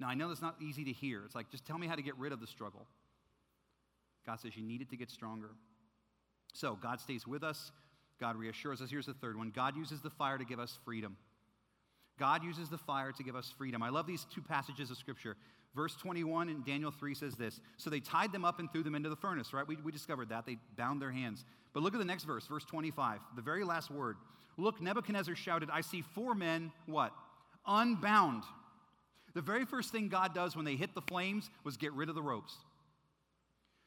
Now, 0.00 0.08
I 0.08 0.14
know 0.14 0.28
that's 0.28 0.42
not 0.42 0.56
easy 0.60 0.84
to 0.84 0.92
hear. 0.92 1.22
It's 1.24 1.34
like, 1.34 1.50
just 1.50 1.66
tell 1.66 1.78
me 1.78 1.86
how 1.86 1.96
to 1.96 2.02
get 2.02 2.16
rid 2.16 2.32
of 2.32 2.40
the 2.40 2.46
struggle. 2.46 2.86
God 4.26 4.40
says 4.40 4.56
you 4.56 4.62
need 4.62 4.80
it 4.80 4.90
to 4.90 4.96
get 4.96 5.10
stronger. 5.10 5.50
So, 6.52 6.78
God 6.80 7.00
stays 7.00 7.26
with 7.26 7.42
us. 7.42 7.72
God 8.20 8.36
reassures 8.36 8.80
us. 8.80 8.90
Here's 8.90 9.06
the 9.06 9.14
third 9.14 9.36
one 9.36 9.52
God 9.54 9.76
uses 9.76 10.00
the 10.00 10.10
fire 10.10 10.38
to 10.38 10.44
give 10.44 10.58
us 10.58 10.78
freedom. 10.84 11.16
God 12.18 12.42
uses 12.42 12.68
the 12.68 12.78
fire 12.78 13.12
to 13.12 13.22
give 13.22 13.36
us 13.36 13.52
freedom. 13.56 13.82
I 13.82 13.90
love 13.90 14.06
these 14.06 14.26
two 14.34 14.42
passages 14.42 14.90
of 14.90 14.96
Scripture. 14.96 15.36
Verse 15.78 15.94
21 15.94 16.48
in 16.48 16.64
Daniel 16.64 16.90
3 16.90 17.14
says 17.14 17.36
this 17.36 17.60
So 17.76 17.88
they 17.88 18.00
tied 18.00 18.32
them 18.32 18.44
up 18.44 18.58
and 18.58 18.68
threw 18.72 18.82
them 18.82 18.96
into 18.96 19.08
the 19.08 19.14
furnace, 19.14 19.52
right? 19.52 19.64
We, 19.64 19.76
we 19.76 19.92
discovered 19.92 20.30
that. 20.30 20.44
They 20.44 20.56
bound 20.76 21.00
their 21.00 21.12
hands. 21.12 21.44
But 21.72 21.84
look 21.84 21.94
at 21.94 22.00
the 22.00 22.04
next 22.04 22.24
verse, 22.24 22.44
verse 22.48 22.64
25, 22.64 23.20
the 23.36 23.42
very 23.42 23.62
last 23.62 23.88
word. 23.88 24.16
Look, 24.56 24.80
Nebuchadnezzar 24.80 25.36
shouted, 25.36 25.68
I 25.72 25.82
see 25.82 26.02
four 26.02 26.34
men, 26.34 26.72
what? 26.86 27.12
Unbound. 27.64 28.42
The 29.34 29.40
very 29.40 29.64
first 29.64 29.92
thing 29.92 30.08
God 30.08 30.34
does 30.34 30.56
when 30.56 30.64
they 30.64 30.74
hit 30.74 30.96
the 30.96 31.02
flames 31.02 31.48
was 31.62 31.76
get 31.76 31.92
rid 31.92 32.08
of 32.08 32.16
the 32.16 32.22
ropes. 32.22 32.56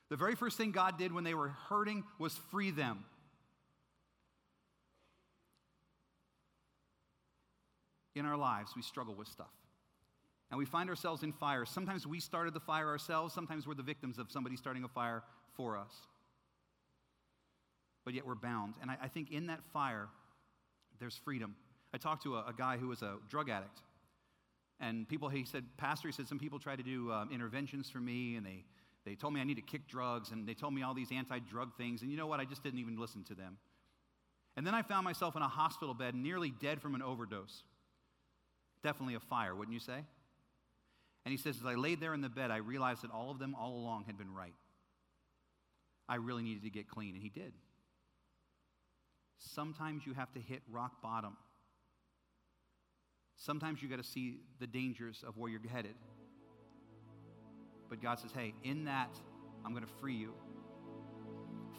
The 0.09 0.15
very 0.15 0.35
first 0.35 0.57
thing 0.57 0.71
God 0.71 0.97
did 0.97 1.11
when 1.11 1.25
they 1.25 1.33
were 1.33 1.49
hurting 1.67 2.05
was 2.19 2.39
free 2.51 2.71
them. 2.71 3.03
in 8.13 8.25
our 8.25 8.35
lives, 8.35 8.73
we 8.75 8.81
struggle 8.81 9.15
with 9.15 9.27
stuff. 9.29 9.47
And 10.51 10.57
we 10.57 10.65
find 10.65 10.89
ourselves 10.89 11.23
in 11.23 11.31
fire. 11.31 11.65
Sometimes 11.65 12.05
we 12.05 12.19
started 12.19 12.53
the 12.53 12.59
fire 12.59 12.87
ourselves, 12.87 13.33
sometimes 13.33 13.65
we're 13.65 13.73
the 13.73 13.83
victims 13.83 14.19
of 14.19 14.29
somebody 14.29 14.57
starting 14.57 14.83
a 14.83 14.89
fire 14.89 15.23
for 15.55 15.77
us. 15.77 15.93
But 18.03 18.13
yet 18.13 18.27
we're 18.27 18.35
bound. 18.35 18.75
And 18.81 18.91
I, 18.91 18.97
I 19.03 19.07
think 19.07 19.31
in 19.31 19.47
that 19.47 19.61
fire, 19.71 20.09
there's 20.99 21.15
freedom. 21.15 21.55
I 21.93 21.97
talked 21.97 22.23
to 22.23 22.35
a, 22.35 22.47
a, 22.47 22.53
guy 22.55 22.77
who 22.77 22.87
was 22.87 23.01
a 23.01 23.15
drug 23.29 23.49
addict. 23.49 23.79
And 24.79 25.07
people, 25.07 25.29
he 25.29 25.45
said, 25.45 25.63
Pastor, 25.77 26.07
he 26.07 26.11
said, 26.11 26.27
some 26.27 26.39
people 26.39 26.59
try 26.59 26.75
to 26.75 26.83
do 26.83 27.11
um, 27.11 27.29
interventions 27.31 27.89
for 27.89 27.99
me, 27.99 28.35
and 28.35 28.45
they, 28.45 28.63
they 29.05 29.15
told 29.15 29.33
me 29.33 29.39
I 29.39 29.43
need 29.43 29.55
to 29.55 29.61
kick 29.61 29.87
drugs, 29.87 30.31
and 30.31 30.47
they 30.47 30.53
told 30.53 30.73
me 30.73 30.81
all 30.81 30.93
these 30.93 31.11
anti 31.11 31.39
drug 31.39 31.75
things. 31.77 32.01
And 32.01 32.11
you 32.11 32.17
know 32.17 32.27
what? 32.27 32.39
I 32.39 32.45
just 32.45 32.63
didn't 32.63 32.79
even 32.79 32.99
listen 32.99 33.23
to 33.25 33.35
them. 33.35 33.57
And 34.57 34.65
then 34.65 34.73
I 34.73 34.81
found 34.81 35.05
myself 35.05 35.35
in 35.35 35.41
a 35.41 35.47
hospital 35.47 35.93
bed, 35.93 36.15
nearly 36.15 36.51
dead 36.59 36.81
from 36.81 36.95
an 36.95 37.01
overdose. 37.01 37.63
Definitely 38.83 39.15
a 39.15 39.19
fire, 39.19 39.55
wouldn't 39.55 39.73
you 39.73 39.79
say? 39.79 40.03
And 41.25 41.31
he 41.31 41.37
says, 41.37 41.57
As 41.59 41.65
I 41.65 41.75
laid 41.75 41.99
there 41.99 42.13
in 42.13 42.21
the 42.21 42.29
bed, 42.29 42.51
I 42.51 42.57
realized 42.57 43.03
that 43.03 43.11
all 43.11 43.31
of 43.31 43.39
them 43.39 43.55
all 43.55 43.75
along 43.75 44.05
had 44.05 44.17
been 44.17 44.33
right. 44.33 44.55
I 46.09 46.15
really 46.15 46.43
needed 46.43 46.63
to 46.63 46.69
get 46.69 46.89
clean, 46.89 47.13
and 47.13 47.23
he 47.23 47.29
did. 47.29 47.53
Sometimes 49.37 50.05
you 50.05 50.13
have 50.13 50.31
to 50.33 50.39
hit 50.39 50.61
rock 50.69 51.01
bottom. 51.01 51.37
Sometimes 53.37 53.81
you 53.81 53.89
got 53.89 53.97
to 53.97 54.03
see 54.03 54.37
the 54.59 54.67
dangers 54.67 55.23
of 55.27 55.37
where 55.37 55.49
you're 55.49 55.61
headed. 55.71 55.95
But 57.89 58.01
God 58.01 58.19
says, 58.19 58.31
hey, 58.33 58.53
in 58.63 58.85
that, 58.85 59.09
I'm 59.65 59.71
going 59.71 59.83
to 59.83 59.93
free 59.99 60.15
you. 60.15 60.33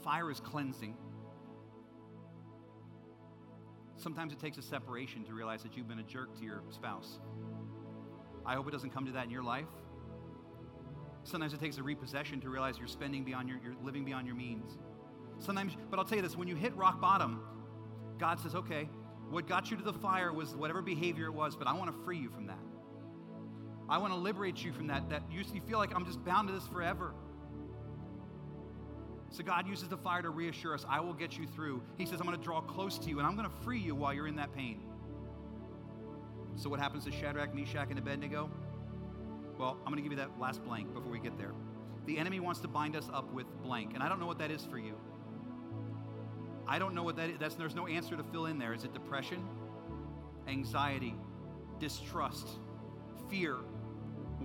Fire 0.02 0.31
is 0.31 0.40
cleansing. 0.40 0.96
Sometimes 3.96 4.33
it 4.33 4.40
takes 4.40 4.59
a 4.59 4.62
separation 4.62 5.24
to 5.24 5.35
realize 5.35 5.62
that 5.62 5.76
you've 5.76 5.88
been 5.88 6.00
a 6.00 6.05
jerk 6.05 6.37
to 6.38 6.44
your 6.44 6.62
spouse. 6.70 7.20
I 8.44 8.55
hope 8.55 8.68
it 8.68 8.70
doesn't 8.70 8.90
come 8.90 9.07
to 9.07 9.12
that 9.12 9.24
in 9.24 9.31
your 9.31 9.42
life. 9.42 9.66
Sometimes 11.24 11.55
it 11.55 11.61
takes 11.61 11.78
a 11.78 11.83
repossession 11.83 12.40
to 12.40 12.50
realize 12.50 12.78
you're 12.78 12.88
spending 12.88 13.24
beyond 13.24 13.48
your, 13.48 13.59
you're 13.62 13.76
living 13.85 14.05
beyond 14.05 14.26
your 14.26 14.37
means. 14.37 14.78
Sometimes, 15.38 15.76
but 15.90 15.98
I'll 15.98 16.05
tell 16.05 16.16
you 16.16 16.22
this 16.22 16.37
when 16.37 16.48
you 16.48 16.57
hit 16.57 16.76
rock 16.76 17.00
bottom, 17.00 17.40
God 18.18 18.40
says, 18.40 18.55
okay, 18.55 18.88
what 19.31 19.46
got 19.46 19.70
you 19.70 19.76
to 19.76 19.83
the 19.83 19.92
fire 19.92 20.33
was 20.33 20.55
whatever 20.55 20.83
behavior 20.83 21.26
it 21.26 21.35
was, 21.35 21.57
but 21.57 21.66
I 21.66 21.72
want 21.72 21.90
to 21.92 22.05
free 22.05 22.18
you 22.18 22.28
from 22.28 22.46
that. 22.46 22.59
I 23.88 23.98
want 23.98 24.12
to 24.12 24.18
liberate 24.18 24.62
you 24.64 24.72
from 24.72 24.88
that. 24.88 25.09
That 25.11 25.22
you 25.31 25.44
feel 25.66 25.78
like 25.78 25.94
I'm 25.94 26.05
just 26.05 26.24
bound 26.24 26.48
to 26.48 26.55
this 26.55 26.66
forever. 26.66 27.14
So 29.31 29.42
God 29.42 29.66
uses 29.66 29.88
the 29.88 29.96
fire 29.96 30.20
to 30.22 30.31
reassure 30.31 30.74
us, 30.74 30.85
I 30.88 31.00
will 31.00 31.14
get 31.14 31.38
you 31.38 31.46
through. 31.46 31.83
He 31.96 32.05
says, 32.05 32.20
I'm 32.20 32.26
going 32.26 32.38
to 32.38 32.44
draw 32.44 32.61
close 32.61 32.98
to 32.98 33.09
you 33.09 33.18
and 33.18 33.26
I'm 33.26 33.35
going 33.35 33.48
to 33.48 33.57
free 33.64 33.81
you 33.81 33.94
while 33.94 34.12
you're 34.12 34.28
in 34.28 34.37
that 34.37 34.55
pain. 34.55 34.81
So 36.56 36.68
what 36.68 36.80
happens 36.80 37.04
to 37.04 37.12
Shadrach, 37.12 37.54
Meshach, 37.54 37.88
and 37.90 37.98
Abednego? 37.98 38.50
Well, 39.58 39.76
I'm 39.80 39.92
going 39.92 39.96
to 39.96 40.02
give 40.02 40.12
you 40.12 40.18
that 40.18 40.38
last 40.40 40.64
blank 40.64 40.92
before 40.92 41.10
we 41.10 41.18
get 41.18 41.36
there. 41.38 41.52
The 42.06 42.18
enemy 42.18 42.40
wants 42.40 42.60
to 42.60 42.68
bind 42.68 42.96
us 42.96 43.08
up 43.12 43.32
with 43.32 43.46
blank, 43.62 43.92
and 43.94 44.02
I 44.02 44.08
don't 44.08 44.20
know 44.20 44.26
what 44.26 44.38
that 44.38 44.50
is 44.50 44.64
for 44.64 44.78
you. 44.78 44.94
I 46.66 46.78
don't 46.78 46.94
know 46.94 47.02
what 47.02 47.16
that 47.16 47.30
is. 47.30 47.38
That's, 47.38 47.54
there's 47.54 47.74
no 47.74 47.86
answer 47.86 48.16
to 48.16 48.24
fill 48.24 48.46
in 48.46 48.58
there. 48.58 48.72
Is 48.74 48.84
it 48.84 48.92
depression, 48.92 49.44
anxiety, 50.48 51.14
distrust, 51.78 52.48
fear, 53.28 53.58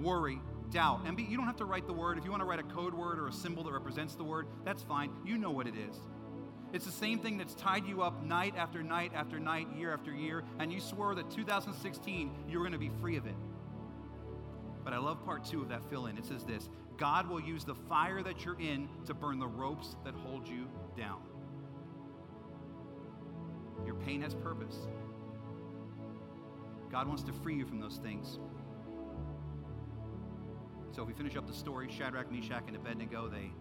worry, 0.02 0.40
doubt. 0.72 1.02
And 1.06 1.16
be, 1.16 1.24
you 1.24 1.38
don't 1.38 1.46
have 1.46 1.58
to 1.58 1.66
write 1.66 1.88
the 1.88 1.94
word. 1.94 2.18
If 2.18 2.26
you 2.26 2.32
want 2.32 2.42
to 2.42 2.46
write 2.46 2.60
a 2.60 2.64
code 2.64 2.94
word 2.94 3.20
or 3.20 3.28
a 3.28 3.34
symbol 3.34 3.64
that 3.64 3.72
represents 3.72 4.16
the 4.16 4.24
word, 4.24 4.48
that's 4.66 4.84
fine. 4.84 5.12
You 5.26 5.38
know 5.38 5.52
what 5.52 5.68
it 5.68 5.76
is. 5.76 5.98
It's 6.74 6.86
the 6.86 6.92
same 6.92 7.20
thing 7.20 7.38
that's 7.38 7.56
tied 7.56 7.86
you 7.88 8.02
up 8.02 8.24
night 8.24 8.56
after 8.58 8.84
night 8.84 9.12
after 9.16 9.40
night, 9.40 9.68
year 9.76 9.94
after 9.94 10.14
year, 10.14 10.44
and 10.60 10.72
you 10.72 10.80
swore 10.80 11.16
that 11.16 11.32
2016 11.32 12.32
you 12.50 12.58
were 12.58 12.64
going 12.64 12.74
to 12.74 12.78
be 12.78 12.92
free 13.02 13.16
of 13.16 13.26
it. 13.26 13.36
But 14.84 14.94
I 14.94 14.98
love 14.98 15.24
part 15.26 15.46
two 15.46 15.62
of 15.62 15.70
that 15.70 15.82
fill 15.90 16.08
in. 16.08 16.18
It 16.18 16.26
says 16.26 16.44
this 16.44 16.70
God 16.98 17.30
will 17.30 17.40
use 17.40 17.64
the 17.64 17.76
fire 17.76 18.22
that 18.24 18.44
you're 18.44 18.60
in 18.60 18.90
to 19.06 19.14
burn 19.14 19.40
the 19.40 19.48
ropes 19.48 19.96
that 20.04 20.14
hold 20.14 20.48
you 20.48 20.68
down. 20.98 21.22
Your 23.86 23.96
pain 23.96 24.22
has 24.22 24.34
purpose. 24.34 24.88
God 26.92 27.08
wants 27.08 27.24
to 27.24 27.34
free 27.34 27.56
you 27.56 27.66
from 27.66 27.80
those 27.80 27.98
things. 27.98 28.40
So 30.92 31.04
if 31.04 31.08
we 31.08 31.14
finish 31.14 31.36
up 31.36 31.48
the 31.48 31.54
story, 31.54 31.90
Shadrach, 31.96 32.32
Meshach, 32.32 32.64
and 32.68 32.76
Abednego, 32.76 33.28
they 33.28 33.52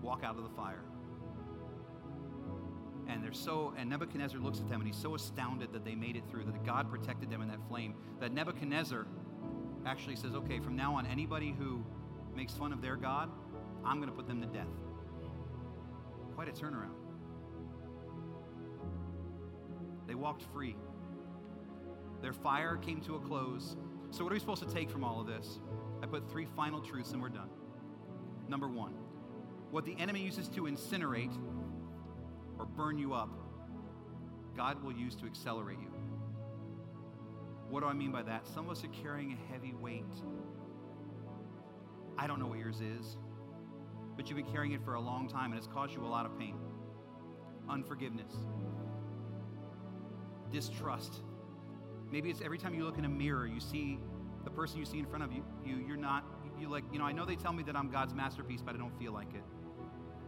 walk 0.00 0.22
out 0.24 0.36
of 0.36 0.44
the 0.44 0.56
fire. 0.56 0.82
And 3.08 3.22
they're 3.22 3.32
so, 3.32 3.74
and 3.76 3.90
Nebuchadnezzar 3.90 4.40
looks 4.40 4.60
at 4.60 4.68
them 4.68 4.80
and 4.80 4.86
he's 4.86 5.00
so 5.00 5.14
astounded 5.14 5.72
that 5.72 5.84
they 5.84 5.94
made 5.94 6.16
it 6.16 6.22
through, 6.30 6.44
that 6.44 6.64
God 6.64 6.90
protected 6.90 7.30
them 7.30 7.42
in 7.42 7.48
that 7.48 7.60
flame, 7.68 7.94
that 8.20 8.32
Nebuchadnezzar 8.32 9.06
actually 9.84 10.16
says, 10.16 10.34
okay, 10.34 10.60
from 10.60 10.76
now 10.76 10.94
on, 10.94 11.06
anybody 11.06 11.54
who 11.58 11.84
makes 12.34 12.54
fun 12.54 12.72
of 12.72 12.80
their 12.80 12.96
God, 12.96 13.30
I'm 13.84 13.96
going 13.96 14.08
to 14.08 14.14
put 14.14 14.26
them 14.26 14.40
to 14.40 14.46
death. 14.46 14.68
Quite 16.34 16.48
a 16.48 16.52
turnaround. 16.52 16.94
They 20.06 20.14
walked 20.14 20.44
free. 20.52 20.76
Their 22.20 22.32
fire 22.32 22.76
came 22.76 23.00
to 23.02 23.16
a 23.16 23.20
close. 23.20 23.76
So, 24.10 24.24
what 24.24 24.32
are 24.32 24.34
we 24.34 24.40
supposed 24.40 24.66
to 24.66 24.72
take 24.72 24.90
from 24.90 25.04
all 25.04 25.20
of 25.20 25.26
this? 25.26 25.58
I 26.02 26.06
put 26.06 26.30
three 26.30 26.46
final 26.56 26.80
truths 26.80 27.12
and 27.12 27.22
we're 27.22 27.28
done. 27.28 27.48
Number 28.48 28.68
one, 28.68 28.94
what 29.70 29.84
the 29.84 29.96
enemy 29.98 30.20
uses 30.20 30.48
to 30.48 30.62
incinerate 30.62 31.32
burn 32.76 32.98
you 32.98 33.14
up, 33.14 33.30
God 34.56 34.82
will 34.82 34.92
use 34.92 35.14
to 35.16 35.26
accelerate 35.26 35.78
you. 35.80 35.92
What 37.68 37.80
do 37.80 37.86
I 37.86 37.94
mean 37.94 38.12
by 38.12 38.22
that? 38.22 38.46
Some 38.46 38.66
of 38.66 38.76
us 38.76 38.84
are 38.84 39.02
carrying 39.02 39.32
a 39.32 39.52
heavy 39.52 39.72
weight. 39.72 40.04
I 42.18 42.26
don't 42.26 42.38
know 42.38 42.46
what 42.46 42.58
yours 42.58 42.80
is, 42.80 43.16
but 44.16 44.28
you've 44.28 44.36
been 44.36 44.52
carrying 44.52 44.72
it 44.72 44.84
for 44.84 44.94
a 44.94 45.00
long 45.00 45.28
time 45.28 45.52
and 45.52 45.58
it's 45.58 45.66
caused 45.66 45.94
you 45.94 46.04
a 46.04 46.06
lot 46.06 46.26
of 46.26 46.38
pain. 46.38 46.56
Unforgiveness, 47.68 48.34
distrust. 50.50 51.22
Maybe 52.10 52.28
it's 52.28 52.42
every 52.42 52.58
time 52.58 52.74
you 52.74 52.84
look 52.84 52.98
in 52.98 53.06
a 53.06 53.08
mirror, 53.08 53.46
you 53.46 53.60
see 53.60 53.98
the 54.44 54.50
person 54.50 54.78
you 54.78 54.84
see 54.84 54.98
in 54.98 55.06
front 55.06 55.24
of 55.24 55.32
you, 55.32 55.42
you 55.64 55.76
you're 55.86 55.96
not, 55.96 56.24
you 56.60 56.68
like, 56.68 56.84
you 56.92 56.98
know, 56.98 57.06
I 57.06 57.12
know 57.12 57.24
they 57.24 57.36
tell 57.36 57.52
me 57.52 57.62
that 57.62 57.74
I'm 57.74 57.90
God's 57.90 58.12
masterpiece, 58.12 58.60
but 58.60 58.74
I 58.74 58.78
don't 58.78 58.96
feel 58.98 59.12
like 59.12 59.32
it. 59.34 59.44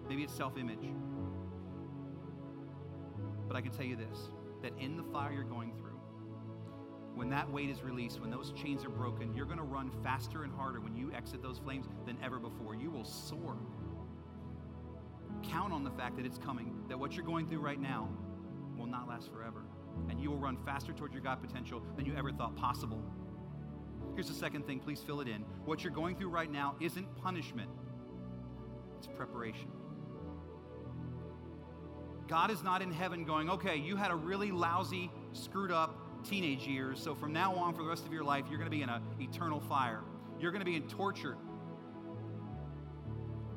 Maybe 0.09 0.23
it's 0.23 0.35
self 0.35 0.57
image. 0.57 0.79
But 3.55 3.59
I 3.59 3.69
can 3.69 3.71
tell 3.71 3.87
you 3.87 3.95
this 3.95 4.31
that 4.63 4.73
in 4.81 4.97
the 4.97 5.05
fire 5.05 5.33
you're 5.33 5.45
going 5.45 5.73
through, 5.79 6.01
when 7.15 7.31
that 7.31 7.49
weight 7.49 7.71
is 7.71 7.83
released, 7.83 8.21
when 8.21 8.29
those 8.29 8.51
chains 8.51 8.85
are 8.85 8.89
broken, 8.89 9.33
you're 9.33 9.47
going 9.47 9.59
to 9.59 9.63
run 9.63 9.93
faster 10.03 10.43
and 10.43 10.53
harder 10.53 10.81
when 10.81 10.97
you 10.97 11.13
exit 11.13 11.41
those 11.41 11.59
flames 11.59 11.87
than 12.05 12.19
ever 12.21 12.41
before. 12.41 12.75
You 12.75 12.91
will 12.91 13.05
soar. 13.05 13.57
Count 15.45 15.73
on 15.73 15.85
the 15.85 15.91
fact 15.93 16.17
that 16.17 16.27
it's 16.27 16.37
coming, 16.37 16.75
that 16.89 16.99
what 16.99 17.15
you're 17.15 17.25
going 17.25 17.47
through 17.47 17.61
right 17.61 17.81
now 17.81 18.09
will 18.77 18.89
not 18.89 19.07
last 19.07 19.31
forever. 19.31 19.63
And 20.11 20.21
you 20.21 20.31
will 20.31 20.39
run 20.39 20.57
faster 20.65 20.93
towards 20.93 21.15
your 21.15 21.23
God 21.23 21.41
potential 21.41 21.81
than 21.95 22.07
you 22.07 22.17
ever 22.17 22.33
thought 22.33 22.57
possible. 22.57 23.05
Here's 24.15 24.27
the 24.27 24.35
second 24.35 24.67
thing, 24.67 24.81
please 24.81 24.99
fill 24.99 25.21
it 25.21 25.29
in. 25.29 25.45
What 25.65 25.85
you're 25.85 25.93
going 25.93 26.17
through 26.17 26.31
right 26.31 26.51
now 26.51 26.75
isn't 26.81 27.07
punishment, 27.23 27.71
it's 28.99 29.07
preparation. 29.07 29.71
God 32.29 32.51
is 32.51 32.63
not 32.63 32.83
in 32.83 32.91
heaven 32.91 33.25
going, 33.25 33.51
okay, 33.51 33.77
you 33.77 33.97
had 33.97 34.11
a 34.11 34.15
really 34.15 34.51
lousy, 34.51 35.11
screwed 35.33 35.71
up 35.71 35.99
teenage 36.25 36.67
years, 36.67 37.01
so 37.01 37.15
from 37.15 37.33
now 37.33 37.55
on, 37.55 37.75
for 37.75 37.83
the 37.83 37.89
rest 37.89 38.07
of 38.07 38.13
your 38.13 38.25
life, 38.25 38.45
you're 38.49 38.59
going 38.59 38.71
to 38.71 38.75
be 38.75 38.83
in 38.83 38.89
an 38.89 39.03
eternal 39.21 39.61
fire. 39.61 40.01
You're 40.41 40.53
going 40.53 40.61
to 40.61 40.65
be 40.65 40.77
in 40.77 40.89
torture. 40.89 41.37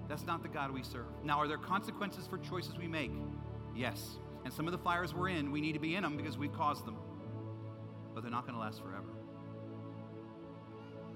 That's 0.10 0.26
not 0.26 0.42
the 0.42 0.50
God 0.50 0.72
we 0.72 0.84
serve. 0.84 1.06
Now, 1.24 1.40
are 1.40 1.48
there 1.48 1.58
consequences 1.58 2.28
for 2.28 2.38
choices 2.38 2.78
we 2.78 2.88
make? 2.88 3.12
Yes. 3.76 4.18
And 4.44 4.54
some 4.54 4.66
of 4.66 4.72
the 4.72 4.78
fires 4.78 5.14
we're 5.14 5.30
in, 5.30 5.52
we 5.52 5.62
need 5.62 5.74
to 5.74 5.80
be 5.80 5.96
in 5.96 6.04
them 6.04 6.18
because 6.18 6.38
we've 6.38 6.54
caused 6.54 6.86
them. 6.86 6.98
But 8.14 8.22
they're 8.22 8.32
not 8.32 8.44
going 8.44 8.56
to 8.56 8.60
last 8.60 8.82
forever. 8.82 9.08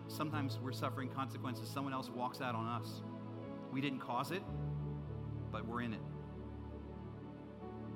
Sometimes 0.08 0.60
we're 0.62 0.74
suffering 0.74 1.10
consequences. 1.10 1.70
Someone 1.70 1.94
else 1.94 2.10
walks 2.10 2.42
out 2.42 2.54
on 2.54 2.68
us. 2.68 3.02
We 3.72 3.80
didn't 3.80 4.00
cause 4.00 4.32
it, 4.32 4.44
but 5.52 5.66
we're 5.66 5.82
in 5.82 5.94
it. 5.94 6.02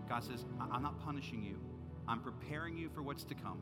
God 0.08 0.24
says, 0.24 0.46
I'm 0.60 0.84
not 0.84 1.04
punishing 1.04 1.44
you. 1.44 1.60
I'm 2.08 2.20
preparing 2.20 2.78
you 2.78 2.90
for 2.90 3.02
what's 3.02 3.24
to 3.26 3.36
come. 3.36 3.62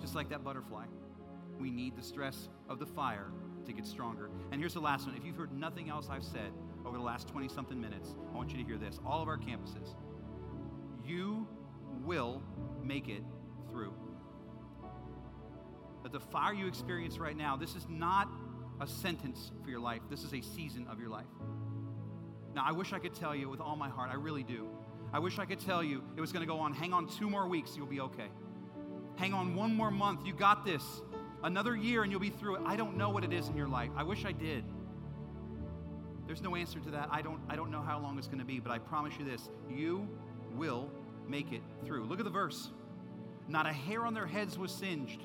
Just 0.00 0.14
like 0.14 0.28
that 0.30 0.44
butterfly. 0.44 0.84
We 1.58 1.70
need 1.70 1.96
the 1.96 2.02
stress 2.02 2.48
of 2.68 2.78
the 2.78 2.86
fire 2.86 3.30
to 3.66 3.72
get 3.72 3.86
stronger. 3.86 4.30
And 4.50 4.60
here's 4.60 4.74
the 4.74 4.80
last 4.80 5.06
one. 5.06 5.16
If 5.16 5.24
you've 5.24 5.36
heard 5.36 5.52
nothing 5.52 5.90
else 5.90 6.08
I've 6.10 6.24
said 6.24 6.52
over 6.86 6.96
the 6.96 7.02
last 7.02 7.28
20 7.28 7.48
something 7.48 7.80
minutes, 7.80 8.14
I 8.32 8.36
want 8.36 8.50
you 8.50 8.58
to 8.58 8.64
hear 8.64 8.78
this. 8.78 8.98
All 9.04 9.22
of 9.22 9.28
our 9.28 9.36
campuses, 9.36 9.94
you 11.04 11.46
will 12.04 12.42
make 12.82 13.08
it 13.08 13.22
through. 13.70 13.94
But 16.02 16.12
the 16.12 16.20
fire 16.20 16.54
you 16.54 16.66
experience 16.66 17.18
right 17.18 17.36
now, 17.36 17.56
this 17.56 17.74
is 17.74 17.86
not 17.88 18.28
a 18.80 18.86
sentence 18.86 19.52
for 19.62 19.68
your 19.68 19.80
life, 19.80 20.00
this 20.08 20.24
is 20.24 20.32
a 20.32 20.40
season 20.40 20.86
of 20.90 20.98
your 20.98 21.10
life. 21.10 21.26
Now, 22.54 22.64
I 22.66 22.72
wish 22.72 22.92
I 22.92 22.98
could 22.98 23.14
tell 23.14 23.34
you 23.34 23.48
with 23.48 23.60
all 23.60 23.76
my 23.76 23.88
heart, 23.88 24.10
I 24.10 24.14
really 24.14 24.42
do. 24.42 24.66
I 25.12 25.18
wish 25.18 25.38
I 25.38 25.44
could 25.44 25.60
tell 25.60 25.82
you 25.82 26.02
it 26.16 26.20
was 26.20 26.32
going 26.32 26.42
to 26.42 26.46
go 26.46 26.58
on. 26.58 26.72
Hang 26.72 26.92
on 26.92 27.08
two 27.08 27.28
more 27.28 27.48
weeks, 27.48 27.76
you'll 27.76 27.86
be 27.86 28.00
okay. 28.00 28.28
Hang 29.16 29.34
on 29.34 29.54
one 29.54 29.74
more 29.74 29.90
month, 29.90 30.20
you 30.24 30.32
got 30.32 30.64
this. 30.64 30.82
Another 31.42 31.74
year, 31.74 32.02
and 32.02 32.12
you'll 32.12 32.20
be 32.20 32.30
through 32.30 32.56
it. 32.56 32.62
I 32.66 32.76
don't 32.76 32.96
know 32.96 33.10
what 33.10 33.24
it 33.24 33.32
is 33.32 33.48
in 33.48 33.56
your 33.56 33.68
life. 33.68 33.90
I 33.96 34.02
wish 34.02 34.24
I 34.24 34.32
did. 34.32 34.64
There's 36.26 36.42
no 36.42 36.54
answer 36.54 36.78
to 36.80 36.90
that. 36.92 37.08
I 37.10 37.22
don't, 37.22 37.40
I 37.48 37.56
don't 37.56 37.70
know 37.70 37.82
how 37.82 37.98
long 37.98 38.16
it's 38.18 38.28
going 38.28 38.38
to 38.38 38.44
be, 38.44 38.60
but 38.60 38.70
I 38.70 38.78
promise 38.78 39.14
you 39.18 39.24
this 39.24 39.48
you 39.68 40.06
will 40.54 40.90
make 41.26 41.52
it 41.52 41.62
through. 41.84 42.04
Look 42.04 42.20
at 42.20 42.24
the 42.24 42.30
verse. 42.30 42.70
Not 43.48 43.66
a 43.66 43.72
hair 43.72 44.06
on 44.06 44.14
their 44.14 44.26
heads 44.26 44.56
was 44.56 44.70
singed, 44.70 45.24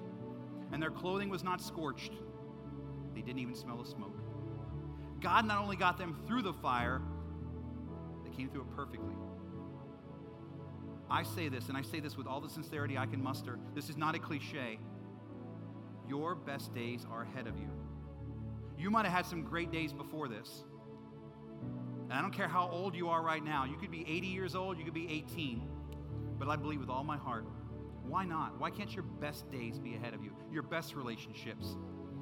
and 0.72 0.82
their 0.82 0.90
clothing 0.90 1.30
was 1.30 1.44
not 1.44 1.62
scorched. 1.62 2.14
They 3.14 3.22
didn't 3.22 3.40
even 3.40 3.56
smell 3.56 3.78
the 3.78 3.88
smoke. 3.88 4.18
God 5.22 5.46
not 5.46 5.60
only 5.60 5.76
got 5.76 5.98
them 5.98 6.18
through 6.28 6.42
the 6.42 6.54
fire, 6.54 7.02
they 8.24 8.36
came 8.36 8.50
through 8.50 8.62
it 8.62 8.76
perfectly. 8.76 9.14
I 11.10 11.24
say 11.24 11.50
this, 11.50 11.68
and 11.70 11.78
I 11.78 11.82
say 11.82 12.00
this 12.00 12.18
with 12.18 12.28
all 12.28 12.42
the 12.42 12.50
sincerity 12.50 12.98
I 12.98 13.06
can 13.06 13.22
muster. 13.22 13.60
This 13.74 13.90
is 13.90 13.98
not 13.98 14.16
a 14.16 14.20
cliche. 14.20 14.80
Your 16.08 16.36
best 16.36 16.74
days 16.74 17.06
are 17.12 17.24
ahead 17.24 17.48
of 17.48 17.58
you. 17.58 17.70
You 18.78 18.90
might 18.92 19.06
have 19.06 19.14
had 19.14 19.26
some 19.26 19.44
great 19.44 19.72
days 19.72 19.94
before 19.94 20.28
this. 20.28 20.64
And 22.04 22.14
I 22.14 22.22
don't 22.22 22.34
care 22.34 22.48
how 22.48 22.70
old 22.70 22.96
you 22.96 23.10
are 23.10 23.22
right 23.24 23.44
now. 23.44 23.66
You 23.66 23.78
could 23.78 23.92
be 23.92 24.02
80 24.08 24.28
years 24.28 24.56
old, 24.56 24.78
you 24.78 24.84
could 24.84 24.94
be 24.94 25.08
18. 25.10 25.68
But 26.38 26.50
I 26.50 26.56
believe 26.56 26.80
with 26.80 26.90
all 26.90 27.04
my 27.04 27.18
heart, 27.18 27.46
why 28.08 28.26
not? 28.26 28.60
Why 28.60 28.70
can't 28.70 28.94
your 28.94 29.04
best 29.04 29.50
days 29.52 29.80
be 29.80 29.96
ahead 29.96 30.14
of 30.14 30.24
you? 30.24 30.32
Your 30.52 30.64
best 30.64 30.96
relationships, 30.96 31.78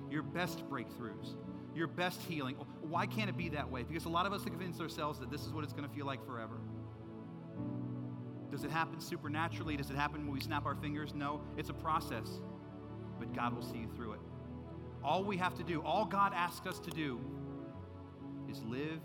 your 0.10 0.24
best 0.24 0.67
breakthroughs, 0.69 1.36
your 1.76 1.88
best 1.88 2.22
healing. 2.22 2.56
Why 2.82 3.06
can't 3.06 3.30
it 3.30 3.38
be 3.38 3.50
that 3.50 3.69
way? 3.69 3.84
Because 3.84 4.06
a 4.06 4.10
lot 4.10 4.26
of 4.26 4.34
us 4.34 4.43
convince 4.43 4.80
ourselves 4.80 5.19
that 5.19 5.30
this 5.30 5.41
is 5.41 5.52
what 5.52 5.63
it's 5.63 5.74
going 5.74 5.88
to 5.88 5.93
feel 5.93 6.06
like 6.06 6.26
forever. 6.26 6.60
Does 8.53 8.63
it 8.63 8.69
happen 8.69 9.01
supernaturally? 9.01 9.75
Does 9.75 9.89
it 9.89 9.95
happen 9.95 10.27
when 10.27 10.35
we 10.35 10.39
snap 10.39 10.67
our 10.67 10.75
fingers? 10.75 11.15
No, 11.15 11.41
it's 11.57 11.69
a 11.69 11.73
process. 11.73 12.39
But 13.17 13.33
God 13.33 13.55
will 13.55 13.63
see 13.63 13.79
you 13.79 13.87
through 13.95 14.13
it. 14.13 14.19
All 15.03 15.23
we 15.23 15.37
have 15.37 15.55
to 15.55 15.63
do, 15.63 15.81
all 15.81 16.05
God 16.05 16.33
asks 16.35 16.67
us 16.67 16.77
to 16.81 16.91
do, 16.91 17.19
is 18.47 18.61
live 18.65 18.99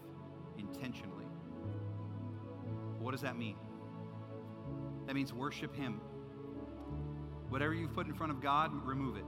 intentionally. 0.59 1.25
What 2.99 3.13
does 3.13 3.23
that 3.23 3.39
mean? 3.39 3.57
That 5.07 5.15
means 5.15 5.33
worship 5.33 5.75
Him. 5.75 6.03
Whatever 7.49 7.73
you've 7.73 7.95
put 7.95 8.07
in 8.07 8.13
front 8.13 8.33
of 8.33 8.43
God, 8.43 8.71
remove 8.87 9.17
it. 9.17 9.25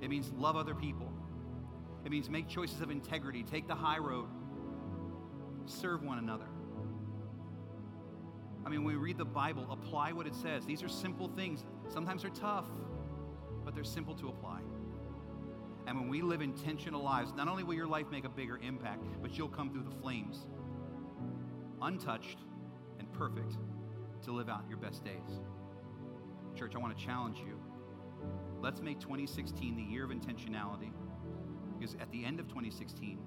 It 0.00 0.10
means 0.10 0.32
love 0.36 0.56
other 0.56 0.74
people. 0.74 1.12
It 2.04 2.10
means 2.10 2.28
make 2.28 2.48
choices 2.48 2.80
of 2.80 2.90
integrity, 2.90 3.44
take 3.44 3.68
the 3.68 3.76
high 3.76 3.98
road, 3.98 4.26
serve 5.66 6.02
one 6.02 6.18
another. 6.18 6.48
I 8.64 8.70
mean, 8.70 8.84
when 8.84 8.94
we 8.94 9.00
read 9.00 9.18
the 9.18 9.24
Bible, 9.24 9.66
apply 9.70 10.12
what 10.12 10.26
it 10.26 10.34
says. 10.34 10.64
These 10.64 10.82
are 10.82 10.88
simple 10.88 11.28
things. 11.28 11.64
Sometimes 11.88 12.22
they're 12.22 12.30
tough, 12.30 12.66
but 13.64 13.74
they're 13.74 13.84
simple 13.84 14.14
to 14.14 14.28
apply. 14.28 14.60
And 15.86 16.00
when 16.00 16.08
we 16.08 16.22
live 16.22 16.40
intentional 16.40 17.02
lives, 17.02 17.32
not 17.36 17.46
only 17.46 17.62
will 17.62 17.74
your 17.74 17.86
life 17.86 18.06
make 18.10 18.24
a 18.24 18.28
bigger 18.28 18.58
impact, 18.62 19.04
but 19.20 19.36
you'll 19.36 19.48
come 19.48 19.70
through 19.70 19.84
the 19.84 19.96
flames, 20.00 20.46
untouched 21.82 22.38
and 22.98 23.12
perfect, 23.12 23.58
to 24.22 24.32
live 24.32 24.48
out 24.48 24.64
your 24.68 24.78
best 24.78 25.04
days. 25.04 25.40
Church, 26.56 26.74
I 26.74 26.78
want 26.78 26.96
to 26.96 27.04
challenge 27.04 27.38
you. 27.38 27.60
Let's 28.62 28.80
make 28.80 28.98
2016 28.98 29.76
the 29.76 29.82
year 29.82 30.04
of 30.04 30.10
intentionality. 30.10 30.92
Because 31.78 31.96
at 31.96 32.10
the 32.10 32.24
end 32.24 32.40
of 32.40 32.48
2016, 32.48 33.18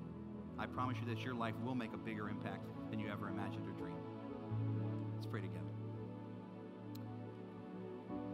I 0.58 0.66
promise 0.66 0.98
you 1.00 1.14
that 1.14 1.24
your 1.24 1.36
life 1.36 1.54
will 1.64 1.76
make 1.76 1.94
a 1.94 1.98
bigger 1.98 2.30
impact 2.30 2.66
than 2.90 3.00
you 3.00 3.12
ever 3.12 3.30
imagined 3.30 3.68
or 3.68 3.77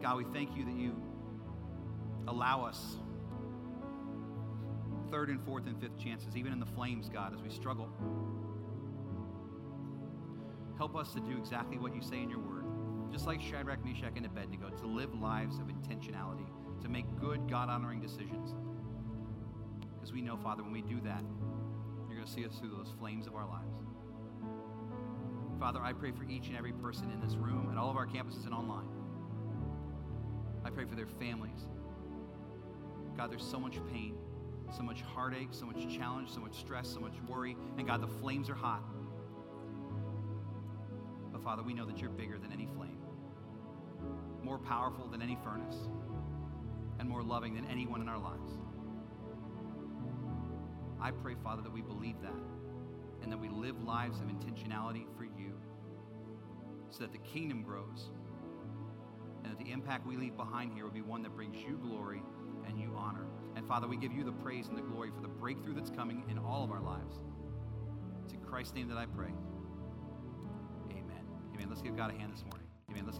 God, 0.03 0.17
we 0.17 0.25
thank 0.25 0.57
you 0.57 0.65
that 0.65 0.75
you 0.75 1.01
allow 2.27 2.65
us 2.65 2.97
third 5.09 5.29
and 5.29 5.41
fourth 5.45 5.65
and 5.65 5.79
fifth 5.79 5.97
chances, 5.97 6.35
even 6.35 6.51
in 6.51 6.59
the 6.59 6.65
flames, 6.65 7.07
God, 7.07 7.33
as 7.33 7.41
we 7.41 7.49
struggle. 7.49 7.87
Help 10.77 10.97
us 10.97 11.13
to 11.13 11.21
do 11.21 11.37
exactly 11.37 11.77
what 11.77 11.95
you 11.95 12.01
say 12.01 12.21
in 12.21 12.29
your 12.29 12.39
word, 12.39 12.65
just 13.13 13.25
like 13.25 13.39
Shadrach, 13.39 13.85
Meshach, 13.85 14.11
and 14.17 14.25
Abednego, 14.25 14.71
to 14.71 14.87
live 14.87 15.13
lives 15.21 15.59
of 15.59 15.67
intentionality, 15.67 16.49
to 16.81 16.89
make 16.89 17.05
good, 17.21 17.49
God 17.49 17.69
honoring 17.69 18.01
decisions. 18.01 18.55
Because 19.93 20.11
we 20.11 20.19
know, 20.19 20.35
Father, 20.35 20.63
when 20.63 20.73
we 20.73 20.81
do 20.81 20.99
that, 21.05 21.23
you're 22.09 22.17
going 22.17 22.27
to 22.27 22.29
see 22.29 22.45
us 22.45 22.57
through 22.59 22.71
those 22.71 22.91
flames 22.99 23.25
of 23.25 23.35
our 23.35 23.47
lives. 23.47 23.79
Father, 25.61 25.79
I 25.81 25.93
pray 25.93 26.11
for 26.11 26.25
each 26.25 26.47
and 26.47 26.57
every 26.57 26.73
person 26.73 27.09
in 27.09 27.21
this 27.21 27.37
room, 27.37 27.69
at 27.71 27.77
all 27.77 27.89
of 27.89 27.95
our 27.95 28.05
campuses 28.05 28.43
and 28.43 28.53
online. 28.53 28.92
Pray 30.75 30.85
for 30.85 30.95
their 30.95 31.07
families. 31.19 31.67
God, 33.17 33.31
there's 33.31 33.45
so 33.45 33.59
much 33.59 33.77
pain, 33.91 34.15
so 34.75 34.83
much 34.83 35.01
heartache, 35.01 35.49
so 35.51 35.65
much 35.65 35.95
challenge, 35.95 36.29
so 36.31 36.39
much 36.39 36.55
stress, 36.59 36.87
so 36.89 36.99
much 36.99 37.13
worry. 37.27 37.55
And 37.77 37.87
God, 37.87 38.01
the 38.01 38.07
flames 38.07 38.49
are 38.49 38.55
hot. 38.55 38.83
But 41.31 41.43
Father, 41.43 41.63
we 41.63 41.73
know 41.73 41.85
that 41.85 41.99
you're 41.99 42.09
bigger 42.09 42.37
than 42.39 42.51
any 42.51 42.67
flame. 42.75 42.97
more 44.43 44.57
powerful 44.59 45.07
than 45.07 45.21
any 45.21 45.37
furnace, 45.43 45.77
and 46.99 47.07
more 47.09 47.23
loving 47.23 47.55
than 47.55 47.65
anyone 47.65 48.01
in 48.01 48.09
our 48.09 48.19
lives. 48.19 48.51
I 51.01 51.11
pray, 51.11 51.35
Father, 51.43 51.61
that 51.61 51.71
we 51.71 51.81
believe 51.81 52.21
that 52.21 52.33
and 53.21 53.31
that 53.31 53.39
we 53.39 53.49
live 53.49 53.81
lives 53.83 54.19
of 54.19 54.27
intentionality 54.27 55.05
for 55.17 55.23
you 55.23 55.53
so 56.89 56.99
that 56.99 57.11
the 57.11 57.19
kingdom 57.19 57.63
grows 57.63 58.11
and 59.43 59.51
that 59.51 59.63
the 59.63 59.71
impact 59.71 60.05
we 60.05 60.17
leave 60.17 60.35
behind 60.37 60.73
here 60.73 60.83
will 60.85 60.91
be 60.91 61.01
one 61.01 61.21
that 61.23 61.35
brings 61.35 61.57
you 61.57 61.77
glory 61.77 62.21
and 62.67 62.79
you 62.79 62.93
honor. 62.97 63.25
And 63.55 63.67
Father, 63.67 63.87
we 63.87 63.97
give 63.97 64.13
you 64.13 64.23
the 64.23 64.31
praise 64.31 64.67
and 64.67 64.77
the 64.77 64.81
glory 64.81 65.11
for 65.13 65.21
the 65.21 65.27
breakthrough 65.27 65.75
that's 65.75 65.91
coming 65.91 66.23
in 66.29 66.37
all 66.37 66.63
of 66.63 66.71
our 66.71 66.81
lives. 66.81 67.17
It's 68.23 68.33
in 68.33 68.39
Christ's 68.39 68.73
name 68.75 68.87
that 68.89 68.97
I 68.97 69.05
pray. 69.05 69.31
Amen. 70.91 71.25
Amen. 71.53 71.67
Let's 71.69 71.81
give 71.81 71.95
God 71.97 72.11
a 72.11 72.17
hand 72.17 72.33
this 72.33 72.43
morning. 72.43 72.67
Amen. 72.89 73.03
Let's 73.05 73.19